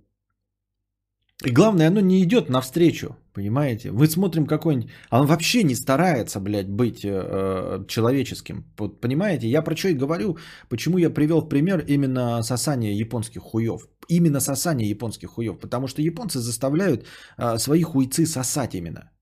И 1.46 1.52
главное, 1.52 1.88
оно 1.88 2.00
не 2.00 2.24
идет 2.24 2.50
навстречу, 2.50 3.18
понимаете? 3.34 3.92
Мы 3.92 4.08
смотрим 4.08 4.46
какой-нибудь... 4.46 4.92
А 5.10 5.20
он 5.20 5.28
вообще 5.28 5.64
не 5.64 5.76
старается, 5.76 6.40
блядь, 6.40 6.70
быть 6.70 7.04
э, 7.04 7.86
человеческим. 7.88 8.64
Вот, 8.78 9.02
понимаете? 9.02 9.48
Я 9.50 9.62
про 9.62 9.76
что 9.76 9.90
и 9.90 9.94
говорю, 9.94 10.38
почему 10.70 10.98
я 10.98 11.10
привел 11.10 11.42
в 11.42 11.50
пример 11.50 11.84
именно 11.88 12.42
сосание 12.44 12.98
японских 12.98 13.42
хуев. 13.42 13.90
Именно 14.08 14.40
сосание 14.40 14.90
японских 14.90 15.32
хуев. 15.32 15.60
Потому 15.60 15.88
что 15.88 16.02
японцы 16.02 16.40
заставляют 16.40 17.06
э, 17.38 17.58
свои 17.58 17.84
хуйцы 17.84 18.26
сосать 18.26 18.74
именно. 18.76 19.13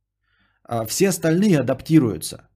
А 0.64 0.86
все 0.86 1.10
остальные 1.10 1.60
адаптируются. 1.60 2.52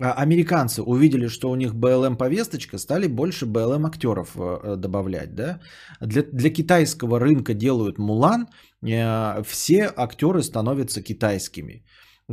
А 0.00 0.12
американцы 0.12 0.82
увидели, 0.82 1.28
что 1.28 1.50
у 1.50 1.56
них 1.56 1.74
БЛМ 1.74 2.16
повесточка, 2.16 2.78
стали 2.78 3.08
больше 3.08 3.46
БЛМ 3.46 3.86
актеров 3.86 4.36
э, 4.36 4.40
э, 4.40 4.76
добавлять. 4.76 5.34
Да? 5.34 5.60
Для, 6.00 6.22
для 6.22 6.50
китайского 6.50 7.18
рынка 7.18 7.54
делают 7.54 7.98
Мулан, 7.98 8.46
э, 8.82 9.42
все 9.42 9.92
актеры 9.96 10.42
становятся 10.42 11.02
китайскими. 11.02 11.84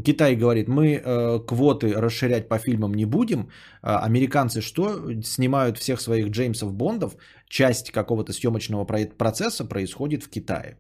Китай 0.04 0.36
говорит, 0.36 0.68
мы 0.68 1.02
квоты 1.48 1.94
расширять 1.94 2.50
по 2.50 2.60
фильмам 2.60 2.94
не 2.94 3.06
будем. 3.06 3.50
А 3.82 4.00
американцы 4.00 4.60
что? 4.60 5.22
Снимают 5.24 5.78
всех 5.78 6.02
своих 6.02 6.28
Джеймсов 6.32 6.74
Бондов. 6.74 7.16
Часть 7.48 7.92
какого-то 7.92 8.34
съемочного 8.34 8.84
процесса 9.18 9.64
происходит 9.64 10.24
в 10.24 10.30
Китае. 10.30 10.80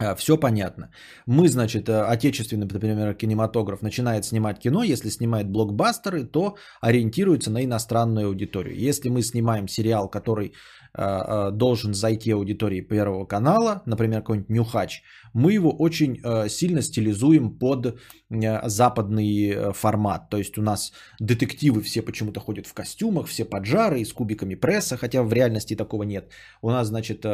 А, 0.00 0.14
Все 0.14 0.38
понятно. 0.38 0.90
Мы, 1.26 1.48
значит, 1.48 1.88
э, 1.88 2.00
отечественный, 2.02 2.66
например, 2.66 3.14
кинематограф 3.14 3.82
начинает 3.82 4.24
снимать 4.24 4.58
кино, 4.58 4.82
если 4.82 5.10
снимает 5.10 5.50
блокбастеры, 5.50 6.24
то 6.24 6.56
ориентируется 6.80 7.50
на 7.50 7.62
иностранную 7.64 8.28
аудиторию. 8.28 8.76
Если 8.88 9.10
мы 9.10 9.22
снимаем 9.22 9.68
сериал, 9.68 10.08
который 10.08 10.54
должен 10.94 11.94
зайти 11.94 12.32
аудитории 12.32 12.80
Первого 12.80 13.24
канала, 13.24 13.82
например, 13.86 14.20
какой-нибудь 14.20 14.50
Нюхач, 14.50 15.02
мы 15.32 15.52
его 15.52 15.70
очень 15.70 16.20
сильно 16.48 16.82
стилизуем 16.82 17.58
под 17.58 18.00
западный 18.28 19.72
формат. 19.72 20.30
То 20.30 20.38
есть 20.38 20.58
у 20.58 20.62
нас 20.62 20.92
детективы 21.20 21.82
все 21.82 22.02
почему-то 22.02 22.40
ходят 22.40 22.66
в 22.66 22.74
костюмах, 22.74 23.26
все 23.28 23.44
поджары 23.44 24.00
и 24.00 24.04
с 24.04 24.12
кубиками 24.12 24.56
пресса, 24.56 24.96
хотя 24.96 25.22
в 25.22 25.32
реальности 25.32 25.76
такого 25.76 26.02
нет. 26.02 26.32
У 26.62 26.70
нас, 26.70 26.88
значит, 26.88 27.24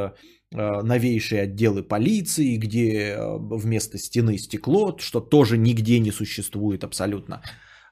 Э, 0.55 0.81
новейшие 0.83 1.43
отделы 1.43 1.83
полиции, 1.83 2.57
где 2.57 3.17
э, 3.17 3.37
вместо 3.37 3.99
стены 3.99 4.39
стекло, 4.39 4.97
что 4.99 5.21
тоже 5.21 5.59
нигде 5.59 5.99
не 5.99 6.13
существует 6.13 6.85
абсолютно. 6.85 7.43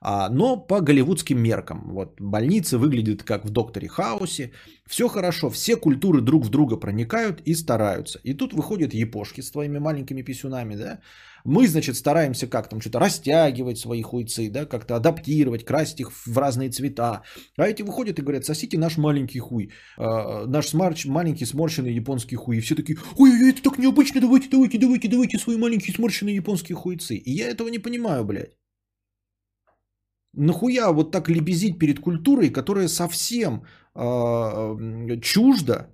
А, 0.06 0.28
но 0.28 0.56
по 0.58 0.80
голливудским 0.80 1.38
меркам. 1.38 1.82
Вот 1.86 2.20
больницы 2.20 2.76
выглядят 2.76 3.22
как 3.22 3.44
в 3.46 3.50
Докторе 3.50 3.88
Хаусе. 3.88 4.50
Все 4.86 5.08
хорошо, 5.08 5.48
все 5.48 5.76
культуры 5.76 6.20
друг 6.20 6.44
в 6.44 6.50
друга 6.50 6.76
проникают 6.76 7.40
и 7.46 7.54
стараются. 7.54 8.20
И 8.22 8.34
тут 8.34 8.52
выходят 8.52 8.92
епошки 8.92 9.40
с 9.40 9.50
твоими 9.50 9.78
маленькими 9.78 10.20
писюнами, 10.22 10.76
да? 10.76 10.98
Мы, 11.46 11.66
значит, 11.66 11.96
стараемся 11.96 12.46
как 12.46 12.68
там 12.68 12.80
что-то 12.80 12.98
растягивать 12.98 13.78
свои 13.78 14.02
хуйцы, 14.02 14.50
да, 14.50 14.66
как-то 14.66 14.96
адаптировать, 14.96 15.64
красить 15.64 16.00
их 16.00 16.10
в 16.26 16.38
разные 16.38 16.70
цвета. 16.70 17.22
А 17.56 17.66
эти 17.66 17.82
выходят 17.82 18.18
и 18.18 18.22
говорят, 18.22 18.44
сосите 18.44 18.78
наш 18.78 18.98
маленький 18.98 19.38
хуй, 19.38 19.70
э, 19.98 20.46
наш 20.46 20.66
смарч, 20.68 21.06
маленький 21.06 21.46
сморщенный 21.46 21.94
японский 21.94 22.36
хуй. 22.36 22.58
И 22.58 22.60
все 22.60 22.74
такие, 22.74 22.98
ой, 23.16 23.50
это 23.50 23.62
так 23.62 23.78
необычно, 23.78 24.20
давайте, 24.20 24.48
давайте, 24.50 24.78
давайте, 24.78 25.08
давайте 25.08 25.38
свои 25.38 25.56
маленькие 25.56 25.94
сморщенные 25.94 26.36
японские 26.36 26.76
хуйцы. 26.76 27.16
И 27.16 27.30
я 27.30 27.48
этого 27.48 27.68
не 27.68 27.78
понимаю, 27.78 28.24
блядь. 28.24 28.63
Нахуя 30.36 30.92
вот 30.92 31.10
так 31.10 31.28
лебезить 31.28 31.78
перед 31.78 32.00
культурой, 32.00 32.50
которая 32.50 32.88
совсем 32.88 33.62
э, 33.94 35.18
чужда 35.22 35.88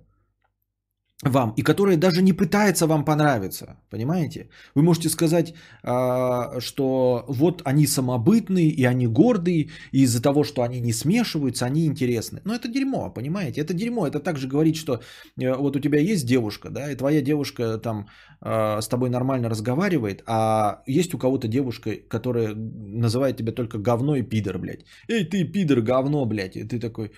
вам, 1.23 1.53
и 1.57 1.61
которая 1.61 1.97
даже 1.97 2.21
не 2.21 2.33
пытается 2.33 2.87
вам 2.87 3.05
понравиться, 3.05 3.77
понимаете? 3.89 4.49
Вы 4.75 4.81
можете 4.81 5.09
сказать, 5.09 5.53
а, 5.83 6.59
что 6.59 7.25
вот 7.27 7.61
они 7.65 7.87
самобытные, 7.87 8.69
и 8.69 8.85
они 8.85 9.07
гордые, 9.07 9.69
и 9.91 10.03
из-за 10.03 10.21
того, 10.21 10.43
что 10.43 10.61
они 10.63 10.81
не 10.81 10.93
смешиваются, 10.93 11.65
они 11.65 11.85
интересны. 11.85 12.41
Но 12.45 12.55
это 12.55 12.67
дерьмо, 12.67 13.11
понимаете? 13.13 13.61
Это 13.61 13.73
дерьмо. 13.73 14.07
Это 14.07 14.19
также 14.19 14.47
говорить, 14.47 14.75
что 14.75 15.01
э, 15.39 15.55
вот 15.55 15.75
у 15.75 15.79
тебя 15.79 15.99
есть 15.99 16.25
девушка, 16.25 16.69
да, 16.69 16.91
и 16.91 16.95
твоя 16.95 17.21
девушка 17.21 17.77
там 17.77 18.07
а, 18.43 18.81
с 18.81 18.87
тобой 18.87 19.09
нормально 19.09 19.49
разговаривает, 19.49 20.23
а 20.25 20.81
есть 20.87 21.13
у 21.13 21.19
кого-то 21.19 21.47
девушка, 21.47 21.91
которая 22.09 22.55
называет 22.55 23.37
тебя 23.37 23.51
только 23.51 23.77
говно 23.77 24.15
и 24.15 24.23
пидор, 24.23 24.57
блядь. 24.57 24.85
Эй, 25.07 25.25
ты 25.25 25.43
пидор, 25.43 25.81
говно, 25.81 26.25
блядь. 26.25 26.55
И 26.55 26.63
ты 26.63 26.79
такой, 26.79 27.11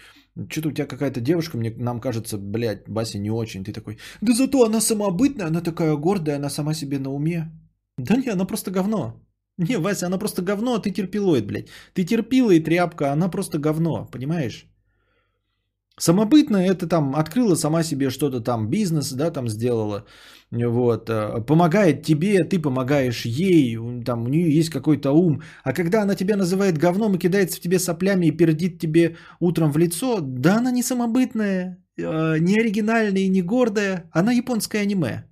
что-то 0.50 0.70
у 0.70 0.72
тебя 0.72 0.88
какая-то 0.88 1.22
девушка, 1.22 1.58
мне, 1.58 1.72
нам 1.78 2.00
кажется, 2.00 2.38
блядь, 2.38 2.90
Бася 2.90 3.20
не 3.20 3.32
очень. 3.32 3.64
Ты 3.64 3.74
такой, 3.74 3.98
да 4.22 4.34
зато 4.34 4.64
она 4.64 4.82
самобытная, 4.82 5.48
она 5.48 5.62
такая 5.62 5.96
гордая, 5.96 6.38
она 6.38 6.50
сама 6.50 6.74
себе 6.74 7.00
на 7.00 7.12
уме. 7.12 7.52
Да 7.98 8.16
не, 8.16 8.30
она 8.30 8.46
просто 8.46 8.72
говно. 8.72 9.22
Не, 9.58 9.78
Вася, 9.78 10.08
она 10.08 10.18
просто 10.18 10.42
говно, 10.42 10.76
а 10.76 10.80
ты 10.80 10.92
терпилоид, 10.92 11.46
блядь. 11.46 11.70
Ты 11.94 12.04
терпила 12.04 12.52
и 12.52 12.60
тряпка, 12.60 13.12
она 13.12 13.30
просто 13.30 13.60
говно, 13.60 14.10
понимаешь? 14.12 14.68
Самобытная 16.00 16.72
это 16.72 16.88
там 16.88 17.16
открыла 17.16 17.56
сама 17.56 17.84
себе 17.84 18.10
что-то 18.10 18.42
там, 18.42 18.68
бизнес, 18.68 19.12
да, 19.12 19.30
там 19.30 19.48
сделала, 19.48 20.06
вот, 20.50 21.08
э, 21.10 21.42
помогает 21.46 22.04
тебе, 22.04 22.44
ты 22.46 22.60
помогаешь 22.60 23.26
ей, 23.26 23.78
там 24.04 24.24
у 24.26 24.28
нее 24.28 24.52
есть 24.56 24.72
какой-то 24.72 25.12
ум, 25.12 25.44
а 25.64 25.72
когда 25.72 26.02
она 26.02 26.16
тебя 26.16 26.36
называет 26.36 26.80
говном 26.80 27.16
и 27.16 27.20
кидается 27.20 27.58
в 27.58 27.62
тебе 27.62 27.78
соплями 27.78 28.26
и 28.28 28.32
пердит 28.32 28.80
тебе 28.80 29.18
утром 29.40 29.72
в 29.72 29.78
лицо, 29.78 30.20
да 30.22 30.58
она 30.58 30.72
не 30.72 30.82
самобытная, 30.82 31.78
э, 31.98 32.40
не 32.40 32.60
оригинальная 32.60 33.22
и 33.22 33.30
не 33.30 33.44
гордая, 33.44 34.10
она 34.14 34.32
японское 34.32 34.82
аниме. 34.82 35.26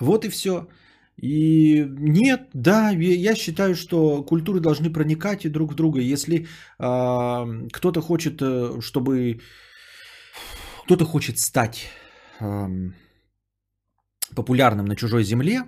Вот 0.00 0.24
и 0.24 0.28
все. 0.28 0.68
И 1.16 1.84
нет, 1.98 2.50
да, 2.52 2.90
я 2.90 3.34
считаю, 3.34 3.74
что 3.74 4.22
культуры 4.22 4.60
должны 4.60 4.92
проникать 4.92 5.50
друг 5.50 5.72
в 5.72 5.74
друга. 5.74 6.00
Если 6.00 6.46
э, 6.78 7.68
кто-то 7.72 8.02
хочет, 8.02 8.42
э, 8.42 8.80
чтобы 8.80 9.40
кто-то 10.84 11.04
хочет 11.04 11.38
стать 11.38 11.88
э, 12.40 12.68
популярным 14.34 14.84
на 14.86 14.96
чужой 14.96 15.24
земле, 15.24 15.62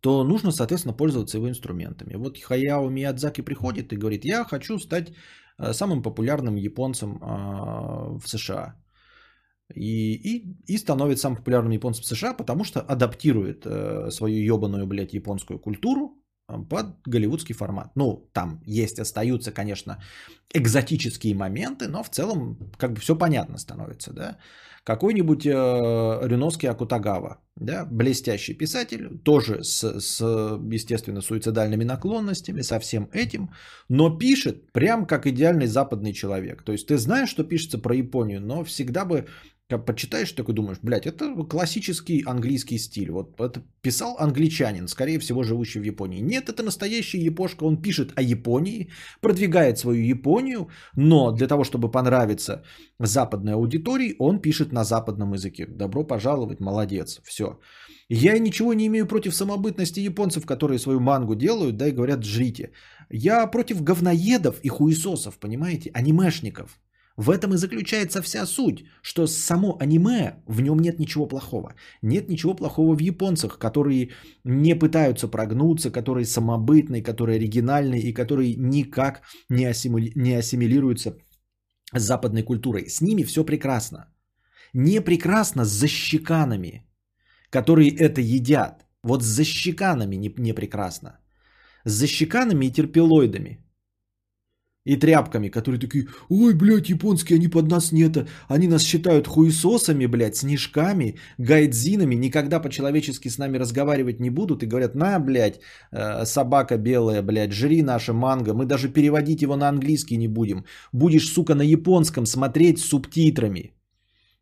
то 0.00 0.24
нужно, 0.24 0.50
соответственно, 0.50 0.96
пользоваться 0.96 1.38
его 1.38 1.48
инструментами. 1.48 2.16
Вот 2.16 2.38
Хаяо 2.38 2.88
Миядзаки 2.88 3.42
приходит 3.42 3.92
и 3.92 3.96
говорит, 3.96 4.24
я 4.24 4.44
хочу 4.44 4.78
стать 4.78 5.12
э, 5.58 5.72
самым 5.72 6.02
популярным 6.02 6.56
японцем 6.56 7.16
э, 7.16 8.18
в 8.18 8.22
США. 8.26 8.74
И, 9.74 10.14
и, 10.14 10.56
и 10.66 10.78
становится 10.78 11.22
самым 11.22 11.36
популярным 11.38 11.72
японцем 11.72 12.02
в 12.02 12.06
США, 12.06 12.32
потому 12.32 12.64
что 12.64 12.80
адаптирует 12.80 13.66
э, 13.66 14.10
свою 14.10 14.56
ебаную, 14.56 14.86
блядь, 14.86 15.12
японскую 15.12 15.58
культуру 15.58 16.16
э, 16.48 16.56
под 16.70 16.86
голливудский 17.06 17.54
формат. 17.54 17.90
Ну, 17.94 18.30
там 18.32 18.62
есть, 18.64 18.98
остаются, 18.98 19.52
конечно, 19.52 20.02
экзотические 20.54 21.34
моменты, 21.34 21.88
но 21.88 22.02
в 22.02 22.08
целом 22.08 22.56
как 22.78 22.94
бы 22.94 23.00
все 23.00 23.14
понятно 23.14 23.58
становится, 23.58 24.12
да. 24.12 24.38
Какой-нибудь 24.84 25.44
э, 25.44 25.50
Рюновский 25.50 26.70
Акутагава, 26.70 27.42
да, 27.56 27.84
блестящий 27.84 28.54
писатель, 28.54 29.18
тоже 29.18 29.62
с, 29.62 30.00
с, 30.00 30.20
естественно, 30.72 31.20
суицидальными 31.20 31.84
наклонностями, 31.84 32.62
со 32.62 32.80
всем 32.80 33.10
этим, 33.12 33.50
но 33.90 34.16
пишет 34.16 34.72
прям 34.72 35.04
как 35.04 35.26
идеальный 35.26 35.66
западный 35.66 36.14
человек. 36.14 36.62
То 36.62 36.72
есть 36.72 36.86
ты 36.86 36.96
знаешь, 36.96 37.28
что 37.28 37.44
пишется 37.44 37.76
про 37.76 37.94
Японию, 37.94 38.40
но 38.40 38.64
всегда 38.64 39.04
бы 39.04 39.26
как 39.68 39.84
почитаешь, 39.84 40.32
такой 40.32 40.54
думаешь, 40.54 40.78
блядь, 40.82 41.06
это 41.06 41.34
классический 41.44 42.22
английский 42.26 42.78
стиль. 42.78 43.10
Вот 43.10 43.38
это 43.38 43.62
писал 43.82 44.16
англичанин, 44.18 44.88
скорее 44.88 45.18
всего, 45.18 45.42
живущий 45.42 45.80
в 45.80 45.84
Японии. 45.84 46.20
Нет, 46.20 46.48
это 46.48 46.62
настоящий 46.62 47.18
япошка, 47.18 47.64
он 47.64 47.82
пишет 47.82 48.12
о 48.16 48.22
Японии, 48.22 48.90
продвигает 49.20 49.78
свою 49.78 50.02
Японию, 50.02 50.68
но 50.96 51.32
для 51.32 51.46
того, 51.46 51.64
чтобы 51.64 51.90
понравиться 51.90 52.62
западной 52.98 53.54
аудитории, 53.54 54.16
он 54.18 54.40
пишет 54.40 54.72
на 54.72 54.84
западном 54.84 55.34
языке. 55.34 55.66
Добро 55.66 56.04
пожаловать, 56.04 56.60
молодец, 56.60 57.20
все. 57.24 57.60
Я 58.08 58.38
ничего 58.38 58.72
не 58.72 58.86
имею 58.86 59.06
против 59.06 59.34
самобытности 59.34 60.00
японцев, 60.00 60.46
которые 60.46 60.78
свою 60.78 61.00
мангу 61.00 61.34
делают, 61.34 61.76
да, 61.76 61.88
и 61.88 61.92
говорят, 61.92 62.24
жрите. 62.24 62.70
Я 63.10 63.46
против 63.46 63.82
говноедов 63.82 64.60
и 64.62 64.68
хуесосов, 64.68 65.38
понимаете, 65.38 65.90
анимешников. 65.92 66.80
В 67.18 67.30
этом 67.30 67.52
и 67.52 67.56
заключается 67.56 68.22
вся 68.22 68.46
суть, 68.46 68.84
что 69.02 69.26
само 69.26 69.76
аниме, 69.80 70.34
в 70.46 70.60
нем 70.60 70.78
нет 70.78 71.00
ничего 71.00 71.26
плохого. 71.26 71.74
Нет 72.02 72.28
ничего 72.28 72.54
плохого 72.54 72.94
в 72.94 73.00
японцах, 73.00 73.58
которые 73.58 74.10
не 74.44 74.78
пытаются 74.78 75.26
прогнуться, 75.26 75.90
которые 75.90 76.26
самобытные, 76.26 77.02
которые 77.02 77.36
оригинальные 77.36 78.02
и 78.02 78.14
которые 78.14 78.54
никак 78.56 79.22
не, 79.50 79.66
ассимили... 79.66 80.12
не 80.14 80.38
ассимилируются 80.38 81.16
с 81.92 82.02
западной 82.02 82.44
культурой. 82.44 82.88
С 82.88 83.00
ними 83.00 83.24
все 83.24 83.44
прекрасно. 83.44 83.98
Не 84.72 85.00
прекрасно 85.00 85.64
с 85.64 85.72
защеканами, 85.72 86.86
которые 87.50 87.90
это 87.96 88.20
едят. 88.20 88.86
Вот 89.02 89.24
с 89.24 89.26
защеканами 89.26 90.14
не, 90.16 90.32
не 90.38 90.52
прекрасно. 90.52 91.18
С 91.84 91.90
защеканами 91.90 92.66
и 92.66 92.72
терпилоидами– 92.72 93.58
и 94.84 94.96
тряпками, 94.96 95.48
которые 95.48 95.80
такие, 95.80 96.06
ой, 96.30 96.54
блядь, 96.54 96.88
японские, 96.88 97.36
они 97.36 97.48
под 97.48 97.68
нас 97.68 97.92
нет, 97.92 98.28
они 98.48 98.68
нас 98.68 98.82
считают 98.82 99.26
хуесосами, 99.26 100.06
блядь, 100.06 100.36
снежками, 100.36 101.18
гайдзинами, 101.38 102.14
никогда 102.14 102.60
по-человечески 102.60 103.28
с 103.28 103.38
нами 103.38 103.58
разговаривать 103.58 104.20
не 104.20 104.30
будут 104.30 104.62
и 104.62 104.66
говорят, 104.66 104.94
на, 104.94 105.18
блядь, 105.18 105.60
э, 105.92 106.24
собака 106.24 106.78
белая, 106.78 107.22
блядь, 107.22 107.52
жри 107.52 107.82
наше 107.82 108.12
манго, 108.12 108.54
мы 108.54 108.64
даже 108.64 108.88
переводить 108.88 109.42
его 109.42 109.56
на 109.56 109.68
английский 109.68 110.16
не 110.16 110.28
будем, 110.28 110.64
будешь, 110.92 111.28
сука, 111.28 111.54
на 111.54 111.62
японском 111.62 112.26
смотреть 112.26 112.78
с 112.78 112.88
субтитрами. 112.88 113.74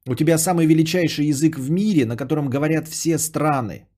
У 0.09 0.15
тебя 0.15 0.39
самый 0.39 0.67
величайший 0.67 1.27
язык 1.27 1.59
в 1.59 1.71
мире, 1.71 2.07
на 2.07 2.17
котором 2.17 2.49
говорят 2.49 2.89
все 2.89 3.19
страны. 3.19 3.89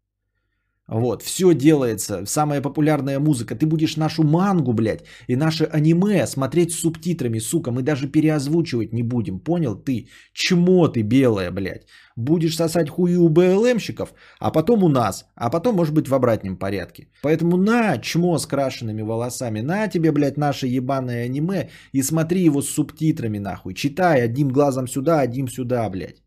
Вот, 0.88 1.22
все 1.22 1.52
делается, 1.54 2.24
самая 2.24 2.62
популярная 2.62 3.20
музыка. 3.20 3.54
Ты 3.54 3.66
будешь 3.66 3.96
нашу 3.96 4.22
мангу, 4.22 4.72
блядь, 4.72 5.04
и 5.28 5.36
наше 5.36 5.64
аниме 5.64 6.26
смотреть 6.26 6.72
с 6.72 6.80
субтитрами, 6.80 7.40
сука. 7.40 7.70
Мы 7.70 7.82
даже 7.82 8.08
переозвучивать 8.08 8.94
не 8.94 9.02
будем, 9.02 9.38
понял 9.38 9.76
ты? 9.76 10.08
Чмо 10.32 10.88
ты 10.88 11.02
белая, 11.02 11.50
блядь. 11.50 11.86
Будешь 12.16 12.56
сосать 12.56 12.88
хуи 12.88 13.16
у 13.16 13.28
БЛМщиков, 13.28 14.14
а 14.40 14.50
потом 14.50 14.82
у 14.82 14.88
нас, 14.88 15.26
а 15.36 15.50
потом, 15.50 15.76
может 15.76 15.94
быть, 15.94 16.08
в 16.08 16.14
обратном 16.14 16.56
порядке. 16.56 17.08
Поэтому 17.22 17.58
на, 17.58 17.98
чмо 17.98 18.38
с 18.38 18.46
крашенными 18.46 19.02
волосами, 19.02 19.60
на 19.60 19.88
тебе, 19.88 20.10
блядь, 20.10 20.38
наше 20.38 20.66
ебаное 20.66 21.26
аниме 21.26 21.68
и 21.92 22.02
смотри 22.02 22.42
его 22.44 22.62
с 22.62 22.70
субтитрами, 22.70 23.38
нахуй. 23.38 23.74
Читай 23.74 24.24
одним 24.24 24.48
глазом 24.48 24.88
сюда, 24.88 25.20
одним 25.20 25.48
сюда, 25.48 25.88
блядь. 25.90 26.22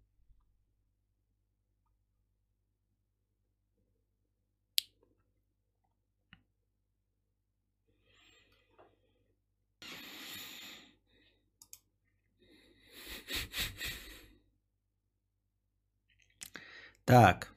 Так. 17.05 17.51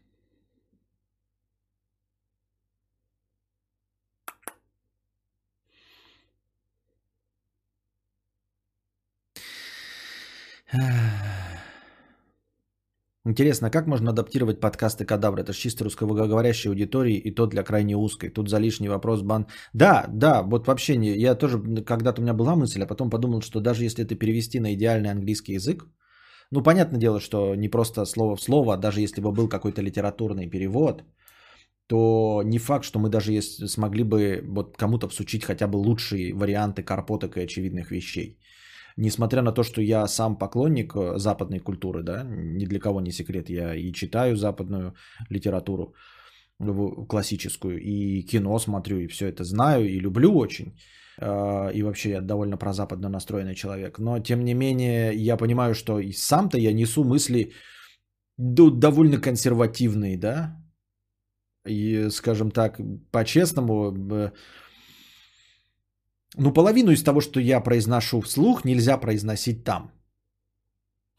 Интересно, 13.27 13.71
как 13.71 13.87
можно 13.87 14.11
адаптировать 14.11 14.61
подкасты 14.61 15.07
кадавра? 15.07 15.41
Это 15.41 15.53
же 15.53 15.59
чисто 15.59 15.85
русскоговорящей 15.85 16.71
аудитории, 16.71 17.17
и 17.17 17.35
то 17.35 17.47
для 17.47 17.63
крайне 17.63 17.97
узкой. 17.97 18.29
Тут 18.29 18.51
за 18.51 18.59
лишний 18.59 18.89
вопрос 18.89 19.23
бан. 19.23 19.47
Да, 19.73 20.05
да, 20.09 20.43
вот 20.43 20.67
вообще 20.67 20.97
не. 20.97 21.17
Я 21.17 21.35
тоже 21.35 21.59
когда-то 21.87 22.21
у 22.21 22.23
меня 22.23 22.35
была 22.35 22.55
мысль, 22.55 22.83
а 22.83 22.87
потом 22.87 23.11
подумал, 23.11 23.41
что 23.41 23.61
даже 23.61 23.85
если 23.85 24.05
это 24.05 24.15
перевести 24.15 24.61
на 24.61 24.75
идеальный 24.75 25.11
английский 25.11 25.55
язык, 25.55 25.87
ну, 26.51 26.63
понятное 26.63 27.01
дело, 27.01 27.19
что 27.19 27.55
не 27.55 27.71
просто 27.71 28.05
слово 28.05 28.37
в 28.37 28.43
слово, 28.43 28.75
а 28.75 28.77
даже 28.77 29.01
если 29.01 29.23
бы 29.23 29.33
был 29.33 29.49
какой-то 29.49 29.81
литературный 29.81 30.51
перевод, 30.51 31.03
то 31.87 32.43
не 32.45 32.59
факт, 32.59 32.85
что 32.85 32.99
мы 32.99 33.09
даже 33.09 33.41
смогли 33.41 34.05
бы 34.05 34.43
вот 34.47 34.77
кому-то 34.77 35.09
всучить 35.09 35.45
хотя 35.45 35.67
бы 35.67 35.77
лучшие 35.77 36.35
варианты 36.35 36.83
карпоток 36.83 37.37
и 37.37 37.45
очевидных 37.45 37.91
вещей. 37.91 38.39
Несмотря 38.97 39.43
на 39.43 39.53
то, 39.53 39.63
что 39.63 39.81
я 39.83 40.07
сам 40.07 40.39
поклонник 40.39 40.95
э, 40.95 41.19
западной 41.19 41.59
культуры, 41.59 42.03
да, 42.03 42.23
ни 42.25 42.67
для 42.67 42.79
кого 42.79 43.01
не 43.01 43.13
секрет, 43.13 43.51
я 43.51 43.75
и 43.75 43.93
читаю 43.93 44.37
западную 44.37 44.95
литературу 45.31 45.95
классическую, 47.09 47.81
и 47.81 48.23
кино 48.23 48.59
смотрю, 48.59 48.99
и 48.99 49.09
все 49.09 49.27
это 49.27 49.43
знаю, 49.45 49.89
и 49.89 50.01
люблю 50.01 50.33
очень. 50.39 50.77
А, 51.21 51.71
и 51.75 51.83
вообще 51.83 52.11
я 52.11 52.21
довольно 52.21 52.57
прозападно 52.57 53.09
настроенный 53.09 53.55
человек. 53.55 53.99
Но 53.99 54.21
тем 54.21 54.45
не 54.45 54.55
менее 54.55 55.13
я 55.15 55.37
понимаю, 55.37 55.75
что 55.75 55.99
и 55.99 56.13
сам-то 56.13 56.59
я 56.59 56.73
несу 56.73 57.05
мысли 57.05 57.53
довольно 58.37 59.21
консервативные, 59.21 60.19
да, 60.19 60.57
и, 61.67 62.11
скажем 62.11 62.51
так, 62.51 62.81
по-честному, 63.11 64.33
ну, 66.37 66.53
половину 66.53 66.91
из 66.91 67.03
того, 67.03 67.21
что 67.21 67.41
я 67.41 67.61
произношу 67.61 68.21
вслух, 68.21 68.65
нельзя 68.65 68.99
произносить 68.99 69.65
там. 69.65 69.91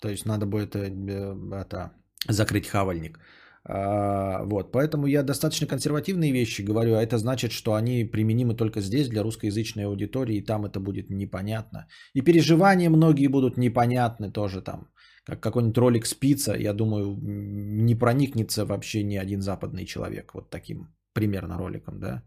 То 0.02 0.10
есть 0.10 0.26
надо 0.26 0.46
будет 0.46 0.76
это, 0.76 0.90
э, 0.90 1.62
это 1.62 1.92
закрыть 2.28 2.68
хавальник. 2.68 3.20
А, 3.68 4.44
вот, 4.46 4.72
поэтому 4.72 5.08
я 5.08 5.24
достаточно 5.24 5.68
консервативные 5.68 6.32
вещи 6.32 6.62
говорю, 6.62 6.96
а 6.96 7.02
это 7.02 7.18
значит, 7.18 7.52
что 7.52 7.74
они 7.74 8.04
применимы 8.04 8.56
только 8.56 8.82
здесь 8.82 9.10
для 9.10 9.24
русскоязычной 9.24 9.86
аудитории, 9.86 10.38
и 10.38 10.46
там 10.46 10.66
это 10.66 10.80
будет 10.80 11.10
непонятно. 11.10 11.88
И 12.14 12.22
переживания 12.22 12.90
многие 12.90 13.28
будут 13.28 13.58
непонятны 13.58 14.32
тоже 14.32 14.62
там. 14.62 14.88
Как 15.26 15.42
какой-нибудь 15.42 15.78
ролик 15.78 16.06
спица, 16.06 16.54
я 16.56 16.74
думаю, 16.74 17.18
не 17.22 17.96
проникнется 17.96 18.66
вообще 18.66 19.04
ни 19.04 19.18
один 19.18 19.42
западный 19.42 19.86
человек 19.86 20.34
вот 20.36 20.52
таким 20.52 20.94
примерно 21.14 21.58
роликом, 21.58 22.00
да. 22.00 22.22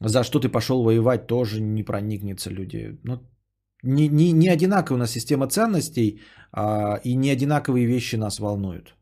За 0.00 0.24
что 0.24 0.40
ты 0.40 0.48
пошел 0.48 0.82
воевать, 0.82 1.26
тоже 1.26 1.60
не 1.60 1.82
проникнется 1.82 2.50
люди. 2.50 2.98
Ну, 3.04 3.20
не, 3.82 4.08
не, 4.08 4.32
не 4.32 4.48
одинаковая 4.48 4.96
у 4.96 5.00
нас 5.00 5.10
система 5.10 5.48
ценностей, 5.48 6.20
а, 6.52 7.00
и 7.04 7.16
не 7.16 7.30
одинаковые 7.30 7.86
вещи 7.86 8.16
нас 8.16 8.40
волнуют. 8.40 8.94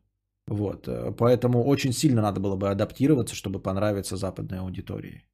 Вот, 0.47 0.87
э, 0.87 1.11
поэтому 1.17 1.63
очень 1.63 1.93
сильно 1.93 2.21
надо 2.21 2.39
было 2.39 2.55
бы 2.55 2.69
адаптироваться, 2.69 3.35
чтобы 3.35 3.59
понравиться 3.61 4.15
западной 4.15 4.59
аудитории. 4.59 5.25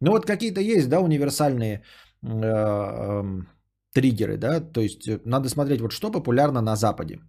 Ну 0.00 0.10
вот 0.12 0.26
какие-то 0.26 0.60
есть, 0.60 0.88
да, 0.88 1.00
универсальные 1.00 1.82
э, 2.22 2.28
э, 2.28 3.44
триггеры, 3.92 4.36
да, 4.36 4.60
то 4.60 4.80
есть 4.80 5.08
э, 5.08 5.20
надо 5.24 5.48
смотреть, 5.48 5.80
вот 5.80 5.92
что 5.92 6.10
популярно 6.10 6.60
на 6.60 6.76
Западе 6.76 7.20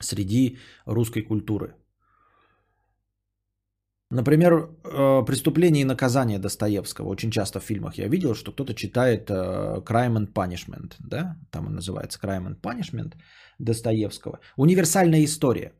среди 0.00 0.58
русской 0.86 1.22
культуры. 1.22 1.74
Например, 4.10 4.52
э, 4.84 5.24
«Преступление 5.26 5.82
и 5.82 5.86
наказание» 5.86 6.38
Достоевского. 6.38 7.08
Очень 7.08 7.30
часто 7.30 7.60
в 7.60 7.64
фильмах 7.64 7.98
я 7.98 8.08
видел, 8.08 8.34
что 8.34 8.52
кто-то 8.52 8.74
читает 8.74 9.30
э, 9.30 9.80
«Crime 9.84 10.16
and 10.16 10.32
Punishment». 10.32 10.94
Да? 10.98 11.36
Там 11.50 11.66
он 11.66 11.74
называется 11.74 12.18
«Crime 12.22 12.46
and 12.46 12.60
Punishment» 12.60 13.14
Достоевского. 13.58 14.38
Универсальная 14.56 15.24
история. 15.24 15.72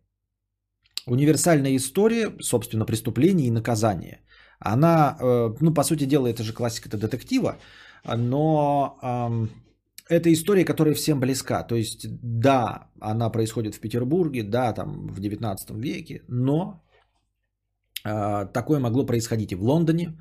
Универсальная 1.06 1.76
история, 1.76 2.32
собственно, 2.40 2.86
преступление 2.86 3.46
и 3.46 3.50
наказание. 3.50 4.20
Она, 4.58 5.16
э, 5.20 5.54
ну, 5.60 5.74
по 5.74 5.84
сути 5.84 6.06
дела, 6.06 6.26
это 6.28 6.42
же 6.42 6.54
классика 6.54 6.88
детектива, 6.88 7.58
но 8.04 8.98
эм, 9.02 9.50
это 10.08 10.32
история, 10.32 10.64
которая 10.64 10.94
всем 10.94 11.20
близка. 11.20 11.62
То 11.62 11.74
есть, 11.74 12.06
да, 12.22 12.88
она 13.00 13.30
происходит 13.30 13.74
в 13.74 13.80
Петербурге, 13.80 14.42
да, 14.42 14.72
там 14.72 15.08
в 15.08 15.20
19 15.20 15.70
веке, 15.70 16.22
но 16.28 16.84
такое 18.05 18.80
могло 18.80 19.07
происходить 19.07 19.52
и 19.52 19.57
в 19.57 19.62
Лондоне, 19.62 20.16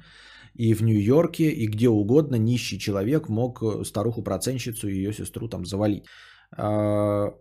и 0.56 0.74
в 0.74 0.84
Нью-Йорке, 0.84 1.50
и 1.50 1.68
где 1.68 1.90
угодно 1.90 2.36
нищий 2.36 2.80
человек 2.80 3.30
мог 3.30 3.62
э, 3.62 3.84
старуху-проценщицу 3.84 4.88
и 4.88 4.96
ее 4.96 5.14
сестру 5.14 5.48
там 5.48 5.66
завалить. 5.66 6.06
А, 6.58 7.34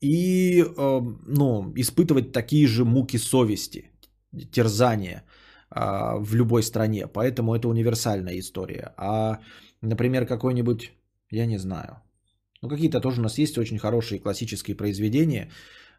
и 0.00 0.62
э, 0.62 1.00
ну, 1.26 1.72
испытывать 1.76 2.32
такие 2.32 2.66
же 2.66 2.84
муки 2.84 3.18
совести, 3.18 3.90
терзания 4.50 5.24
а, 5.70 6.16
в 6.18 6.34
любой 6.34 6.62
стране. 6.62 7.06
Поэтому 7.06 7.54
это 7.54 7.68
универсальная 7.68 8.38
история. 8.38 8.92
А, 8.96 9.38
например, 9.80 10.26
какой-нибудь, 10.26 10.92
я 11.30 11.46
не 11.46 11.58
знаю, 11.58 12.02
ну 12.62 12.68
какие-то 12.68 13.00
тоже 13.00 13.20
у 13.20 13.22
нас 13.22 13.38
есть 13.38 13.58
очень 13.58 13.78
хорошие 13.78 14.20
классические 14.20 14.76
произведения, 14.76 15.50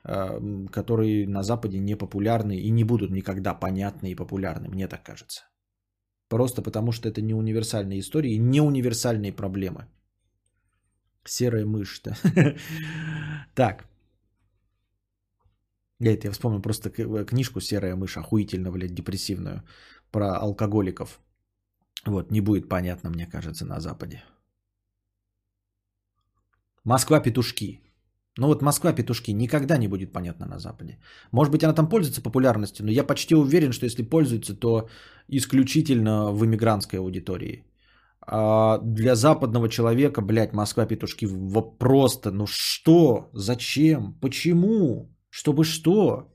которые 0.03 1.27
на 1.27 1.43
Западе 1.43 1.79
не 1.79 1.95
популярны 1.95 2.57
и 2.57 2.71
не 2.71 2.83
будут 2.83 3.11
никогда 3.11 3.53
понятны 3.53 4.11
и 4.11 4.15
популярны, 4.15 4.69
мне 4.69 4.87
так 4.87 5.03
кажется. 5.03 5.43
Просто 6.29 6.61
потому, 6.61 6.91
что 6.91 7.09
это 7.09 7.21
не 7.21 7.33
универсальные 7.33 7.99
истории, 7.99 8.37
не 8.37 8.61
универсальные 8.61 9.31
проблемы. 9.31 9.87
Серая 11.25 11.65
мышь, 11.65 12.01
да. 12.03 12.15
Так. 13.55 13.87
Это 15.99 16.27
я 16.27 16.31
вспомнил 16.31 16.61
просто 16.61 16.89
э, 16.89 17.25
книжку 17.25 17.61
«Серая 17.61 17.95
мышь», 17.95 18.17
охуительно, 18.17 18.71
блядь, 18.71 18.93
депрессивную, 18.93 19.63
про 20.11 20.35
алкоголиков. 20.35 21.21
Вот, 22.05 22.31
не 22.31 22.41
будет 22.41 22.67
понятно, 22.67 23.09
мне 23.09 23.25
кажется, 23.25 23.65
на 23.65 23.79
Западе. 23.79 24.21
Москва-петушки. 26.83 27.79
Ну 28.37 28.47
вот 28.47 28.61
Москва-петушки 28.61 29.31
никогда 29.31 29.77
не 29.77 29.87
будет 29.87 30.11
понятна 30.13 30.45
на 30.47 30.59
Западе. 30.59 30.97
Может 31.31 31.51
быть, 31.51 31.63
она 31.63 31.73
там 31.73 31.89
пользуется 31.89 32.21
популярностью, 32.21 32.85
но 32.85 32.91
я 32.91 33.03
почти 33.03 33.35
уверен, 33.35 33.71
что 33.71 33.85
если 33.85 34.03
пользуется, 34.03 34.55
то 34.55 34.89
исключительно 35.27 36.31
в 36.31 36.43
иммигрантской 36.43 36.99
аудитории. 36.99 37.63
А 38.25 38.79
для 38.79 39.15
западного 39.15 39.69
человека, 39.69 40.21
блядь, 40.21 40.53
Москва-петушки 40.53 41.27
просто, 41.77 42.31
ну 42.31 42.47
что, 42.47 43.29
зачем, 43.33 44.13
почему, 44.21 45.11
чтобы 45.29 45.63
что? 45.63 46.32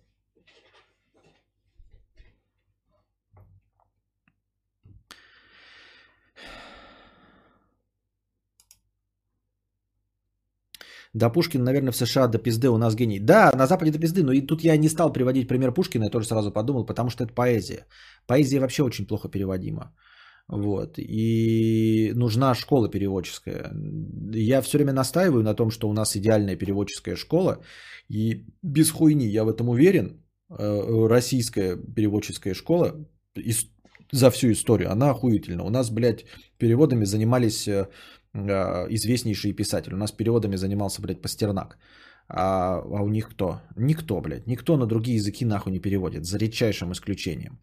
Да, 11.14 11.30
Пушкин, 11.30 11.64
наверное, 11.64 11.92
в 11.92 11.96
США 11.96 12.28
до 12.28 12.38
пизды, 12.38 12.68
у 12.68 12.78
нас 12.78 12.94
гений. 12.94 13.20
Да, 13.20 13.52
на 13.54 13.66
Западе 13.66 13.90
до 13.90 13.98
пизды, 13.98 14.22
но 14.22 14.32
и 14.32 14.46
тут 14.46 14.64
я 14.64 14.76
не 14.76 14.88
стал 14.88 15.12
приводить 15.12 15.48
пример 15.48 15.72
Пушкина, 15.72 16.04
я 16.04 16.10
тоже 16.10 16.26
сразу 16.26 16.52
подумал, 16.52 16.86
потому 16.86 17.10
что 17.10 17.24
это 17.24 17.32
поэзия. 17.34 17.86
Поэзия 18.26 18.60
вообще 18.60 18.82
очень 18.82 19.06
плохо 19.06 19.28
переводима. 19.28 19.94
Вот. 20.48 20.98
И 20.98 22.12
нужна 22.14 22.54
школа 22.54 22.88
переводческая. 22.88 23.70
Я 24.34 24.62
все 24.62 24.78
время 24.78 24.92
настаиваю 24.92 25.42
на 25.42 25.54
том, 25.54 25.70
что 25.70 25.88
у 25.88 25.92
нас 25.92 26.16
идеальная 26.16 26.56
переводческая 26.56 27.16
школа. 27.16 27.58
И 28.08 28.46
без 28.62 28.90
хуйни, 28.90 29.26
я 29.26 29.44
в 29.44 29.48
этом 29.48 29.68
уверен, 29.68 30.24
э, 30.50 31.06
российская 31.08 31.76
переводческая 31.76 32.54
школа 32.54 32.94
за 34.10 34.30
всю 34.30 34.52
историю, 34.52 34.90
она 34.90 35.10
охуительна. 35.10 35.64
У 35.64 35.70
нас, 35.70 35.90
блядь, 35.90 36.24
переводами 36.56 37.04
занимались 37.04 37.68
э, 38.34 38.86
известнейший 38.90 39.52
писатель. 39.52 39.94
У 39.94 39.96
нас 39.96 40.12
переводами 40.12 40.56
занимался, 40.56 41.02
блядь, 41.02 41.22
Пастернак. 41.22 41.78
А, 42.28 42.78
а 42.78 43.02
у 43.02 43.08
них 43.08 43.28
кто? 43.30 43.60
Никто, 43.76 44.20
блядь. 44.20 44.46
Никто 44.46 44.76
на 44.76 44.86
другие 44.86 45.16
языки 45.16 45.44
нахуй 45.44 45.72
не 45.72 45.80
переводит, 45.80 46.24
за 46.24 46.38
редчайшим 46.38 46.92
исключением. 46.92 47.58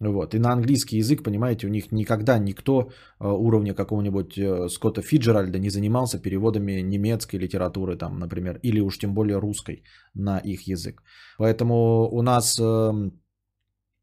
Вот. 0.00 0.34
И 0.34 0.38
на 0.38 0.52
английский 0.52 0.98
язык, 0.98 1.22
понимаете, 1.22 1.66
у 1.66 1.70
них 1.70 1.92
никогда 1.92 2.38
никто 2.38 2.90
а, 3.18 3.32
уровня 3.32 3.74
какого-нибудь 3.74 4.36
э, 4.36 4.68
Скотта 4.68 5.00
Фиджеральда 5.00 5.58
не 5.58 5.70
занимался 5.70 6.18
переводами 6.18 6.82
немецкой 6.82 7.36
литературы, 7.36 7.96
там, 7.96 8.18
например, 8.18 8.58
или 8.62 8.80
уж 8.80 8.98
тем 8.98 9.14
более 9.14 9.38
русской 9.38 9.84
на 10.14 10.38
их 10.38 10.66
язык. 10.66 11.02
Поэтому 11.38 12.08
у 12.10 12.22
нас 12.22 12.58
эм, 12.58 13.12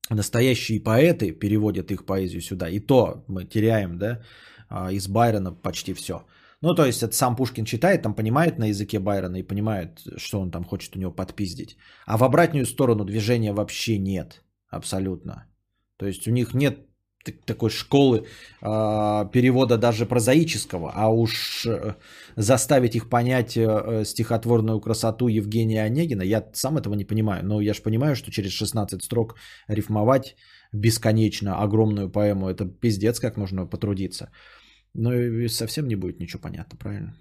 настоящие 0.10 0.80
поэты 0.80 1.34
переводят 1.34 1.92
их 1.92 2.06
поэзию 2.06 2.42
сюда, 2.42 2.70
и 2.70 2.80
то 2.80 3.26
мы 3.28 3.44
теряем, 3.44 3.98
да, 3.98 4.22
из 4.92 5.08
Байрона 5.08 5.52
почти 5.52 5.94
все. 5.94 6.26
Ну, 6.62 6.76
то 6.76 6.86
есть, 6.86 7.04
это 7.04 7.16
сам 7.16 7.36
Пушкин 7.36 7.66
читает, 7.66 8.02
там 8.02 8.14
понимает 8.14 8.60
на 8.60 8.66
языке 8.66 9.00
Байрона 9.00 9.38
и 9.38 9.48
понимает, 9.48 10.02
что 10.18 10.42
он 10.42 10.52
там 10.52 10.66
хочет 10.66 10.96
у 10.96 11.00
него 11.00 11.12
подпиздить. 11.12 11.78
А 12.06 12.18
в 12.18 12.24
обратную 12.24 12.66
сторону 12.66 13.06
движения 13.06 13.54
вообще 13.54 13.98
нет. 13.98 14.44
Абсолютно. 14.70 15.46
То 15.98 16.06
есть, 16.06 16.28
у 16.28 16.32
них 16.32 16.54
нет 16.54 16.90
такой 17.46 17.70
школы 17.70 18.18
э, 18.62 19.30
перевода 19.32 19.78
даже 19.78 20.06
прозаического, 20.06 20.92
а 20.96 21.10
уж 21.10 21.66
э, 21.66 21.96
заставить 22.36 22.96
их 22.96 23.10
понять 23.10 23.58
э, 23.58 24.04
стихотворную 24.06 24.80
красоту 24.80 25.28
Евгения 25.28 25.84
Онегина, 25.84 26.24
я 26.24 26.44
сам 26.54 26.78
этого 26.78 26.96
не 26.96 27.06
понимаю, 27.06 27.46
но 27.46 27.62
я 27.62 27.74
же 27.74 27.82
понимаю, 27.82 28.16
что 28.16 28.32
через 28.32 28.52
16 28.52 29.04
строк 29.04 29.36
рифмовать 29.68 30.36
бесконечно 30.72 31.62
огромную 31.62 32.10
поэму, 32.10 32.50
это 32.50 32.66
пиздец, 32.66 33.20
как 33.20 33.38
нужно 33.38 33.66
потрудиться. 33.66 34.30
Но 34.94 35.12
совсем 35.48 35.88
не 35.88 35.96
будет 35.96 36.20
ничего 36.20 36.42
понятно, 36.42 36.78
правильно? 36.78 37.16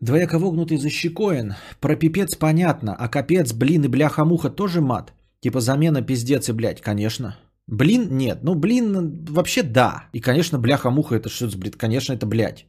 Двояко 0.00 0.38
вогнутый 0.40 0.78
защекоен. 0.78 1.54
Про 1.80 1.94
пипец 1.94 2.34
понятно, 2.34 2.96
а 2.98 3.08
капец, 3.08 3.52
блин 3.52 3.84
и 3.84 3.88
бляха-муха 3.88 4.50
тоже 4.50 4.80
мат? 4.80 5.12
Типа 5.38 5.60
замена 5.60 6.02
пиздец 6.02 6.48
и 6.48 6.52
блядь, 6.52 6.80
конечно. 6.80 7.36
Блин, 7.68 8.08
нет. 8.10 8.40
Ну, 8.42 8.56
блин, 8.56 9.24
вообще 9.26 9.62
да. 9.62 10.08
И, 10.12 10.20
конечно, 10.20 10.58
бляха-муха 10.58 11.14
это 11.14 11.28
что 11.28 11.48
за 11.48 11.56
бред? 11.56 11.76
Конечно, 11.76 12.12
это 12.14 12.26
блядь. 12.26 12.66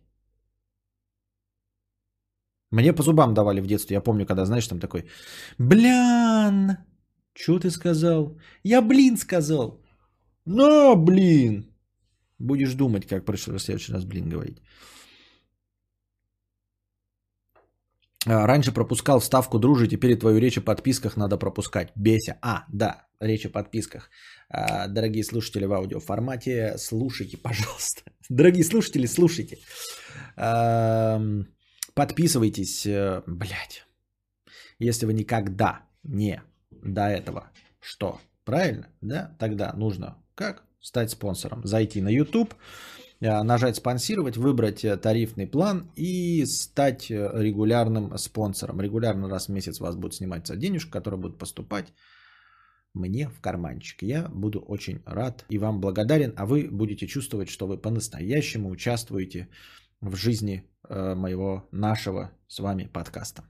Мне 2.74 2.94
по 2.94 3.04
зубам 3.04 3.34
давали 3.34 3.62
в 3.62 3.68
детстве. 3.68 3.96
Я 3.96 4.02
помню, 4.02 4.26
когда, 4.26 4.46
знаешь, 4.46 4.68
там 4.68 4.80
такой, 4.80 5.06
блян, 5.60 6.78
что 7.36 7.60
ты 7.60 7.70
сказал? 7.70 8.38
Я 8.64 8.82
блин 8.82 9.18
сказал. 9.18 9.80
На, 10.46 10.96
блин. 10.96 11.66
Будешь 12.40 12.74
думать, 12.74 13.06
как 13.06 13.28
в 13.28 13.60
следующий 13.60 13.94
раз 13.94 14.06
блин 14.06 14.30
говорить. 14.30 14.58
А, 18.26 18.48
раньше 18.48 18.72
пропускал 18.72 19.20
вставку 19.20 19.60
дружи, 19.60 19.88
теперь 19.88 20.20
твою 20.20 20.40
речь 20.40 20.58
о 20.58 20.62
подписках 20.62 21.16
надо 21.16 21.38
пропускать. 21.38 21.92
Беся. 21.96 22.38
А, 22.42 22.66
да, 22.70 23.06
речь 23.20 23.46
о 23.46 23.50
подписках. 23.50 24.10
А, 24.50 24.88
дорогие 24.88 25.24
слушатели 25.24 25.66
в 25.66 25.74
аудиоформате, 25.74 26.78
слушайте, 26.78 27.38
пожалуйста. 27.38 28.02
Дорогие 28.30 28.64
слушатели, 28.64 29.06
слушайте. 29.08 29.58
Подписывайтесь, 31.94 32.86
э, 32.86 33.22
блядь, 33.28 33.86
если 34.80 35.06
вы 35.06 35.14
никогда 35.14 35.84
не 36.04 36.42
до 36.72 37.08
этого. 37.08 37.52
Что? 37.80 38.20
Правильно? 38.46 38.88
Да? 39.02 39.36
Тогда 39.40 39.74
нужно 39.74 40.18
как? 40.36 40.64
стать 40.84 41.12
спонсором. 41.12 41.62
Зайти 41.64 42.02
на 42.02 42.10
YouTube, 42.10 42.54
э, 43.22 43.44
нажать 43.44 43.78
спонсировать, 43.78 44.36
выбрать 44.36 44.84
э, 44.84 44.98
тарифный 44.98 45.48
план 45.48 45.92
и 45.96 46.46
стать 46.46 47.10
регулярным 47.10 48.18
спонсором. 48.18 48.82
Регулярно 48.82 49.30
раз 49.30 49.48
в 49.48 49.52
месяц 49.52 49.80
у 49.80 49.86
вас 49.86 49.96
будет 49.96 50.14
сниматься 50.14 50.58
денежка, 50.58 50.92
которая 50.92 51.22
будет 51.22 51.38
поступать 51.38 51.94
мне 52.94 53.30
в 53.30 53.40
карманчик. 53.42 54.04
Я 54.04 54.28
буду 54.28 54.60
очень 54.60 55.02
рад 55.06 55.46
и 55.50 55.58
вам 55.58 55.80
благодарен, 55.82 56.34
а 56.38 56.46
вы 56.46 56.68
будете 56.70 57.08
чувствовать, 57.08 57.50
что 57.50 57.66
вы 57.66 57.78
по-настоящему 57.78 58.70
участвуете 58.70 59.48
в 59.83 59.83
жизни 60.16 60.64
э, 60.90 61.16
моего, 61.16 61.68
нашего 61.72 62.32
с 62.48 62.60
вами 62.60 62.90
подкаста. 62.92 63.44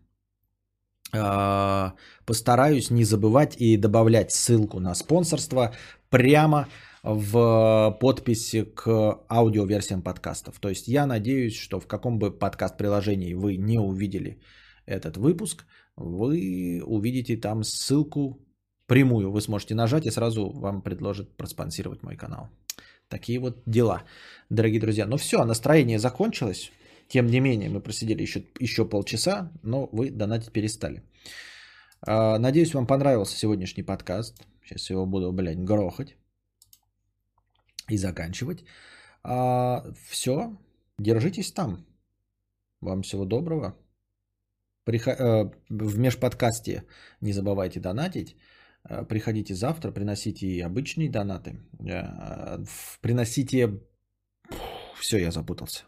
Э, 1.14 1.92
постараюсь 2.26 2.90
не 2.90 3.04
забывать 3.04 3.56
и 3.58 3.78
добавлять 3.78 4.32
ссылку 4.32 4.80
на 4.80 4.96
спонсорство 4.96 5.74
прямо 6.10 6.68
в 7.04 7.98
подписи 8.00 8.64
к 8.64 9.20
аудиоверсиям 9.30 10.02
подкастов. 10.02 10.60
То 10.60 10.70
есть 10.70 10.88
я 10.88 11.06
надеюсь, 11.06 11.56
что 11.56 11.80
в 11.80 11.88
каком 11.88 12.18
бы 12.18 12.32
подкаст-приложении 12.32 13.34
вы 13.34 13.58
не 13.58 13.78
увидели 13.78 14.40
этот 14.86 15.18
выпуск, 15.18 15.66
вы 15.96 16.82
увидите 16.86 17.38
там 17.38 17.64
ссылку 17.64 18.40
прямую. 18.88 19.32
Вы 19.32 19.42
сможете 19.42 19.76
нажать 19.76 20.06
и 20.06 20.12
сразу 20.12 20.50
вам 20.50 20.82
предложат 20.82 21.36
проспонсировать 21.38 22.04
мой 22.04 22.16
канал. 22.16 22.50
Такие 23.14 23.40
вот 23.40 23.62
дела, 23.68 24.04
дорогие 24.50 24.80
друзья. 24.80 25.06
Ну 25.06 25.18
все, 25.18 25.46
настроение 25.46 26.00
закончилось. 26.00 26.72
Тем 27.08 27.28
не 27.28 27.40
менее, 27.40 27.70
мы 27.70 27.80
просидели 27.80 28.24
еще, 28.24 28.44
еще 28.60 28.90
полчаса, 28.90 29.52
но 29.64 29.88
вы 29.92 30.10
донатить 30.10 30.52
перестали. 30.52 31.04
А, 32.02 32.40
надеюсь, 32.40 32.74
вам 32.74 32.88
понравился 32.88 33.38
сегодняшний 33.38 33.84
подкаст. 33.84 34.48
Сейчас 34.64 34.90
его 34.90 35.06
буду, 35.06 35.32
блядь, 35.32 35.64
грохать 35.64 36.16
и 37.92 37.98
заканчивать. 37.98 38.66
А, 39.24 39.84
все, 40.10 40.58
держитесь 40.98 41.54
там. 41.54 41.86
Вам 42.82 43.04
всего 43.04 43.26
доброго. 43.26 43.76
Э, 44.88 45.52
в 45.70 46.00
межподкасте 46.00 46.84
не 47.22 47.32
забывайте 47.32 47.80
донатить. 47.80 48.36
Э, 48.90 49.06
приходите 49.06 49.56
завтра, 49.56 49.92
приносите 49.92 50.48
и 50.48 50.62
обычные 50.62 51.10
донаты. 51.10 51.60
Э, 51.80 52.64
приносите... 53.02 53.82
Все, 55.00 55.18
я 55.18 55.32
запутался. 55.32 55.84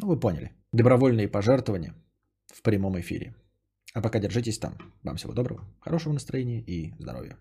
Ну, 0.00 0.08
вы 0.08 0.18
поняли. 0.18 0.52
Добровольные 0.72 1.28
пожертвования 1.28 1.94
в 2.46 2.62
прямом 2.62 2.98
эфире. 3.00 3.34
А 3.94 4.00
пока 4.00 4.18
держитесь 4.18 4.58
там. 4.58 4.76
Вам 5.02 5.16
всего 5.16 5.32
доброго, 5.32 5.64
хорошего 5.80 6.12
настроения 6.12 6.60
и 6.60 6.94
здоровья. 6.98 7.36